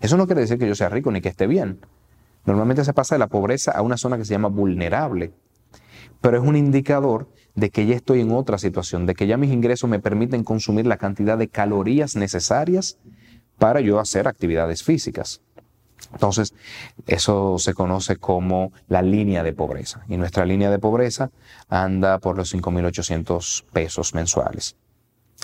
Eso 0.02 0.18
no 0.18 0.26
quiere 0.26 0.42
decir 0.42 0.58
que 0.58 0.68
yo 0.68 0.76
sea 0.76 0.90
rico 0.90 1.12
ni 1.12 1.22
que 1.22 1.30
esté 1.30 1.48
bien. 1.48 1.80
Normalmente 2.46 2.84
se 2.84 2.94
pasa 2.94 3.16
de 3.16 3.20
la 3.20 3.28
pobreza 3.28 3.72
a 3.72 3.84
una 3.84 3.98
zona 3.98 4.18
que 4.18 4.26
se 4.26 4.34
llama 4.34 4.50
vulnerable, 4.50 5.32
pero 6.20 6.38
es 6.38 6.44
un 6.44 6.56
indicador 6.56 7.30
de 7.56 7.70
que 7.70 7.86
ya 7.86 7.96
estoy 7.96 8.22
en 8.22 8.32
otra 8.32 8.58
situación, 8.58 9.06
de 9.06 9.14
que 9.14 9.28
ya 9.28 9.38
mis 9.38 9.52
ingresos 9.52 9.90
me 9.90 10.00
permiten 10.00 10.44
consumir 10.44 10.88
la 10.88 10.98
cantidad 10.98 11.38
de 11.38 11.50
calorías 11.50 12.16
necesarias 12.16 12.98
para 13.60 13.80
yo 13.80 14.00
hacer 14.00 14.28
actividades 14.28 14.84
físicas. 14.84 15.42
Entonces, 16.14 16.56
eso 17.06 17.60
se 17.60 17.76
conoce 17.76 18.16
como 18.16 18.74
la 18.88 19.04
línea 19.04 19.44
de 19.44 19.54
pobreza. 19.54 20.04
Y 20.10 20.18
nuestra 20.18 20.46
línea 20.46 20.72
de 20.72 20.80
pobreza 20.80 21.30
anda 21.70 22.18
por 22.18 22.38
los 22.38 22.54
5.800 22.54 23.66
pesos 23.72 24.16
mensuales. 24.16 24.76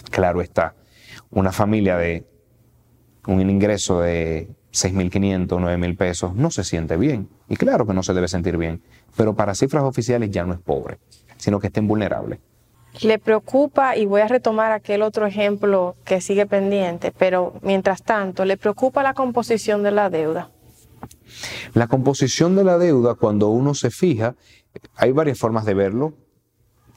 Claro 0.10 0.42
está, 0.42 0.74
una 1.30 1.52
familia 1.52 1.98
de 1.98 2.26
un 3.28 3.50
ingreso 3.50 4.02
de 4.02 4.48
6.500, 4.74 5.48
9.000 5.48 5.98
pesos, 5.98 6.36
no 6.36 6.50
se 6.50 6.64
siente 6.64 6.98
bien. 6.98 7.30
Y 7.48 7.56
claro 7.56 7.86
que 7.86 7.94
no 7.94 8.04
se 8.04 8.14
debe 8.14 8.28
sentir 8.28 8.58
bien, 8.58 8.82
pero 9.16 9.36
para 9.36 9.54
cifras 9.54 9.84
oficiales 9.84 10.32
ya 10.32 10.46
no 10.46 10.54
es 10.54 10.60
pobre, 10.60 10.98
sino 11.38 11.60
que 11.60 11.68
está 11.68 11.82
vulnerable. 11.82 12.40
Le 13.02 13.20
preocupa, 13.20 13.96
y 13.96 14.06
voy 14.06 14.22
a 14.22 14.28
retomar 14.28 14.72
aquel 14.72 15.04
otro 15.04 15.28
ejemplo 15.28 15.96
que 16.04 16.20
sigue 16.20 16.48
pendiente, 16.48 17.12
pero 17.12 17.54
mientras 17.62 18.02
tanto, 18.02 18.44
¿le 18.44 18.58
preocupa 18.58 19.04
la 19.04 19.14
composición 19.14 19.84
de 19.84 19.92
la 19.92 20.10
deuda? 20.10 20.50
La 21.74 21.88
composición 21.88 22.56
de 22.56 22.64
la 22.64 22.78
deuda, 22.78 23.14
cuando 23.16 23.50
uno 23.50 23.76
se 23.76 23.92
fija, 23.92 24.36
hay 24.96 25.12
varias 25.12 25.38
formas 25.38 25.66
de 25.66 25.74
verlo 25.76 26.14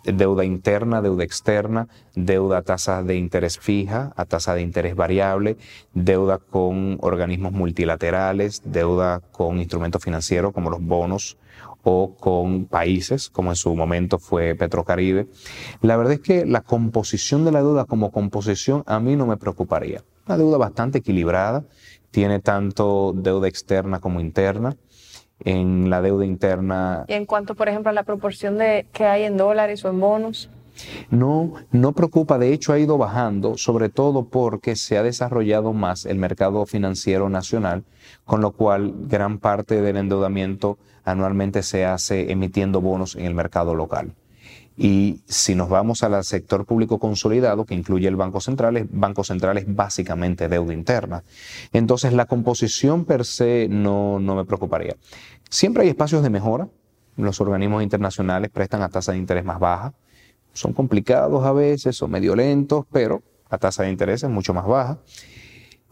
deuda 0.05 0.45
interna, 0.45 1.03
deuda 1.03 1.25
externa, 1.25 1.89
deuda 2.15 2.59
a 2.59 2.63
tasa 2.63 3.03
de 3.03 3.17
interés 3.17 3.59
fija, 3.59 4.13
a 4.17 4.25
tasa 4.25 4.55
de 4.55 4.63
interés 4.63 4.97
variable, 4.97 5.57
deuda 5.95 6.39
con 6.39 6.99
organismos 7.01 7.53
multilaterales, 7.53 8.63
deuda 8.65 9.21
con 9.33 9.59
instrumentos 9.59 10.03
financieros 10.03 10.53
como 10.53 10.71
los 10.71 10.81
bonos 10.81 11.37
o 11.83 12.15
con 12.17 12.67
países, 12.67 13.31
como 13.31 13.51
en 13.51 13.57
su 13.57 13.75
momento 13.75 14.19
fue 14.19 14.55
Petrocaribe. 14.55 15.29
La 15.81 15.97
verdad 15.97 16.15
es 16.15 16.21
que 16.21 16.45
la 16.45 16.61
composición 16.61 17.45
de 17.45 17.53
la 17.53 17.63
deuda 17.63 17.85
como 17.85 18.11
composición 18.11 18.85
a 18.87 19.01
mí 19.01 19.17
no 19.17 19.27
me 19.27 19.37
preocuparía. 19.37 20.03
Una 20.27 20.37
deuda 20.37 20.59
bastante 20.59 20.99
equilibrada, 20.99 21.65
tiene 22.11 22.41
tanto 22.41 23.13
deuda 23.15 23.49
externa 23.49 24.01
como 24.01 24.21
interna 24.21 24.77
en 25.45 25.91
la 25.91 26.03
deuda 26.03 26.25
interna. 26.25 27.05
¿Y 27.09 27.15
en 27.15 27.27
cuanto, 27.27 27.55
por 27.55 27.69
ejemplo, 27.69 27.91
a 27.91 27.93
la 27.93 28.03
proporción 28.03 28.59
de 28.59 28.87
que 28.93 29.05
hay 29.05 29.25
en 29.25 29.37
dólares 29.37 29.85
o 29.85 29.89
en 29.89 30.01
bonos? 30.01 30.51
No, 31.11 31.55
no 31.73 31.93
preocupa, 31.93 32.39
de 32.39 32.53
hecho 32.53 32.73
ha 32.73 32.79
ido 32.79 32.97
bajando, 32.97 33.59
sobre 33.59 33.89
todo 33.89 34.25
porque 34.25 34.77
se 34.77 34.97
ha 34.97 35.03
desarrollado 35.03 35.73
más 35.73 36.07
el 36.07 36.19
mercado 36.19 36.65
financiero 36.67 37.29
nacional, 37.29 37.85
con 38.25 38.41
lo 38.41 38.53
cual 38.53 38.95
gran 39.09 39.39
parte 39.39 39.83
del 39.83 39.97
endeudamiento 39.97 40.79
anualmente 41.05 41.63
se 41.63 41.85
hace 41.85 42.31
emitiendo 42.31 42.81
bonos 42.81 43.17
en 43.17 43.27
el 43.27 43.35
mercado 43.35 43.75
local. 43.75 44.13
Y 44.77 45.21
si 45.27 45.55
nos 45.55 45.69
vamos 45.69 46.03
al 46.03 46.25
sector 46.25 46.65
público 46.65 46.99
consolidado, 46.99 47.67
que 47.67 47.75
incluye 47.75 48.09
el 48.09 48.17
Banco 48.17 48.41
Central, 48.41 48.79
el 48.79 48.89
Banco 48.91 49.25
Central 49.25 49.59
es 49.59 49.67
básicamente 49.67 50.49
deuda 50.49 50.73
interna. 50.73 51.23
Entonces 51.75 52.15
la 52.15 52.25
composición 52.25 53.05
per 53.05 53.27
se 53.27 53.69
no, 53.69 54.19
no 54.21 54.35
me 54.37 54.47
preocuparía. 54.47 54.97
Siempre 55.51 55.83
hay 55.83 55.89
espacios 55.89 56.23
de 56.23 56.31
mejora. 56.31 56.69
Los 57.17 57.41
organismos 57.41 57.83
internacionales 57.83 58.51
prestan 58.51 58.83
a 58.83 58.89
tasa 58.89 59.13
de 59.13 59.19
interés 59.19 59.45
más 59.45 59.59
baja. 59.59 59.93
Son 60.53 60.73
complicados 60.73 61.45
a 61.45 61.53
veces, 61.53 61.97
son 61.97 62.13
medio 62.13 62.37
lentos, 62.37 62.87
pero 62.91 63.23
la 63.51 63.59
tasa 63.59 63.83
de 63.83 63.91
interés 63.91 64.23
es 64.23 64.31
mucho 64.31 64.55
más 64.55 64.65
baja. 64.65 64.99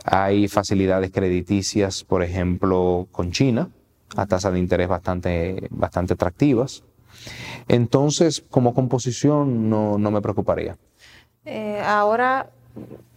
Hay 0.04 0.46
facilidades 0.46 1.10
crediticias, 1.10 2.04
por 2.04 2.22
ejemplo, 2.22 3.08
con 3.10 3.32
China, 3.32 3.68
a 4.16 4.26
tasa 4.26 4.52
de 4.52 4.60
interés 4.60 4.86
bastante, 4.86 5.66
bastante 5.70 6.14
atractivas. 6.14 6.84
Entonces, 7.66 8.44
como 8.48 8.74
composición 8.74 9.68
no, 9.68 9.98
me 9.98 10.22
preocuparía. 10.22 10.76
Eh, 11.44 11.80
ahora 11.84 12.50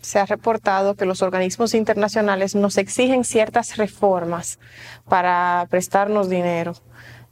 se 0.02 0.20
ha 0.20 0.26
reportado 0.26 0.96
que 0.96 1.06
los 1.06 1.22
organismos 1.22 1.74
internacionales 1.74 2.56
nos 2.56 2.78
exigen 2.78 3.24
ciertas 3.24 3.78
reformas 3.78 4.60
para 5.08 5.68
prestarnos 5.70 6.30
dinero. 6.30 6.74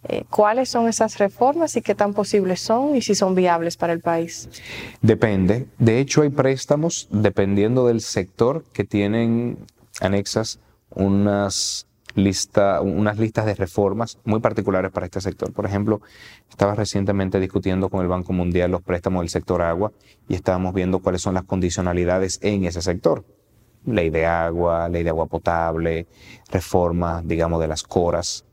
Eh, 0.04 0.24
¿Cuáles 0.30 0.70
son 0.70 0.88
esas 0.88 1.18
reformas 1.18 1.76
y 1.76 1.82
qué 1.82 1.94
tan 1.94 2.14
posibles 2.14 2.62
son 2.62 2.96
y 2.96 3.02
si 3.02 3.16
son 3.16 3.36
viables 3.36 3.76
para 3.76 3.92
el 3.92 4.00
país? 4.00 4.48
Depende. 5.02 5.68
De 5.78 6.00
hecho, 6.00 6.22
hay 6.22 6.30
préstamos 6.30 7.10
dependiendo 7.12 7.88
del 7.88 8.00
sector 8.00 8.64
que 8.72 8.86
tienen 8.86 9.58
anexas 10.00 10.60
unas 10.92 11.86
lista, 12.16 12.82
unas 12.82 13.18
listas 13.18 13.46
de 13.46 13.56
reformas 13.56 14.18
muy 14.24 14.40
particulares 14.40 14.92
para 14.92 15.06
este 15.06 15.22
sector. 15.22 15.54
Por 15.54 15.66
ejemplo, 15.66 16.02
estaba 16.50 16.76
recientemente 16.76 17.40
discutiendo 17.40 17.90
con 17.90 18.02
el 18.02 18.08
Banco 18.08 18.34
Mundial 18.34 18.72
los 18.72 18.82
préstamos 18.82 19.22
del 19.22 19.30
sector 19.30 19.62
agua 19.62 19.92
y 20.28 20.36
estábamos 20.36 20.74
viendo 20.74 21.00
cuáles 21.00 21.22
son 21.22 21.34
las 21.34 21.44
condicionalidades 21.44 22.40
en 22.42 22.66
ese 22.66 22.82
sector. 22.82 23.26
Ley 23.86 24.10
de 24.10 24.26
agua, 24.26 24.90
ley 24.90 25.04
de 25.04 25.10
agua 25.10 25.28
potable, 25.28 26.08
reformas, 26.52 27.26
digamos, 27.28 27.62
de 27.62 27.68
las 27.68 27.84
coras. 27.84 28.46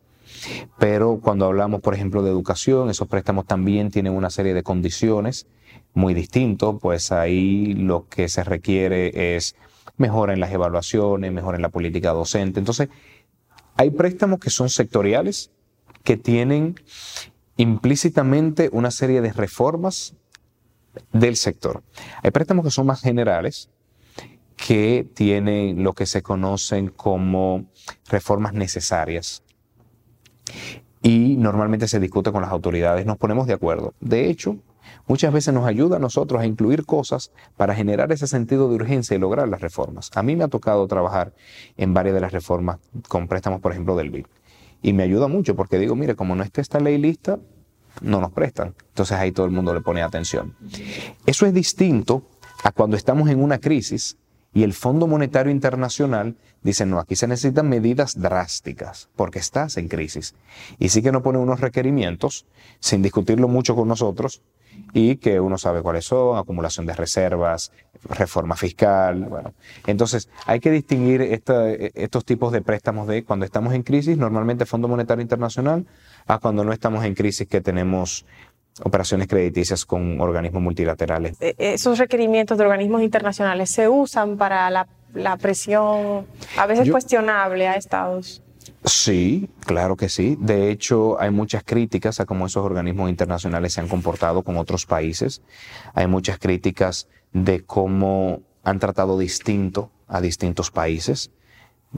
Pero 0.79 1.19
cuando 1.23 1.47
hablamos, 1.47 1.81
por 1.81 1.95
ejemplo, 1.95 2.23
de 2.23 2.31
educación, 2.31 2.91
esos 2.91 3.09
préstamos 3.09 3.47
también 3.47 3.91
tienen 3.91 4.13
una 4.13 4.31
serie 4.31 4.55
de 4.55 4.63
condiciones 4.63 5.47
muy 5.95 6.15
distintos, 6.15 6.77
pues 6.81 7.11
ahí 7.11 7.75
lo 7.75 8.07
que 8.09 8.29
se 8.29 8.45
requiere 8.45 9.37
es 9.37 9.57
mejora 9.97 10.35
en 10.35 10.41
las 10.41 10.53
evaluaciones, 10.53 11.33
mejora 11.33 11.57
en 11.57 11.63
la 11.63 11.71
política 11.71 12.11
docente. 12.11 12.59
Entonces, 12.59 12.89
hay 13.77 13.91
préstamos 13.91 14.41
que 14.41 14.51
son 14.51 14.69
sectoriales, 14.69 15.51
que 16.03 16.17
tienen 16.17 16.77
implícitamente 17.57 18.69
una 18.73 18.91
serie 18.91 19.21
de 19.21 19.33
reformas 19.33 20.15
del 21.13 21.37
sector. 21.37 21.83
Hay 22.23 22.31
préstamos 22.31 22.65
que 22.65 22.71
son 22.71 22.87
más 22.87 23.01
generales, 23.01 23.71
que 24.57 25.07
tienen 25.15 25.83
lo 25.83 25.93
que 25.93 26.07
se 26.07 26.23
conocen 26.23 26.89
como 26.89 27.67
reformas 28.09 28.55
necesarias. 28.55 29.43
Y 31.03 31.37
normalmente 31.37 31.89
se 31.89 32.01
discute 32.01 32.33
con 32.33 32.43
las 32.43 32.51
autoridades, 32.51 33.05
nos 33.05 33.19
ponemos 33.19 33.47
de 33.47 33.53
acuerdo. 33.53 33.95
De 34.01 34.31
hecho, 34.31 34.57
muchas 35.07 35.33
veces 35.33 35.53
nos 35.55 35.67
ayuda 35.67 35.97
a 35.97 35.99
nosotros 35.99 36.41
a 36.41 36.47
incluir 36.47 36.85
cosas 36.85 37.33
para 37.57 37.75
generar 37.75 38.13
ese 38.13 38.27
sentido 38.27 38.69
de 38.69 38.77
urgencia 38.77 39.17
y 39.17 39.19
lograr 39.19 39.49
las 39.49 39.61
reformas. 39.61 40.11
A 40.15 40.23
mí 40.23 40.37
me 40.37 40.45
ha 40.45 40.49
tocado 40.49 40.87
trabajar 40.87 41.33
en 41.77 41.95
varias 41.95 42.15
de 42.15 42.21
las 42.21 42.33
reformas 42.33 42.79
con 43.09 43.29
préstamos, 43.29 43.61
por 43.61 43.73
ejemplo, 43.73 43.97
del 43.97 44.11
BID. 44.11 44.27
Y 44.83 44.93
me 44.93 45.03
ayuda 45.03 45.29
mucho 45.29 45.57
porque 45.57 45.79
digo, 45.79 45.97
mire, 45.97 46.15
como 46.15 46.35
no 46.35 46.43
está 46.43 46.61
esta 46.61 46.81
ley 46.81 46.99
lista, 46.99 47.39
no 48.01 48.21
nos 48.21 48.33
prestan. 48.33 48.75
Entonces 48.89 49.17
ahí 49.17 49.33
todo 49.33 49.47
el 49.47 49.53
mundo 49.53 49.75
le 49.75 49.81
pone 49.81 50.03
atención. 50.03 50.55
Eso 51.25 51.47
es 51.47 51.55
distinto 51.55 52.23
a 52.63 52.73
cuando 52.73 52.97
estamos 52.97 53.29
en 53.31 53.43
una 53.43 53.59
crisis 53.59 54.17
y 54.57 54.63
el 54.63 54.73
Fondo 54.73 55.07
Monetario 55.07 55.53
Internacional 55.53 56.35
dice, 56.63 56.87
no, 56.87 56.99
aquí 56.99 57.15
se 57.15 57.27
necesitan 57.27 57.69
medidas 57.69 58.19
drásticas 58.19 59.11
porque 59.15 59.39
estás 59.39 59.77
en 59.77 59.87
crisis. 59.87 60.35
Y 60.79 60.89
sí 60.89 61.03
que 61.03 61.13
nos 61.13 61.21
pone 61.21 61.39
unos 61.39 61.61
requerimientos, 61.61 62.47
sin 62.81 63.03
discutirlo 63.03 63.49
mucho 63.49 63.77
con 63.77 63.87
nosotros, 63.87 64.41
y 64.93 65.17
que 65.17 65.41
uno 65.41 65.59
sabe 65.59 65.83
cuáles 65.83 66.05
son, 66.05 66.39
acumulación 66.39 66.87
de 66.87 66.95
reservas, 66.95 67.73
reforma 68.09 68.57
fiscal. 68.57 69.25
Bueno, 69.25 69.55
entonces 69.87 70.29
hay 70.47 70.61
que 70.61 70.71
distinguir 70.71 71.23
estos 71.23 72.25
tipos 72.25 72.53
de 72.53 72.63
préstamos 72.63 73.07
de 73.07 73.25
cuando 73.25 73.45
estamos 73.45 73.75
en 73.75 73.83
crisis, 73.83 74.17
normalmente 74.17 74.67
Fondo 74.67 74.89
Monetario 74.89 75.23
Internacional, 75.23 75.87
a 76.27 76.39
cuando 76.39 76.65
no 76.65 76.73
estamos 76.73 77.05
en 77.05 77.15
crisis 77.15 77.47
que 77.47 77.61
tenemos 77.61 78.25
operaciones 78.83 79.27
crediticias 79.27 79.85
con 79.85 80.21
organismos 80.21 80.63
multilaterales. 80.63 81.37
E, 81.41 81.55
esos 81.59 81.99
requerimientos 81.99 82.59
de 82.59 82.65
organismos 82.65 83.03
internacionales 83.03 83.71
se 83.71 83.89
usan 83.89 84.37
para 84.37 84.71
la, 84.71 84.87
presión 85.39 86.27
a 86.59 86.67
veces 86.67 86.91
cuestionable 86.91 87.69
a 87.69 87.77
estados. 87.77 88.43
Sí, 88.87 89.51
claro 89.67 89.97
que 89.97 90.09
sí. 90.09 90.39
De 90.41 90.71
hecho, 90.71 91.21
hay 91.21 91.33
muchas 91.33 91.65
críticas 91.65 92.21
a 92.21 92.25
cómo 92.25 92.47
esos 92.47 92.65
organismos 92.65 93.11
internacionales 93.11 93.73
se 93.73 93.81
han 93.81 93.89
comportado 93.89 94.45
con 94.45 94.57
otros 94.57 94.87
países. 94.87 95.43
Hay 95.95 96.07
muchas 96.07 96.39
críticas 96.39 97.09
de 97.33 97.65
cómo 97.65 98.43
han 98.63 98.79
tratado 98.79 99.19
distinto 99.19 99.91
a 100.07 100.21
distintos 100.21 100.71
países. 100.71 101.33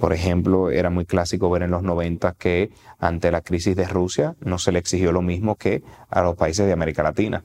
Por 0.00 0.14
ejemplo, 0.14 0.70
era 0.70 0.88
muy 0.88 1.04
clásico 1.04 1.50
ver 1.50 1.62
en 1.62 1.72
los 1.72 1.82
90 1.82 2.32
que 2.38 2.70
ante 2.98 3.30
la 3.30 3.42
crisis 3.42 3.76
de 3.76 3.86
Rusia 3.86 4.36
no 4.40 4.56
se 4.56 4.72
le 4.72 4.78
exigió 4.78 5.12
lo 5.12 5.20
mismo 5.20 5.56
que 5.56 5.82
a 6.08 6.22
los 6.22 6.36
países 6.36 6.64
de 6.64 6.72
América 6.72 7.02
Latina. 7.02 7.44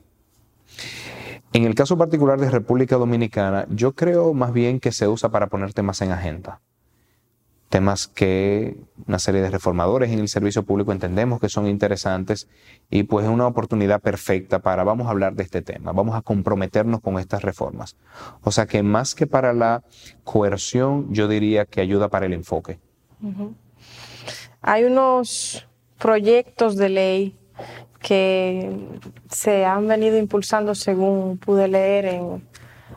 En 1.51 1.65
el 1.65 1.75
caso 1.75 1.97
particular 1.97 2.39
de 2.39 2.49
República 2.49 2.95
Dominicana, 2.95 3.67
yo 3.69 3.91
creo 3.91 4.33
más 4.33 4.53
bien 4.53 4.79
que 4.79 4.93
se 4.93 5.09
usa 5.09 5.29
para 5.29 5.47
poner 5.47 5.73
temas 5.73 6.01
en 6.01 6.13
agenda 6.13 6.61
temas 7.73 8.07
que 8.07 8.77
una 9.07 9.17
serie 9.17 9.41
de 9.41 9.49
reformadores 9.49 10.11
en 10.11 10.19
el 10.19 10.29
servicio 10.29 10.61
público 10.61 10.91
entendemos 10.91 11.39
que 11.39 11.49
son 11.49 11.65
interesantes 11.65 12.47
y 12.91 13.01
pues 13.01 13.25
es 13.25 13.31
una 13.31 13.47
oportunidad 13.47 13.99
perfecta 13.99 14.59
para 14.59 14.83
vamos 14.83 15.07
a 15.07 15.09
hablar 15.09 15.33
de 15.33 15.41
este 15.41 15.63
tema, 15.63 15.91
vamos 15.91 16.15
a 16.15 16.21
comprometernos 16.21 17.01
con 17.01 17.17
estas 17.17 17.41
reformas. 17.41 17.95
O 18.43 18.51
sea 18.51 18.67
que 18.67 18.83
más 18.83 19.15
que 19.15 19.25
para 19.25 19.53
la 19.53 19.81
coerción, 20.23 21.11
yo 21.11 21.27
diría 21.27 21.65
que 21.65 21.81
ayuda 21.81 22.09
para 22.09 22.27
el 22.27 22.33
enfoque. 22.33 22.77
Hay 24.61 24.83
unos 24.83 25.67
proyectos 25.97 26.75
de 26.75 26.89
ley 26.89 27.35
que 27.99 28.69
se 29.31 29.65
han 29.65 29.87
venido 29.87 30.19
impulsando 30.19 30.75
según 30.75 31.39
pude 31.39 31.67
leer 31.67 32.05
en 32.05 32.47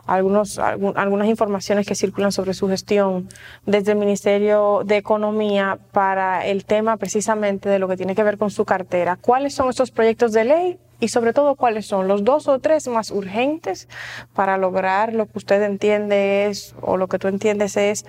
algunos, 0.05 0.59
algunas 0.59 1.27
informaciones 1.27 1.85
que 1.87 1.95
circulan 1.95 2.31
sobre 2.31 2.53
su 2.53 2.67
gestión 2.67 3.29
desde 3.65 3.93
el 3.93 3.97
Ministerio 3.97 4.81
de 4.85 4.97
Economía 4.97 5.79
para 5.91 6.45
el 6.45 6.65
tema 6.65 6.97
precisamente 6.97 7.69
de 7.69 7.79
lo 7.79 7.87
que 7.87 7.97
tiene 7.97 8.15
que 8.15 8.23
ver 8.23 8.37
con 8.37 8.51
su 8.51 8.65
cartera. 8.65 9.17
¿Cuáles 9.19 9.53
son 9.53 9.69
estos 9.69 9.91
proyectos 9.91 10.31
de 10.33 10.43
ley? 10.45 10.79
Y 10.99 11.09
sobre 11.09 11.33
todo, 11.33 11.55
¿cuáles 11.55 11.85
son 11.85 12.07
los 12.07 12.23
dos 12.23 12.47
o 12.47 12.59
tres 12.59 12.87
más 12.87 13.11
urgentes 13.11 13.87
para 14.33 14.57
lograr 14.57 15.13
lo 15.13 15.27
que 15.27 15.37
usted 15.37 15.61
entiende 15.61 16.47
es, 16.47 16.75
o 16.81 16.97
lo 16.97 17.07
que 17.07 17.19
tú 17.19 17.27
entiendes 17.27 17.77
es, 17.77 18.05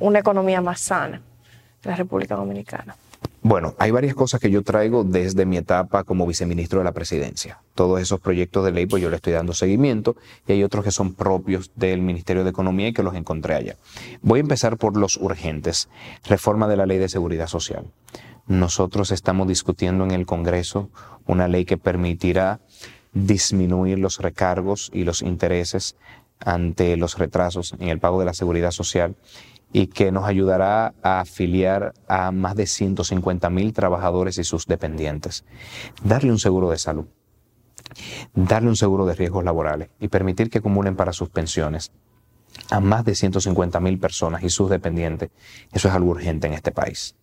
una 0.00 0.18
economía 0.18 0.60
más 0.60 0.80
sana 0.80 1.20
en 1.84 1.90
la 1.90 1.96
República 1.96 2.34
Dominicana? 2.34 2.96
Bueno, 3.44 3.74
hay 3.78 3.90
varias 3.90 4.14
cosas 4.14 4.40
que 4.40 4.50
yo 4.50 4.62
traigo 4.62 5.02
desde 5.02 5.46
mi 5.46 5.56
etapa 5.56 6.04
como 6.04 6.28
viceministro 6.28 6.78
de 6.78 6.84
la 6.84 6.92
presidencia. 6.92 7.60
Todos 7.74 8.00
esos 8.00 8.20
proyectos 8.20 8.64
de 8.64 8.70
ley, 8.70 8.86
pues 8.86 9.02
yo 9.02 9.10
le 9.10 9.16
estoy 9.16 9.32
dando 9.32 9.52
seguimiento 9.52 10.14
y 10.46 10.52
hay 10.52 10.62
otros 10.62 10.84
que 10.84 10.92
son 10.92 11.14
propios 11.14 11.72
del 11.74 12.02
Ministerio 12.02 12.44
de 12.44 12.50
Economía 12.50 12.88
y 12.88 12.92
que 12.92 13.02
los 13.02 13.16
encontré 13.16 13.56
allá. 13.56 13.76
Voy 14.20 14.38
a 14.38 14.42
empezar 14.42 14.76
por 14.76 14.96
los 14.96 15.16
urgentes. 15.16 15.88
Reforma 16.24 16.68
de 16.68 16.76
la 16.76 16.86
Ley 16.86 16.98
de 16.98 17.08
Seguridad 17.08 17.48
Social. 17.48 17.86
Nosotros 18.46 19.10
estamos 19.10 19.48
discutiendo 19.48 20.04
en 20.04 20.12
el 20.12 20.24
Congreso 20.24 20.88
una 21.26 21.48
ley 21.48 21.64
que 21.64 21.76
permitirá 21.76 22.60
disminuir 23.12 23.98
los 23.98 24.18
recargos 24.18 24.88
y 24.94 25.02
los 25.02 25.20
intereses 25.20 25.96
ante 26.38 26.96
los 26.96 27.18
retrasos 27.18 27.74
en 27.78 27.88
el 27.88 27.98
pago 27.98 28.20
de 28.20 28.26
la 28.26 28.34
seguridad 28.34 28.70
social 28.70 29.16
y 29.72 29.86
que 29.86 30.12
nos 30.12 30.24
ayudará 30.24 30.94
a 31.02 31.20
afiliar 31.20 31.94
a 32.08 32.30
más 32.30 32.54
de 32.56 32.66
150 32.66 33.48
mil 33.50 33.72
trabajadores 33.72 34.38
y 34.38 34.44
sus 34.44 34.66
dependientes. 34.66 35.44
Darle 36.02 36.30
un 36.30 36.38
seguro 36.38 36.70
de 36.70 36.78
salud, 36.78 37.06
darle 38.34 38.68
un 38.68 38.76
seguro 38.76 39.06
de 39.06 39.14
riesgos 39.14 39.44
laborales 39.44 39.88
y 39.98 40.08
permitir 40.08 40.50
que 40.50 40.58
acumulen 40.58 40.96
para 40.96 41.12
sus 41.12 41.30
pensiones 41.30 41.92
a 42.70 42.80
más 42.80 43.04
de 43.04 43.14
150 43.14 43.80
mil 43.80 43.98
personas 43.98 44.42
y 44.42 44.50
sus 44.50 44.68
dependientes. 44.68 45.30
Eso 45.72 45.88
es 45.88 45.94
algo 45.94 46.10
urgente 46.10 46.46
en 46.46 46.52
este 46.52 46.70
país. 46.70 47.16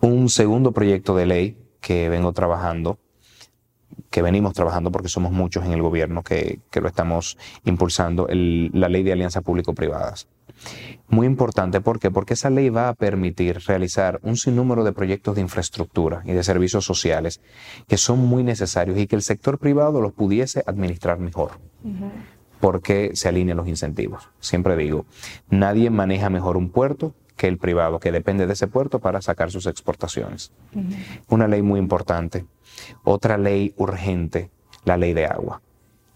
Un 0.00 0.30
segundo 0.30 0.72
proyecto 0.72 1.14
de 1.14 1.26
ley 1.26 1.58
que 1.80 2.08
vengo 2.08 2.32
trabajando 2.32 2.98
que 4.10 4.22
venimos 4.22 4.54
trabajando 4.54 4.90
porque 4.90 5.08
somos 5.08 5.32
muchos 5.32 5.64
en 5.64 5.72
el 5.72 5.82
gobierno 5.82 6.22
que, 6.22 6.60
lo 6.72 6.88
estamos 6.88 7.36
impulsando, 7.64 8.26
la 8.30 8.88
ley 8.88 9.02
de 9.02 9.12
alianzas 9.12 9.42
público-privadas. 9.42 10.28
Muy 11.08 11.26
importante, 11.26 11.80
¿por 11.80 11.98
qué? 11.98 12.10
Porque 12.10 12.34
esa 12.34 12.50
ley 12.50 12.68
va 12.68 12.88
a 12.88 12.94
permitir 12.94 13.60
realizar 13.66 14.20
un 14.22 14.36
sinnúmero 14.36 14.84
de 14.84 14.92
proyectos 14.92 15.34
de 15.34 15.40
infraestructura 15.40 16.22
y 16.24 16.32
de 16.32 16.42
servicios 16.42 16.84
sociales 16.84 17.40
que 17.88 17.96
son 17.96 18.18
muy 18.20 18.42
necesarios 18.42 18.98
y 18.98 19.06
que 19.06 19.16
el 19.16 19.22
sector 19.22 19.58
privado 19.58 20.00
los 20.00 20.12
pudiese 20.12 20.62
administrar 20.66 21.18
mejor. 21.18 21.52
Porque 22.60 23.12
se 23.14 23.28
alinean 23.28 23.56
los 23.56 23.68
incentivos. 23.68 24.28
Siempre 24.38 24.76
digo, 24.76 25.06
nadie 25.48 25.90
maneja 25.90 26.30
mejor 26.30 26.56
un 26.56 26.70
puerto 26.70 27.14
que 27.36 27.48
el 27.48 27.56
privado, 27.56 28.00
que 28.00 28.12
depende 28.12 28.46
de 28.46 28.52
ese 28.52 28.66
puerto 28.66 28.98
para 28.98 29.22
sacar 29.22 29.50
sus 29.50 29.66
exportaciones. 29.66 30.52
Una 31.28 31.48
ley 31.48 31.62
muy 31.62 31.80
importante. 31.80 32.44
Otra 33.02 33.38
ley 33.38 33.72
urgente, 33.78 34.50
la 34.84 34.98
ley 34.98 35.14
de 35.14 35.24
agua 35.24 35.62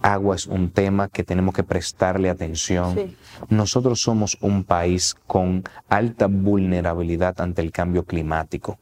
agua 0.05 0.37
es 0.37 0.47
un 0.47 0.71
tema 0.71 1.09
que 1.09 1.25
tenemos 1.25 1.55
que 1.55 1.65
prestarle 1.65 2.29
atención. 2.29 3.17
Nosotros 3.49 4.03
somos 4.03 4.37
un 4.43 4.63
país 4.63 5.17
con 5.27 5.65
alta 5.89 6.27
vulnerabilidad 6.27 7.41
ante 7.41 7.63
el 7.63 7.73
cambio 7.73 8.05
climático. 8.05 8.79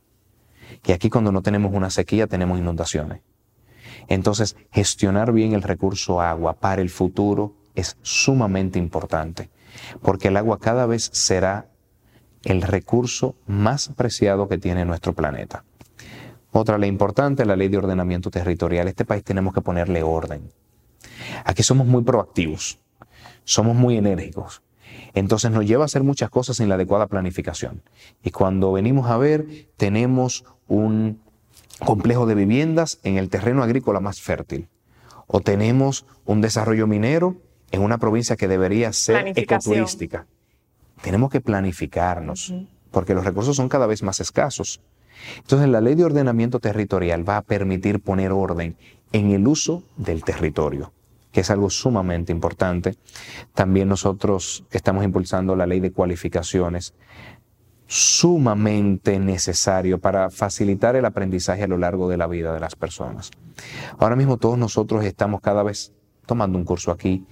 Y 0.85 0.91
aquí 0.91 1.11
cuando 1.11 1.31
no 1.31 1.41
tenemos 1.41 1.73
una 1.73 1.91
sequía 1.91 2.27
tenemos 2.27 2.59
inundaciones. 2.59 3.21
Entonces, 4.09 4.57
gestionar 4.73 5.33
bien 5.33 5.53
el 5.53 5.63
recurso 5.63 6.21
agua 6.21 6.55
para 6.55 6.83
el 6.83 6.91
futuro 6.91 7.55
es 7.77 7.97
sumamente 8.03 8.81
importante, 8.81 9.49
porque 10.01 10.29
el 10.29 10.37
agua 10.37 10.59
cada 10.59 10.87
vez 10.87 11.09
será 11.13 11.69
el 12.43 12.63
recurso 12.63 13.37
más 13.47 13.91
preciado 13.91 14.49
que 14.49 14.59
tiene 14.59 14.85
nuestro 14.85 15.13
planeta. 15.13 15.65
Otra 16.51 16.79
ley 16.79 16.89
importante, 16.89 17.45
la 17.45 17.55
ley 17.55 17.69
de 17.69 17.79
ordenamiento 17.79 18.29
territorial. 18.29 18.89
Este 18.89 19.05
país 19.05 19.23
tenemos 19.23 19.55
que 19.55 19.61
ponerle 19.61 20.03
orden. 20.03 20.51
Aquí 21.45 21.63
somos 21.63 21.87
muy 21.87 22.03
proactivos, 22.03 22.79
somos 23.45 23.77
muy 23.77 23.97
enérgicos. 23.97 24.63
Entonces 25.15 25.51
nos 25.51 25.67
lleva 25.67 25.85
a 25.85 25.87
hacer 25.87 26.03
muchas 26.03 26.31
cosas 26.31 26.57
sin 26.57 26.69
la 26.69 26.77
adecuada 26.77 27.07
planificación. 27.07 27.83
Y 28.23 28.31
cuando 28.31 28.73
venimos 28.73 29.11
a 29.11 29.19
ver, 29.19 29.47
tenemos 29.77 30.45
un 30.69 31.21
complejo 31.85 32.27
de 32.27 32.35
viviendas 32.35 32.99
en 33.03 33.19
el 33.19 33.29
terreno 33.29 33.63
agrícola 33.63 34.01
más 34.01 34.21
fértil. 34.21 34.69
O 35.27 35.41
tenemos 35.41 36.05
un 36.25 36.41
desarrollo 36.41 36.87
minero 36.87 37.37
en 37.71 37.83
una 37.83 37.99
provincia 37.99 38.37
que 38.37 38.49
debería 38.49 38.93
ser 38.93 39.33
ecoturística. 39.37 40.27
Tenemos 41.03 41.31
que 41.31 41.41
planificarnos, 41.41 42.55
porque 42.91 43.15
los 43.15 43.25
recursos 43.25 43.57
son 43.57 43.69
cada 43.69 43.87
vez 43.87 44.03
más 44.03 44.21
escasos. 44.21 44.81
Entonces 45.39 45.69
la 45.69 45.81
ley 45.81 45.95
de 45.95 46.05
ordenamiento 46.05 46.61
territorial 46.61 47.29
va 47.29 47.39
a 47.39 47.43
permitir 47.43 48.01
poner 48.01 48.33
orden 48.33 48.77
en 49.13 49.31
el 49.31 49.47
uso 49.47 49.83
del 49.97 50.25
territorio 50.25 50.93
que 51.33 51.41
es 51.41 51.51
algo 51.51 51.71
sumamente 51.71 52.31
importante. 52.31 52.95
También 53.55 53.89
nosotros 53.89 54.65
estamos 54.71 55.03
impulsando 55.03 55.57
la 55.57 55.67
ley 55.67 55.81
de 55.81 55.91
cualificaciones, 55.91 56.95
sumamente 57.87 59.19
necesario 59.19 59.99
para 59.99 60.31
facilitar 60.31 60.95
el 60.97 61.05
aprendizaje 61.05 61.65
a 61.65 61.67
lo 61.67 61.79
largo 61.79 62.09
de 62.09 62.17
la 62.17 62.27
vida 62.27 62.53
de 62.53 62.61
las 62.61 62.77
personas. 62.77 63.31
Ahora 63.99 64.17
mismo 64.17 64.37
todos 64.37 64.59
nosotros 64.59 65.05
estamos 65.05 65.41
cada 65.41 65.63
vez 65.63 65.93
tomando 66.27 66.59
un 66.59 66.65
curso 66.65 66.91
aquí, 66.91 67.27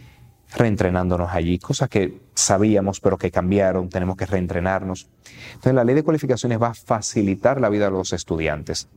reentrenándonos 0.56 1.30
allí, 1.30 1.58
cosas 1.58 1.88
que 1.88 2.20
sabíamos 2.34 3.00
pero 3.00 3.16
que 3.16 3.30
cambiaron, 3.30 3.88
tenemos 3.88 4.16
que 4.16 4.26
reentrenarnos. 4.26 5.08
Entonces 5.48 5.74
la 5.74 5.84
ley 5.84 5.94
de 5.94 6.02
cualificaciones 6.02 6.60
va 6.60 6.68
a 6.68 6.74
facilitar 6.74 7.60
la 7.60 7.68
vida 7.68 7.86
de 7.86 7.92
los 7.92 8.12
estudiantes. 8.12 8.88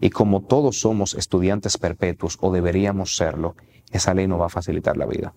Y 0.00 0.10
como 0.10 0.40
todos 0.40 0.80
somos 0.80 1.14
estudiantes 1.14 1.78
perpetuos 1.78 2.38
o 2.40 2.52
deberíamos 2.52 3.16
serlo, 3.16 3.56
esa 3.90 4.14
ley 4.14 4.26
nos 4.26 4.40
va 4.40 4.46
a 4.46 4.50
facilitar 4.50 4.96
la 4.96 5.06
vida. 5.06 5.32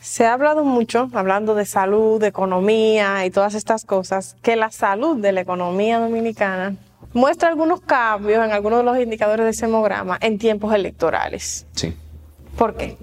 Se 0.00 0.24
ha 0.24 0.32
hablado 0.32 0.64
mucho, 0.64 1.10
hablando 1.12 1.54
de 1.54 1.66
salud, 1.66 2.20
de 2.20 2.28
economía 2.28 3.26
y 3.26 3.30
todas 3.30 3.54
estas 3.54 3.84
cosas, 3.84 4.36
que 4.42 4.56
la 4.56 4.70
salud 4.70 5.18
de 5.18 5.32
la 5.32 5.42
economía 5.42 5.98
dominicana 5.98 6.76
muestra 7.12 7.50
algunos 7.50 7.82
cambios 7.82 8.44
en 8.44 8.52
algunos 8.52 8.78
de 8.78 8.84
los 8.84 8.98
indicadores 8.98 9.44
de 9.44 9.52
semograma 9.52 10.18
en 10.22 10.38
tiempos 10.38 10.74
electorales. 10.74 11.66
Sí. 11.72 11.94
¿Por 12.56 12.76
qué? 12.76 12.96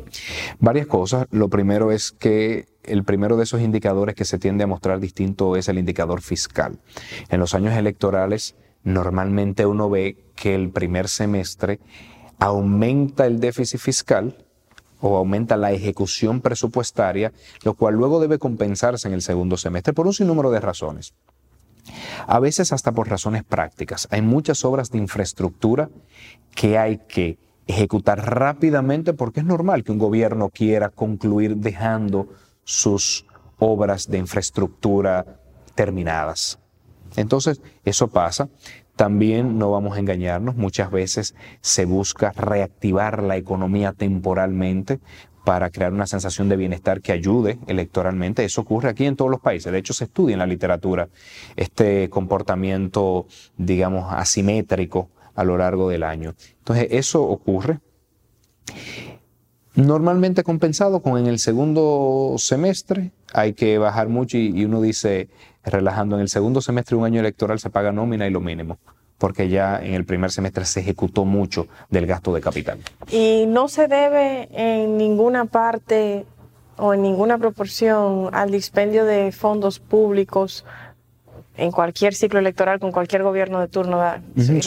Varias 0.59 0.87
cosas. 0.87 1.27
Lo 1.31 1.49
primero 1.49 1.91
es 1.91 2.11
que 2.11 2.65
el 2.83 3.03
primero 3.03 3.37
de 3.37 3.43
esos 3.43 3.61
indicadores 3.61 4.15
que 4.15 4.25
se 4.25 4.39
tiende 4.39 4.63
a 4.63 4.67
mostrar 4.67 4.99
distinto 4.99 5.55
es 5.55 5.67
el 5.67 5.77
indicador 5.77 6.21
fiscal. 6.21 6.79
En 7.29 7.39
los 7.39 7.53
años 7.53 7.75
electorales, 7.75 8.55
normalmente 8.87 9.65
uno 9.65 9.89
ve 9.89 10.17
que 10.35 10.55
el 10.55 10.69
primer 10.69 11.09
semestre 11.09 11.79
aumenta 12.39 13.25
el 13.25 13.39
déficit 13.39 13.79
fiscal 13.79 14.45
o 15.01 15.17
aumenta 15.17 15.57
la 15.57 15.73
ejecución 15.73 16.41
presupuestaria, 16.41 17.33
lo 17.63 17.73
cual 17.73 17.95
luego 17.95 18.19
debe 18.19 18.39
compensarse 18.39 19.07
en 19.07 19.13
el 19.13 19.21
segundo 19.21 19.57
semestre 19.57 19.93
por 19.93 20.07
un 20.07 20.13
sinnúmero 20.13 20.51
de 20.51 20.61
razones. 20.61 21.13
A 22.27 22.39
veces 22.39 22.71
hasta 22.71 22.93
por 22.93 23.09
razones 23.09 23.43
prácticas. 23.43 24.07
Hay 24.09 24.21
muchas 24.21 24.63
obras 24.63 24.89
de 24.89 24.97
infraestructura 24.97 25.89
que 26.55 26.77
hay 26.77 26.99
que 27.09 27.37
ejecutar 27.67 28.33
rápidamente 28.33 29.13
porque 29.13 29.41
es 29.41 29.45
normal 29.45 29.83
que 29.83 29.91
un 29.91 29.99
gobierno 29.99 30.49
quiera 30.49 30.89
concluir 30.89 31.57
dejando 31.57 32.29
sus 32.63 33.25
obras 33.59 34.07
de 34.07 34.17
infraestructura 34.17 35.41
terminadas. 35.75 36.59
Entonces, 37.17 37.61
eso 37.83 38.07
pasa. 38.07 38.47
También 38.95 39.59
no 39.59 39.71
vamos 39.71 39.97
a 39.97 39.99
engañarnos, 39.99 40.55
muchas 40.55 40.89
veces 40.89 41.35
se 41.61 41.85
busca 41.85 42.31
reactivar 42.31 43.21
la 43.21 43.37
economía 43.37 43.91
temporalmente 43.91 44.99
para 45.45 45.69
crear 45.69 45.93
una 45.93 46.07
sensación 46.07 46.49
de 46.49 46.57
bienestar 46.57 46.99
que 46.99 47.11
ayude 47.11 47.57
electoralmente. 47.67 48.43
Eso 48.43 48.61
ocurre 48.61 48.89
aquí 48.89 49.05
en 49.05 49.15
todos 49.15 49.31
los 49.31 49.39
países. 49.39 49.71
De 49.71 49.77
hecho, 49.77 49.93
se 49.93 50.05
estudia 50.05 50.33
en 50.33 50.39
la 50.39 50.45
literatura 50.45 51.09
este 51.55 52.09
comportamiento, 52.09 53.27
digamos, 53.55 54.11
asimétrico 54.11 55.09
a 55.35 55.43
lo 55.43 55.57
largo 55.57 55.89
del 55.89 56.03
año. 56.03 56.33
Entonces, 56.57 56.87
eso 56.91 57.23
ocurre. 57.23 57.79
Normalmente 59.77 60.41
compensado 60.41 61.01
con 61.03 61.19
en 61.19 61.27
el 61.27 61.37
segundo 61.37 62.33
semestre 62.39 63.11
hay 63.31 63.53
que 63.53 63.77
bajar 63.77 64.09
mucho 64.09 64.35
y, 64.35 64.65
uno 64.65 64.81
dice, 64.81 65.29
relajando, 65.63 66.15
en 66.15 66.23
el 66.23 66.29
segundo 66.29 66.61
semestre 66.61 66.95
de 66.95 66.99
un 66.99 67.05
año 67.05 67.19
electoral 67.19 67.59
se 67.59 67.69
paga 67.69 67.91
nómina 67.91 68.25
y 68.25 68.31
lo 68.31 68.41
mínimo 68.41 68.79
porque 69.19 69.49
ya 69.49 69.79
en 69.83 69.93
el 69.95 70.05
primer 70.05 70.31
semestre 70.31 70.65
se 70.65 70.79
ejecutó 70.79 71.25
mucho 71.25 71.67
del 71.89 72.05
gasto 72.05 72.33
de 72.35 72.41
capital. 72.41 72.77
Y 73.11 73.45
no 73.47 73.67
se 73.67 73.87
debe 73.87 74.47
en 74.51 74.95
ninguna 74.97 75.45
parte 75.45 76.25
o 76.77 76.93
en 76.93 77.01
ninguna 77.01 77.39
proporción 77.39 78.29
al 78.33 78.51
dispendio 78.51 79.05
de 79.05 79.31
fondos 79.31 79.79
públicos 79.79 80.65
en 81.55 81.71
cualquier 81.71 82.13
ciclo 82.13 82.39
electoral 82.39 82.79
con 82.79 82.91
cualquier 82.91 83.23
gobierno 83.23 83.59
de 83.59 83.67
turno. 83.67 83.97
la 83.97 84.21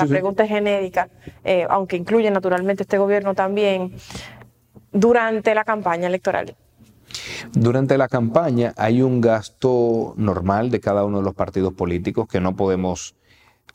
pregunta 0.09 0.43
es 0.43 0.49
genérica, 0.49 1.09
eh, 1.45 1.67
aunque 1.71 1.97
incluye 1.97 2.31
naturalmente 2.33 2.83
este 2.83 2.99
gobierno 2.99 3.35
también 3.35 3.93
durante 4.93 5.55
la 5.55 5.65
campaña 5.65 6.09
electoral? 6.09 6.57
Durante 7.53 7.99
la 7.99 8.09
campaña 8.09 8.73
hay 8.77 9.03
un 9.03 9.21
gasto 9.21 10.15
normal 10.17 10.71
de 10.71 10.81
cada 10.81 11.05
uno 11.05 11.19
de 11.19 11.25
los 11.25 11.35
partidos 11.35 11.73
políticos 11.73 12.29
que 12.29 12.41
no 12.41 12.55
podemos 12.55 13.17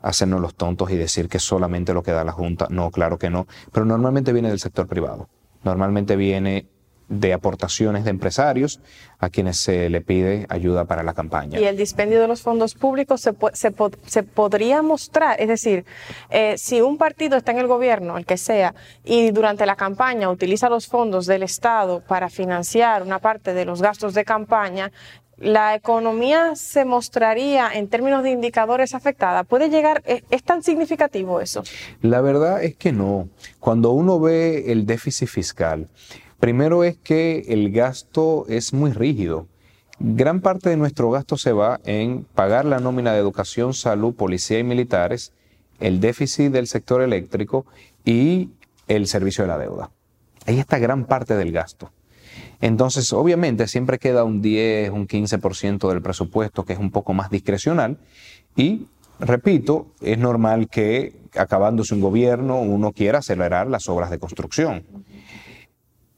hacernos 0.02 0.40
los 0.40 0.56
tontos 0.56 0.92
y 0.92 0.96
decir 0.96 1.28
que 1.28 1.40
solamente 1.40 1.94
lo 1.94 2.04
que 2.04 2.12
da 2.12 2.24
la 2.24 2.32
Junta. 2.32 2.68
No, 2.70 2.92
claro 2.92 3.18
que 3.18 3.30
no. 3.30 3.48
Pero 3.72 3.86
normalmente 3.86 4.34
viene 4.34 4.50
del 4.50 4.60
sector 4.60 4.88
privado. 4.88 5.30
Normalmente 5.64 6.16
viene 6.16 6.68
de 7.08 7.34
aportaciones 7.34 8.04
de 8.04 8.10
empresarios 8.10 8.80
a 9.20 9.30
quienes 9.30 9.58
se 9.58 9.90
le 9.90 10.02
pide 10.02 10.46
ayuda 10.50 10.86
para 10.86 11.04
la 11.04 11.14
campaña. 11.14 11.60
Y 11.60 11.66
el 11.66 11.78
dispendio 11.78 12.20
de 12.20 12.28
los 12.28 12.42
fondos 12.42 12.74
públicos 12.74 13.22
se, 13.22 13.34
se, 13.54 14.24
podría 14.24 14.82
mostrar, 14.82 15.40
es 15.40 15.48
decir, 15.48 15.86
eh, 16.30 16.58
si 16.58 16.82
un 16.82 16.98
partido 16.98 17.38
está 17.38 17.52
en 17.52 17.60
el 17.60 17.68
gobierno, 17.68 18.18
el 18.18 18.26
que 18.26 18.38
sea, 18.38 18.74
y 19.04 19.32
durante 19.32 19.66
la 19.66 19.76
campaña 19.76 20.30
utiliza 20.30 20.70
los 20.70 20.88
fondos 20.88 21.26
del 21.26 21.44
Estado 21.44 22.02
para 22.02 22.30
financiar 22.30 23.04
una 23.04 23.20
parte 23.20 23.54
de 23.54 23.66
los 23.66 23.82
gastos 23.82 24.14
de 24.14 24.26
campaña, 24.26 24.92
la 25.38 25.76
economía 25.76 26.56
se 26.56 26.86
mostraría 26.86 27.70
en 27.74 27.90
términos 27.90 28.24
de 28.24 28.32
indicadores 28.32 28.96
afectada. 28.96 29.44
¿Puede 29.44 29.70
llegar, 29.70 30.02
es 30.06 30.44
tan 30.44 30.64
significativo 30.64 31.42
eso? 31.42 31.64
La 32.02 32.22
verdad 32.22 32.64
es 32.64 32.76
que 32.76 32.94
no. 32.94 33.28
Cuando 33.60 33.92
uno 33.92 34.20
ve 34.20 34.72
el 34.72 34.86
déficit 34.86 35.28
fiscal, 35.28 35.90
Primero 36.46 36.84
es 36.84 36.96
que 36.98 37.40
el 37.48 37.72
gasto 37.72 38.46
es 38.48 38.72
muy 38.72 38.92
rígido. 38.92 39.48
Gran 39.98 40.42
parte 40.42 40.70
de 40.70 40.78
nuestro 40.78 41.10
gasto 41.10 41.38
se 41.38 41.54
va 41.54 41.80
en 41.86 42.24
pagar 42.36 42.66
la 42.66 42.80
nómina 42.80 43.14
de 43.14 43.18
educación, 43.18 43.74
salud, 43.74 44.14
policía 44.14 44.60
y 44.60 44.64
militares, 44.64 45.34
el 45.80 46.00
déficit 46.00 46.52
del 46.52 46.68
sector 46.68 47.02
eléctrico 47.02 47.66
y 48.06 48.52
el 48.88 49.08
servicio 49.08 49.44
de 49.44 49.48
la 49.48 49.58
deuda. 49.58 49.90
Ahí 50.46 50.60
está 50.60 50.78
gran 50.78 51.06
parte 51.06 51.36
del 51.36 51.52
gasto. 51.52 51.92
Entonces, 52.62 53.12
obviamente, 53.12 53.68
siempre 53.68 53.98
queda 53.98 54.24
un 54.24 54.44
10, 54.44 54.92
un 54.92 55.08
15% 55.08 55.90
del 55.90 56.04
presupuesto 56.04 56.64
que 56.64 56.74
es 56.74 56.80
un 56.80 56.92
poco 56.92 57.16
más 57.16 57.32
discrecional 57.32 57.98
y, 58.56 58.86
repito, 59.20 59.88
es 60.00 60.20
normal 60.20 60.68
que 60.70 61.16
acabándose 61.36 61.96
un 61.96 62.02
gobierno 62.02 62.62
uno 62.62 62.92
quiera 62.92 63.18
acelerar 63.18 63.66
las 63.66 63.90
obras 63.90 64.12
de 64.12 64.20
construcción 64.20 64.84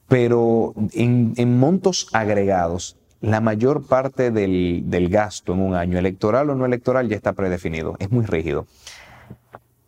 pero 0.08 0.74
en, 0.92 1.58
montos 1.58 2.08
agregados, 2.12 2.96
la 3.20 3.40
mayor 3.40 3.86
parte 3.86 4.30
del, 4.30 4.84
del, 4.86 5.08
gasto 5.10 5.52
en 5.52 5.60
un 5.60 5.74
año 5.74 5.98
electoral 5.98 6.50
o 6.50 6.54
no 6.54 6.64
electoral 6.64 7.08
ya 7.08 7.16
está 7.16 7.34
predefinido, 7.34 7.96
es 7.98 8.10
muy 8.10 8.24
rígido. 8.24 8.66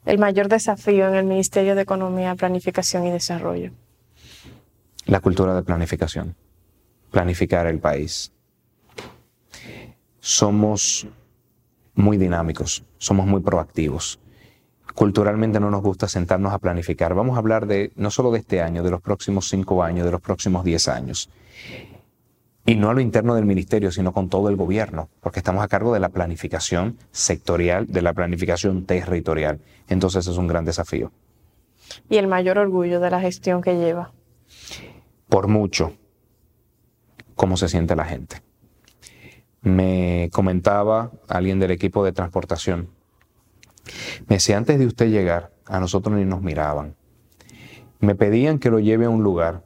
El 0.05 0.19
mayor 0.19 0.49
desafío 0.49 1.09
en 1.09 1.15
el 1.15 1.25
Ministerio 1.25 1.75
de 1.75 1.83
Economía, 1.83 2.35
Planificación 2.35 3.07
y 3.07 3.11
Desarrollo. 3.11 3.73
La 5.07 5.21
cultura 5.21 5.55
de 5.55 5.63
planificación, 5.63 6.35
planificar 7.11 7.67
el 7.67 7.79
país. 7.79 8.33
Somos 10.21 11.07
muy 11.95 12.19
dinámicos, 12.19 12.85
somos 12.99 13.27
muy 13.27 13.41
proactivos 13.41 14.21
culturalmente 14.95 15.61
no 15.61 15.71
nos 15.71 15.83
gusta 15.83 16.09
sentarnos 16.09 16.53
a 16.53 16.59
planificar. 16.59 17.15
Vamos 17.15 17.37
a 17.37 17.39
hablar 17.39 17.67
de 17.67 17.93
no 17.97 18.11
solo 18.11 18.31
de 18.31 18.39
este 18.41 18.63
año, 18.63 18.83
de 18.83 18.91
los 18.91 19.01
próximos 19.01 19.49
cinco 19.49 19.83
años, 19.83 20.05
de 20.05 20.13
los 20.13 20.21
próximos 20.21 20.65
diez 20.65 20.89
años. 20.89 21.31
Y 22.67 22.77
no 22.77 22.91
a 22.91 22.95
lo 22.95 23.01
interno 23.01 23.35
del 23.35 23.47
ministerio, 23.47 23.91
sino 23.91 24.13
con 24.13 24.29
todo 24.29 24.49
el 24.49 24.57
gobierno, 24.57 25.09
porque 25.21 25.41
estamos 25.41 25.65
a 25.65 25.69
cargo 25.69 25.93
de 25.93 26.01
la 26.01 26.11
planificación 26.11 26.99
sectorial, 27.11 27.87
de 27.87 28.03
la 28.03 28.13
planificación 28.13 28.85
territorial. 28.85 29.61
Entonces 29.89 30.27
es 30.27 30.37
un 30.37 30.47
gran 30.47 30.65
desafío. 30.65 31.11
¿Y 32.09 32.19
el 32.19 32.29
mayor 32.29 32.59
orgullo 32.59 33.01
de 33.01 33.11
la 33.11 33.21
gestión 33.21 33.63
que 33.63 33.75
lleva? 33.77 34.13
Por 35.29 35.49
mucho, 35.49 35.95
cómo 37.35 37.57
se 37.57 37.69
siente 37.69 37.97
la 37.97 38.05
gente. 38.05 38.43
Me 39.63 40.31
comentaba 40.33 41.11
alguien 41.29 41.59
del 41.59 41.71
equipo 41.71 42.05
de 42.05 42.13
transportación 42.13 42.89
me 44.29 44.37
decía, 44.37 44.57
antes 44.57 44.79
de 44.79 44.87
usted 44.87 45.11
llegar 45.11 45.53
a 45.67 45.81
nosotros 45.81 46.17
ni 46.17 46.25
nos 46.25 46.43
miraban. 46.43 46.97
Me 48.01 48.15
pedían 48.15 48.59
que 48.59 48.71
lo 48.71 48.79
lleve 48.79 49.07
a 49.07 49.11
un 49.11 49.23
lugar 49.23 49.65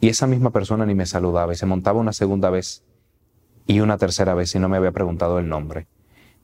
y 0.00 0.08
esa 0.08 0.26
misma 0.26 0.50
persona 0.50 0.86
ni 0.86 0.94
me 0.94 1.06
saludaba 1.06 1.52
y 1.52 1.56
se 1.56 1.66
montaba 1.66 2.00
una 2.00 2.12
segunda 2.12 2.50
vez 2.50 2.84
y 3.66 3.80
una 3.80 3.98
tercera 3.98 4.34
vez 4.34 4.54
y 4.54 4.58
no 4.58 4.68
me 4.68 4.76
había 4.76 4.92
preguntado 4.92 5.38
el 5.38 5.48
nombre. 5.48 5.86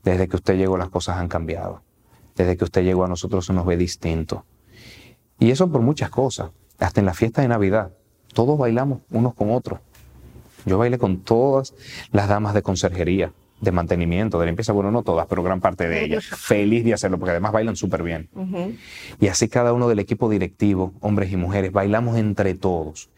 Desde 0.04 0.28
que 0.28 0.36
usted 0.36 0.56
llegó 0.56 0.76
las 0.76 0.90
cosas 0.90 1.18
han 1.18 1.28
cambiado. 1.28 1.82
Desde 2.36 2.56
que 2.56 2.64
usted 2.64 2.84
llegó 2.84 3.04
a 3.04 3.08
nosotros 3.08 3.46
se 3.46 3.52
nos 3.52 3.66
ve 3.66 3.76
distinto. 3.76 4.44
Y 5.38 5.50
eso 5.50 5.70
por 5.70 5.82
muchas 5.82 6.10
cosas. 6.10 6.50
Hasta 6.78 7.00
en 7.00 7.06
la 7.06 7.14
fiesta 7.14 7.42
de 7.42 7.48
Navidad. 7.48 7.92
Todos 8.32 8.56
bailamos 8.56 9.00
unos 9.10 9.34
con 9.34 9.50
otros. 9.50 9.80
Yo 10.64 10.78
bailé 10.78 10.98
con 10.98 11.18
todas 11.22 11.74
las 12.12 12.28
damas 12.28 12.54
de 12.54 12.62
conserjería, 12.62 13.32
de 13.60 13.72
mantenimiento, 13.72 14.38
de 14.38 14.46
limpieza. 14.46 14.72
Bueno, 14.72 14.90
no 14.90 15.02
todas, 15.02 15.26
pero 15.26 15.42
gran 15.42 15.60
parte 15.60 15.88
de 15.88 16.04
ellas. 16.04 16.24
Feliz 16.26 16.84
de 16.84 16.94
hacerlo, 16.94 17.18
porque 17.18 17.32
además 17.32 17.52
bailan 17.52 17.76
súper 17.76 18.02
bien. 18.02 18.28
Y 19.20 19.28
así 19.28 19.48
cada 19.48 19.72
uno 19.72 19.88
del 19.88 19.98
equipo 19.98 20.28
directivo, 20.28 20.92
hombres 21.00 21.32
y 21.32 21.36
mujeres, 21.36 21.72
bailamos 21.72 22.16
entre 22.16 22.54
todos. 22.54 23.10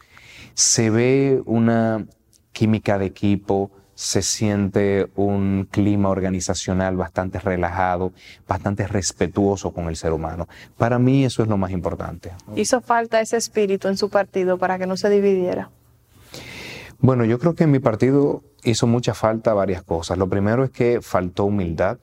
Se 0.53 0.89
ve 0.89 1.41
una 1.45 2.05
química 2.51 2.97
de 2.97 3.05
equipo, 3.05 3.71
se 3.93 4.23
siente 4.23 5.07
un 5.15 5.67
clima 5.69 6.09
organizacional 6.09 6.97
bastante 6.97 7.39
relajado, 7.39 8.13
bastante 8.47 8.87
respetuoso 8.87 9.71
con 9.71 9.89
el 9.89 9.95
ser 9.95 10.11
humano. 10.11 10.47
Para 10.75 10.97
mí 10.97 11.23
eso 11.23 11.43
es 11.43 11.49
lo 11.49 11.57
más 11.57 11.71
importante. 11.71 12.31
¿Hizo 12.55 12.81
falta 12.81 13.21
ese 13.21 13.37
espíritu 13.37 13.87
en 13.87 13.97
su 13.97 14.09
partido 14.09 14.57
para 14.57 14.79
que 14.79 14.87
no 14.87 14.97
se 14.97 15.09
dividiera? 15.09 15.69
Bueno, 17.01 17.25
yo 17.25 17.39
creo 17.39 17.55
que 17.55 17.63
en 17.65 17.71
mi 17.71 17.79
partido 17.79 18.43
hizo 18.63 18.87
mucha 18.87 19.13
falta 19.13 19.53
varias 19.53 19.83
cosas. 19.83 20.17
Lo 20.17 20.29
primero 20.29 20.63
es 20.63 20.69
que 20.69 21.01
faltó 21.01 21.45
humildad 21.45 21.97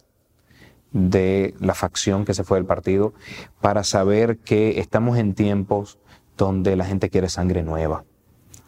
de 0.93 1.55
la 1.61 1.75
facción 1.75 2.25
que 2.25 2.35
se 2.35 2.45
fue 2.45 2.59
del 2.59 2.67
partido 2.67 3.15
para 3.61 3.85
saber 3.85 4.39
que 4.39 4.81
estamos 4.81 5.19
en 5.19 5.35
tiempos 5.35 5.99
donde 6.37 6.77
la 6.77 6.85
gente 6.85 7.11
quiere 7.11 7.29
sangre 7.29 7.63
nueva. 7.63 8.05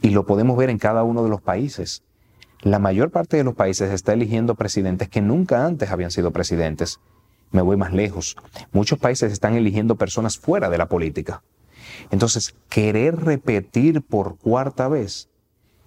Y 0.03 0.11
lo 0.11 0.24
podemos 0.24 0.57
ver 0.57 0.70
en 0.70 0.78
cada 0.78 1.03
uno 1.03 1.22
de 1.22 1.31
los 1.31 1.41
países 1.41 2.03
la 2.62 2.78
mayor 2.78 3.11
parte 3.11 3.39
de 3.39 3.45
los 3.45 3.55
países 3.55 3.91
está 3.91 4.12
eligiendo 4.12 4.55
presidentes 4.55 5.09
que 5.09 5.22
nunca 5.22 5.64
antes 5.64 5.91
habían 5.91 6.11
sido 6.11 6.31
presidentes. 6.31 7.01
Me 7.53 7.62
voy 7.62 7.78
más 7.78 7.95
lejos. 7.95 8.37
Muchos 8.70 8.99
países 8.99 9.33
están 9.33 9.55
eligiendo 9.55 9.97
personas 9.97 10.37
fuera 10.39 10.68
de 10.68 10.76
la 10.76 10.87
política. 10.87 11.43
Entonces, 12.11 12.55
querer 12.68 13.16
repetir 13.16 14.03
por 14.03 14.37
cuarta 14.37 14.89
vez. 14.89 15.30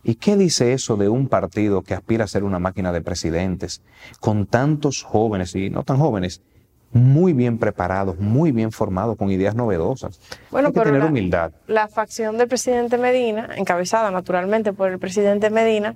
¿Y 0.04 0.16
qué 0.16 0.36
dice 0.36 0.74
eso 0.74 0.98
de 0.98 1.10
un 1.10 1.28
partido 1.28 1.82
que 1.82 1.94
aspira 1.94 2.26
a 2.26 2.28
ser 2.28 2.44
una 2.44 2.60
máquina 2.60 2.92
de 2.92 3.02
presidentes, 3.02 3.82
con 4.20 4.46
tantos 4.46 5.04
jóvenes 5.04 5.56
y 5.56 5.70
no 5.70 5.84
tan 5.84 5.98
jóvenes, 5.98 6.42
muy 6.94 7.34
bien 7.34 7.58
preparados, 7.58 8.20
muy 8.20 8.52
bien 8.52 8.72
formados, 8.72 9.18
con 9.18 9.32
ideas 9.32 9.56
novedosas. 9.56 10.20
Bueno, 10.52 10.68
Hay 10.68 10.74
que 10.74 10.82
tener 10.82 11.04
humildad. 11.04 11.52
La 11.68 11.88
facción 11.88 12.38
del 12.38 12.48
presidente 12.48 12.98
Medina, 12.98 13.50
encabezada 13.58 14.12
naturalmente 14.12 14.74
por 14.74 14.92
el 14.92 15.00
presidente 15.00 15.50
Medina, 15.50 15.96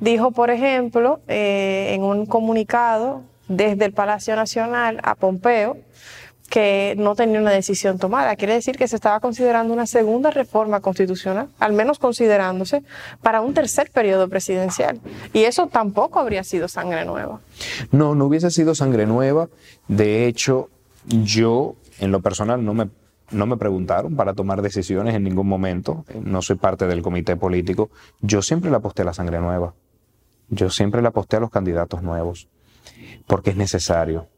dijo, 0.00 0.30
por 0.30 0.50
ejemplo, 0.50 1.20
eh, 1.28 1.92
en 1.94 2.02
un 2.02 2.26
comunicado 2.26 3.22
desde 3.48 3.84
el 3.84 3.92
Palacio 3.92 4.36
Nacional 4.36 5.00
a 5.02 5.14
Pompeo, 5.14 5.76
que 6.48 6.94
no 6.96 7.14
tenía 7.14 7.40
una 7.40 7.50
decisión 7.50 7.98
tomada. 7.98 8.34
Quiere 8.36 8.54
decir 8.54 8.76
que 8.76 8.88
se 8.88 8.96
estaba 8.96 9.20
considerando 9.20 9.72
una 9.72 9.86
segunda 9.86 10.30
reforma 10.30 10.80
constitucional, 10.80 11.48
al 11.58 11.72
menos 11.72 11.98
considerándose, 11.98 12.82
para 13.22 13.40
un 13.40 13.52
tercer 13.54 13.90
periodo 13.90 14.28
presidencial. 14.28 15.00
Y 15.32 15.44
eso 15.44 15.66
tampoco 15.66 16.18
habría 16.18 16.44
sido 16.44 16.68
sangre 16.68 17.04
nueva. 17.04 17.40
No, 17.90 18.14
no 18.14 18.26
hubiese 18.26 18.50
sido 18.50 18.74
sangre 18.74 19.06
nueva. 19.06 19.48
De 19.88 20.26
hecho, 20.26 20.70
yo, 21.06 21.74
en 22.00 22.12
lo 22.12 22.20
personal, 22.20 22.64
no 22.64 22.72
me, 22.72 22.88
no 23.30 23.46
me 23.46 23.58
preguntaron 23.58 24.16
para 24.16 24.32
tomar 24.32 24.62
decisiones 24.62 25.14
en 25.14 25.24
ningún 25.24 25.48
momento. 25.48 26.06
No 26.22 26.40
soy 26.40 26.56
parte 26.56 26.86
del 26.86 27.02
comité 27.02 27.36
político. 27.36 27.90
Yo 28.22 28.40
siempre 28.40 28.70
le 28.70 28.76
aposté 28.76 29.02
a 29.02 29.06
la 29.06 29.14
sangre 29.14 29.38
nueva. 29.38 29.74
Yo 30.48 30.70
siempre 30.70 31.02
le 31.02 31.08
aposté 31.08 31.36
a 31.36 31.40
los 31.40 31.50
candidatos 31.50 32.02
nuevos. 32.02 32.48
Porque 33.26 33.50
es 33.50 33.56
necesario. 33.56 34.28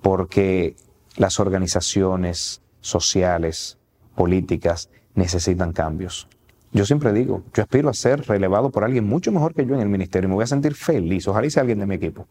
Porque 0.00 0.76
las 1.16 1.40
organizaciones 1.40 2.62
sociales, 2.80 3.78
políticas, 4.14 4.90
necesitan 5.14 5.72
cambios. 5.72 6.28
Yo 6.72 6.86
siempre 6.86 7.12
digo, 7.12 7.42
yo 7.52 7.62
aspiro 7.62 7.90
a 7.90 7.94
ser 7.94 8.26
relevado 8.26 8.70
por 8.70 8.84
alguien 8.84 9.06
mucho 9.06 9.30
mejor 9.30 9.54
que 9.54 9.66
yo 9.66 9.74
en 9.74 9.80
el 9.80 9.88
ministerio 9.88 10.26
y 10.26 10.30
me 10.30 10.34
voy 10.36 10.44
a 10.44 10.46
sentir 10.46 10.74
feliz. 10.74 11.28
Ojalá 11.28 11.48
sea 11.50 11.60
alguien 11.60 11.78
de 11.78 11.86
mi 11.86 11.96
equipo, 11.96 12.26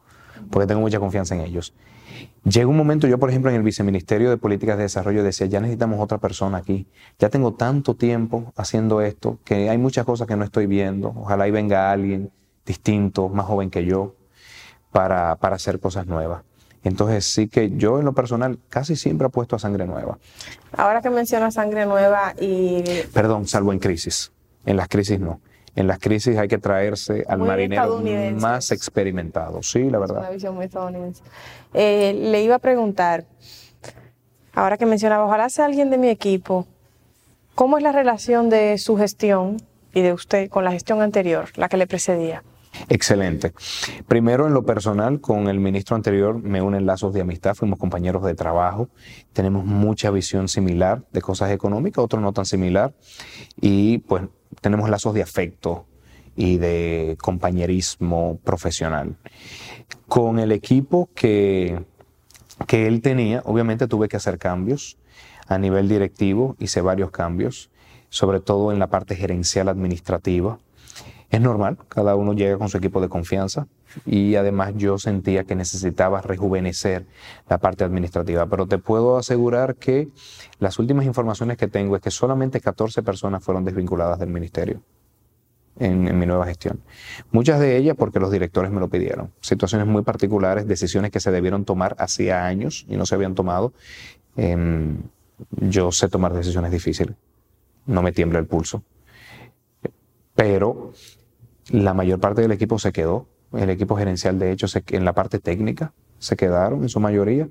porque 0.50 0.66
tengo 0.66 0.82
mucha 0.82 1.00
confianza 1.00 1.36
en 1.36 1.42
ellos. 1.42 1.74
Llega 2.44 2.68
un 2.68 2.76
momento, 2.76 3.08
yo 3.08 3.20
por 3.20 3.30
ejemplo 3.30 3.52
en 3.52 3.58
el 3.58 3.64
Viceministerio 3.64 4.32
de 4.32 4.38
Políticas 4.38 4.78
de 4.78 4.84
Desarrollo 4.84 5.24
decía, 5.24 5.46
ya 5.46 5.60
necesitamos 5.60 6.00
otra 6.00 6.18
persona 6.18 6.58
aquí. 6.58 6.88
Ya 7.20 7.30
tengo 7.30 7.54
tanto 7.54 7.96
tiempo 7.96 8.52
haciendo 8.56 9.02
esto 9.02 9.38
que 9.46 9.70
hay 9.70 9.78
muchas 9.78 10.06
cosas 10.06 10.28
que 10.28 10.36
no 10.36 10.44
estoy 10.44 10.66
viendo. 10.66 11.10
Ojalá 11.10 11.48
y 11.48 11.52
venga 11.52 11.92
alguien 11.92 12.32
distinto, 12.66 13.30
más 13.30 13.46
joven 13.46 13.70
que 13.70 13.86
yo, 13.86 14.16
para, 14.92 15.36
para 15.36 15.56
hacer 15.56 15.80
cosas 15.80 16.08
nuevas. 16.08 16.44
Entonces 16.84 17.26
sí 17.26 17.48
que 17.48 17.72
yo 17.72 18.00
en 18.00 18.06
lo 18.06 18.14
personal 18.14 18.60
casi 18.70 18.96
siempre 18.96 19.28
apuesto 19.28 19.56
a 19.56 19.60
sangre 19.60 19.86
nueva. 19.86 20.18
Ahora 20.76 21.02
que 21.02 21.10
mencionas 21.10 21.54
sangre 21.54 21.86
nueva 21.86 22.34
y... 22.40 22.84
Perdón, 23.14 23.48
salvo 23.48 23.72
en 23.72 23.80
crisis. 23.80 24.32
En 24.66 24.78
las 24.78 24.88
crisis 24.88 25.20
no. 25.20 25.42
En 25.76 25.88
las 25.88 26.00
crisis 26.00 26.38
hay 26.38 26.48
que 26.48 26.58
traerse 26.58 27.24
al 27.28 27.40
marinero 27.40 28.02
más 28.40 28.72
experimentado. 28.72 29.64
Sí, 29.64 29.90
la 29.90 30.00
verdad. 30.00 30.18
Es 30.18 30.24
una 30.24 30.30
visión 30.32 30.56
muy 30.56 30.66
estadounidense. 30.66 31.24
Eh, 31.74 32.14
le 32.14 32.44
iba 32.44 32.56
a 32.56 32.60
preguntar, 32.60 33.26
ahora 34.54 34.78
que 34.78 34.86
mencionaba, 34.86 35.26
ojalá 35.26 35.50
sea 35.50 35.66
alguien 35.66 35.90
de 35.90 35.98
mi 35.98 36.10
equipo, 36.10 36.68
¿cómo 37.56 37.78
es 37.78 37.84
la 37.84 37.92
relación 37.92 38.50
de 38.50 38.78
su 38.80 38.98
gestión 38.98 39.58
y 39.94 40.02
de 40.02 40.14
usted 40.14 40.50
con 40.50 40.66
la 40.66 40.72
gestión 40.72 41.02
anterior, 41.02 41.50
la 41.56 41.70
que 41.70 41.78
le 41.78 41.88
precedía? 41.88 42.44
Excelente. 42.90 43.54
Primero, 44.08 44.48
en 44.48 44.54
lo 44.54 44.64
personal, 44.64 45.20
con 45.22 45.48
el 45.48 45.60
ministro 45.60 45.96
anterior 45.96 46.42
me 46.42 46.62
unen 46.62 46.86
lazos 46.86 47.14
de 47.14 47.22
amistad, 47.22 47.56
fuimos 47.56 47.80
compañeros 47.80 48.24
de 48.24 48.36
trabajo, 48.36 48.90
tenemos 49.34 49.66
mucha 49.66 50.10
visión 50.12 50.48
similar 50.48 51.04
de 51.12 51.22
cosas 51.22 51.52
económicas, 51.52 52.04
otro 52.04 52.22
no 52.22 52.34
tan 52.34 52.46
similar, 52.46 52.94
y 53.60 54.00
pues 54.00 54.24
tenemos 54.62 54.90
lazos 54.90 55.14
de 55.14 55.22
afecto 55.22 55.86
y 56.36 56.58
de 56.58 57.18
compañerismo 57.22 58.40
profesional. 58.44 59.16
Con 60.08 60.40
el 60.40 60.52
equipo 60.52 61.10
que, 61.14 61.84
que 62.68 62.88
él 62.88 63.02
tenía, 63.02 63.42
obviamente 63.46 63.88
tuve 63.88 64.08
que 64.08 64.18
hacer 64.18 64.38
cambios 64.38 64.98
a 65.48 65.58
nivel 65.58 65.90
directivo, 65.90 66.56
hice 66.60 66.82
varios 66.82 67.12
cambios, 67.12 67.70
sobre 68.10 68.40
todo 68.40 68.72
en 68.72 68.80
la 68.80 68.88
parte 68.88 69.16
gerencial 69.16 69.68
administrativa 69.70 70.60
es 71.32 71.40
normal, 71.40 71.78
cada 71.88 72.16
uno 72.16 72.34
llega 72.34 72.58
con 72.58 72.68
su 72.68 72.78
equipo 72.78 73.00
de 73.00 73.08
confianza 73.08 73.66
y 74.06 74.36
además 74.36 74.74
yo 74.76 74.98
sentía 74.98 75.46
que 75.46 75.56
necesitaba 75.56 76.22
rejuvenecer 76.22 77.06
la 77.48 77.58
parte 77.58 77.86
administrativa, 77.86 78.46
pero 78.48 78.68
te 78.68 78.78
puedo 78.78 79.18
asegurar 79.18 79.76
que 79.78 80.10
las 80.60 80.78
últimas 80.78 81.06
informaciones 81.06 81.56
que 81.56 81.70
tengo 81.70 81.96
es 81.96 82.02
que 82.02 82.12
solamente 82.12 82.60
14 82.60 83.02
personas 83.02 83.44
fueron 83.44 83.64
desvinculadas 83.64 84.20
del 84.20 84.30
ministerio. 84.30 84.82
En, 85.80 86.20
mi 86.20 86.26
nueva 86.26 86.46
gestión. 86.46 86.82
Muchas 87.32 87.60
de 87.60 87.78
ellas 87.78 87.96
porque 87.98 88.20
los 88.20 88.30
directores 88.30 88.70
me 88.70 88.82
lo 88.82 88.90
pidieron. 88.90 89.32
Situaciones 89.40 89.88
muy 89.88 90.04
particulares, 90.04 90.68
decisiones 90.68 91.12
que 91.12 91.22
se 91.22 91.32
debieron 91.32 91.64
tomar 91.64 91.96
hacía 91.98 92.46
años 92.46 92.86
y 92.90 92.98
no 92.98 93.06
se 93.06 93.16
habían 93.16 93.34
tomado. 93.36 93.74
Em, 94.36 94.98
yo 95.52 95.92
sé 95.94 96.10
tomar 96.10 96.34
decisiones 96.34 96.72
difíciles. 96.72 97.16
No 97.86 98.02
me 98.04 98.12
tiembla 98.12 98.38
el 98.38 98.46
pulso. 98.46 98.84
Pero 100.36 100.92
la 101.70 101.94
mayor 101.94 102.20
parte 102.20 102.42
del 102.42 102.52
equipo 102.52 102.80
se 102.80 102.92
quedó. 102.92 103.28
El 103.54 103.70
equipo 103.70 103.96
gerencial, 103.96 104.40
de 104.40 104.52
hecho, 104.52 104.68
en 104.90 105.06
la 105.06 105.14
parte 105.14 105.40
técnica 105.40 105.94
se 106.20 106.36
quedaron 106.36 106.84
en 106.84 106.90
su 106.90 107.00
mayoría. 107.00 107.50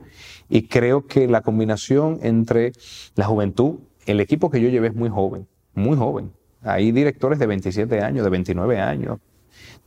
Y 0.49 0.69
creo 0.69 1.07
que 1.07 1.27
la 1.29 1.43
combinación 1.43 2.19
entre 2.23 2.73
la 3.17 3.27
juventud, 3.27 3.81
el 4.07 4.21
equipo 4.21 4.51
que 4.51 4.61
yo 4.61 4.69
llevé 4.69 4.89
es 4.89 4.95
muy 4.95 5.11
joven, 5.11 5.47
muy 5.75 5.97
joven. 5.97 6.33
Hay 6.63 6.93
directores 6.93 7.39
de 7.39 7.47
27 7.47 8.01
años, 8.01 8.25
de 8.25 8.31
29 8.31 8.81
años, 8.81 9.19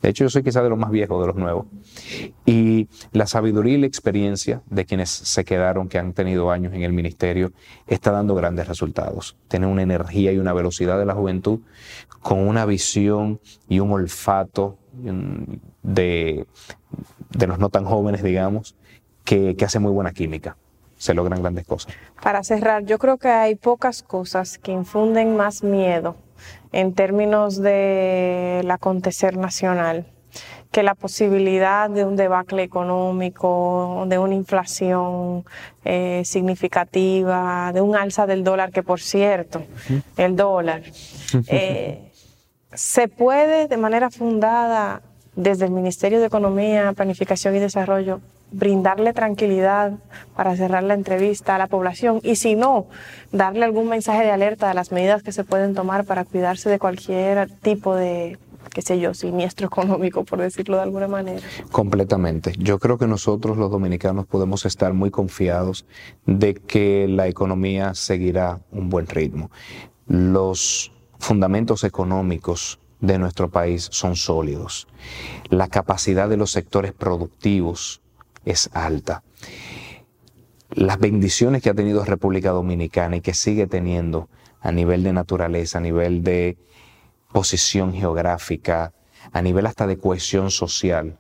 de 0.04 0.10
hecho, 0.10 0.26
yo 0.26 0.30
soy 0.30 0.44
quizá 0.44 0.62
de 0.62 0.70
los 0.70 0.78
más 0.78 0.92
viejos, 0.92 1.22
de 1.22 1.28
los 1.28 1.36
nuevos. 1.38 1.66
Y 2.46 2.90
la 3.14 3.26
sabiduría 3.26 3.76
y 3.76 3.78
la 3.78 3.88
experiencia 3.88 4.62
de 4.70 4.84
quienes 4.84 5.10
se 5.10 5.46
quedaron, 5.46 5.88
que 5.88 5.98
han 5.98 6.12
tenido 6.12 6.52
años 6.52 6.74
en 6.74 6.84
el 6.84 6.92
ministerio, 6.92 7.54
está 7.88 8.12
dando 8.12 8.36
grandes 8.36 8.68
resultados. 8.68 9.38
Tienen 9.48 9.70
una 9.70 9.82
energía 9.82 10.34
y 10.34 10.40
una 10.40 10.52
velocidad 10.52 11.00
de 11.00 11.06
la 11.06 11.14
juventud 11.14 11.62
con 12.22 12.40
una 12.40 12.66
visión 12.66 13.40
y 13.70 13.80
un 13.80 13.92
olfato 13.92 14.78
de, 15.84 16.48
de 17.30 17.48
los 17.48 17.58
no 17.58 17.70
tan 17.70 17.86
jóvenes, 17.86 18.24
digamos, 18.24 18.76
que, 19.24 19.56
que 19.56 19.64
hace 19.64 19.80
muy 19.80 19.92
buena 19.94 20.12
química 20.12 20.58
se 20.98 21.14
logran 21.14 21.42
grandes 21.42 21.66
cosas. 21.66 21.94
Para 22.22 22.44
cerrar, 22.44 22.86
yo 22.86 22.98
creo 23.00 23.18
que 23.18 23.30
hay 23.30 23.56
pocas 23.56 24.04
cosas 24.04 24.58
que 24.58 24.74
infunden 24.74 25.38
más 25.38 25.64
miedo 25.64 26.16
en 26.72 26.94
términos 26.94 27.62
del 27.62 28.70
acontecer 28.70 29.38
nacional 29.38 30.06
que 30.72 30.82
la 30.82 30.96
posibilidad 30.96 31.88
de 31.88 32.04
un 32.04 32.16
debacle 32.16 32.64
económico, 32.64 34.06
de 34.08 34.18
una 34.18 34.34
inflación 34.34 35.46
eh, 35.86 36.24
significativa, 36.26 37.72
de 37.72 37.82
un 37.82 37.96
alza 37.96 38.26
del 38.26 38.44
dólar, 38.44 38.72
que 38.72 38.82
por 38.82 39.00
cierto, 39.00 39.62
el 40.18 40.36
dólar, 40.36 40.82
eh, 41.48 42.12
se 42.74 43.08
puede 43.08 43.68
de 43.68 43.78
manera 43.78 44.10
fundada 44.10 45.04
desde 45.36 45.66
el 45.66 45.72
Ministerio 45.72 46.20
de 46.20 46.26
Economía, 46.26 46.92
Planificación 46.94 47.56
y 47.56 47.60
Desarrollo 47.60 48.20
brindarle 48.54 49.14
tranquilidad 49.14 49.94
para 50.36 50.56
cerrar 50.56 50.84
la 50.84 50.94
entrevista 50.94 51.56
a 51.56 51.58
la 51.58 51.68
población 51.68 52.20
y 52.24 52.36
si 52.36 52.56
no, 52.56 52.86
darle 53.32 53.66
algún 53.66 53.90
mensaje 53.90 54.24
de 54.24 54.32
alerta 54.32 54.68
de 54.68 54.74
las 54.76 54.92
medidas 54.92 55.24
que 55.24 55.32
se 55.32 55.44
pueden 55.44 55.74
tomar 55.74 56.06
para 56.06 56.24
cuidarse 56.24 56.70
de 56.70 56.80
cualquier 56.80 57.50
tipo 57.62 57.96
de 57.96 58.38
qué 58.74 58.82
sé 58.82 59.00
yo, 59.00 59.14
siniestro 59.14 59.68
económico, 59.72 60.24
por 60.24 60.40
decirlo 60.40 60.78
de 60.78 60.84
alguna 60.84 61.08
manera. 61.08 61.42
Completamente. 61.72 62.54
Yo 62.58 62.80
creo 62.80 62.98
que 62.98 63.08
nosotros 63.08 63.58
los 63.58 63.70
dominicanos 63.70 64.26
podemos 64.26 64.66
estar 64.66 64.94
muy 64.94 65.12
confiados 65.12 65.86
de 66.26 66.56
que 66.56 67.08
la 67.08 67.28
economía 67.28 67.94
seguirá 67.94 68.60
un 68.72 68.90
buen 68.90 69.08
ritmo. 69.08 69.52
Los 70.08 70.92
fundamentos 71.20 71.84
económicos 71.84 72.80
de 73.00 73.20
nuestro 73.20 73.50
país 73.50 73.90
son 73.92 74.16
sólidos. 74.16 74.88
La 75.50 75.68
capacidad 75.68 76.30
de 76.30 76.38
los 76.38 76.52
sectores 76.52 76.94
productivos 76.94 78.03
es 78.46 78.70
alta. 78.74 79.24
Las 80.72 81.00
bendiciones 81.00 81.62
que 81.62 81.70
ha 81.70 81.74
tenido 81.74 82.04
República 82.04 82.52
Dominicana 82.52 83.18
y 83.18 83.22
que 83.22 83.34
sigue 83.34 83.68
teniendo 83.68 84.30
a 84.60 84.72
nivel 84.72 85.04
de 85.04 85.14
naturaleza, 85.14 85.78
a 85.78 85.82
nivel 85.82 86.24
de 86.24 86.58
posición 87.32 87.94
geográfica, 87.94 88.94
a 89.32 89.42
nivel 89.42 89.66
hasta 89.66 89.88
de 89.88 89.98
cohesión 89.98 90.52
social, 90.52 91.20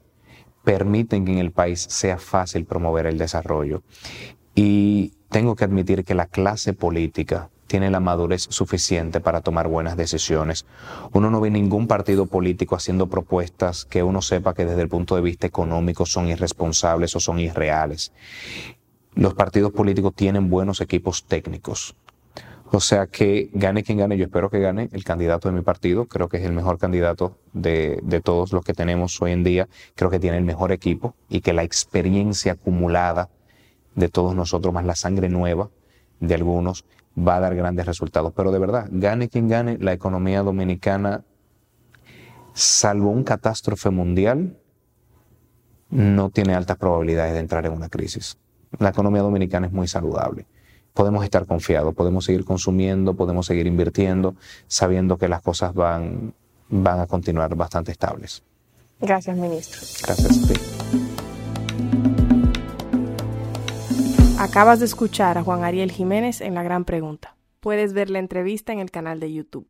permiten 0.64 1.26
que 1.26 1.34
en 1.34 1.40
el 1.40 1.52
país 1.52 1.86
sea 1.90 2.18
fácil 2.18 2.66
promover 2.66 3.06
el 3.06 3.18
desarrollo. 3.18 3.84
Y 4.56 5.14
tengo 5.30 5.56
que 5.56 5.66
admitir 5.66 6.04
que 6.04 6.16
la 6.16 6.28
clase 6.28 6.74
política 6.74 7.50
tiene 7.68 7.90
la 7.90 8.00
madurez 8.00 8.48
suficiente 8.50 9.20
para 9.20 9.42
tomar 9.42 9.68
buenas 9.68 9.98
decisiones. 9.98 10.66
Uno 11.12 11.30
no 11.30 11.42
ve 11.42 11.50
ningún 11.50 11.88
partido 11.88 12.26
político 12.26 12.76
haciendo 12.76 13.08
propuestas 13.08 13.86
que 13.86 14.04
uno 14.04 14.22
sepa 14.22 14.54
que 14.54 14.66
desde 14.66 14.82
el 14.82 14.90
punto 14.90 15.16
de 15.16 15.22
vista 15.22 15.48
económico 15.48 16.06
son 16.06 16.28
irresponsables 16.28 17.16
o 17.16 17.20
son 17.20 17.40
irreales. 17.40 18.12
Los 19.16 19.34
partidos 19.34 19.72
políticos 19.72 20.14
tienen 20.16 20.50
buenos 20.50 20.82
equipos 20.82 21.26
técnicos, 21.26 21.96
o 22.76 22.80
sea 22.80 23.06
que 23.06 23.52
gane 23.54 23.84
quien 23.84 24.00
gane, 24.00 24.18
yo 24.18 24.26
espero 24.26 24.50
que 24.50 24.60
gane 24.60 24.90
el 24.94 25.04
candidato 25.04 25.48
de 25.48 25.54
mi 25.54 25.62
partido, 25.62 26.08
creo 26.08 26.28
que 26.28 26.38
es 26.38 26.44
el 26.44 26.54
mejor 26.54 26.80
candidato 26.80 27.38
de, 27.54 28.02
todos 28.24 28.52
los 28.52 28.66
que 28.66 28.74
tenemos 28.74 29.22
hoy 29.22 29.32
en 29.32 29.44
día, 29.44 29.70
creo 29.94 30.10
que 30.10 30.20
tiene 30.20 30.38
el 30.38 30.44
mejor 30.44 30.72
equipo 30.72 31.14
y 31.30 31.42
que 31.42 31.54
la 31.54 31.62
experiencia 31.62 32.54
acumulada 32.54 33.30
de 33.94 34.10
todos 34.10 34.34
nosotros, 34.34 34.74
más 34.74 34.86
la 34.86 34.96
sangre 34.96 35.30
nueva 35.30 35.70
de 36.20 36.34
algunos, 36.34 36.84
va 37.18 37.38
a 37.38 37.40
dar 37.40 37.56
grandes 37.56 37.86
resultados. 37.86 38.34
Pero 38.36 38.52
de 38.52 38.60
verdad, 38.60 38.88
gane 38.92 39.30
quien 39.30 39.48
gane, 39.48 39.78
la 39.80 39.94
economía 39.94 40.42
dominicana, 40.42 41.24
salvo 42.54 43.10
un 43.10 43.24
catástrofe 43.24 43.90
mundial, 43.90 44.58
no 45.90 46.30
tiene 46.30 46.56
altas 46.56 46.78
probabilidades 46.78 47.34
de 47.34 47.40
entrar 47.40 47.66
en 47.66 47.74
una 47.74 47.90
crisis. 47.90 48.38
La 48.80 48.90
economía 48.90 49.22
dominicana 49.22 49.68
es 49.68 49.74
muy 49.74 49.88
saludable 49.88 50.48
podemos 50.94 51.24
estar 51.24 51.46
confiados, 51.46 51.94
podemos 51.94 52.26
seguir 52.26 52.46
consumiendo, 52.46 53.16
podemos 53.16 53.46
seguir 53.46 53.68
invirtiendo, 53.68 54.36
sabiendo 54.68 55.18
que 55.18 55.28
las 55.28 55.42
cosas 55.42 55.74
van, 55.74 56.34
van 56.70 57.00
a 57.00 57.08
continuar 57.08 57.56
bastante 57.56 57.92
estables. 57.92 58.44
Gracias, 59.00 59.36
ministro. 59.36 59.82
Gracias 60.06 60.44
a 60.44 60.54
ti. 60.54 61.33
Acabas 64.44 64.80
de 64.82 64.86
escuchar 64.86 65.38
a 65.38 65.42
Juan 65.42 65.64
Ariel 65.64 65.90
Jiménez 65.90 66.42
en 66.42 66.54
La 66.54 66.64
Gran 66.64 66.84
Pregunta. 66.84 67.38
Puedes 67.62 67.94
ver 67.94 68.10
la 68.10 68.20
entrevista 68.20 68.74
en 68.74 68.80
el 68.80 68.92
canal 68.92 69.22
de 69.22 69.32
YouTube. 69.32 69.70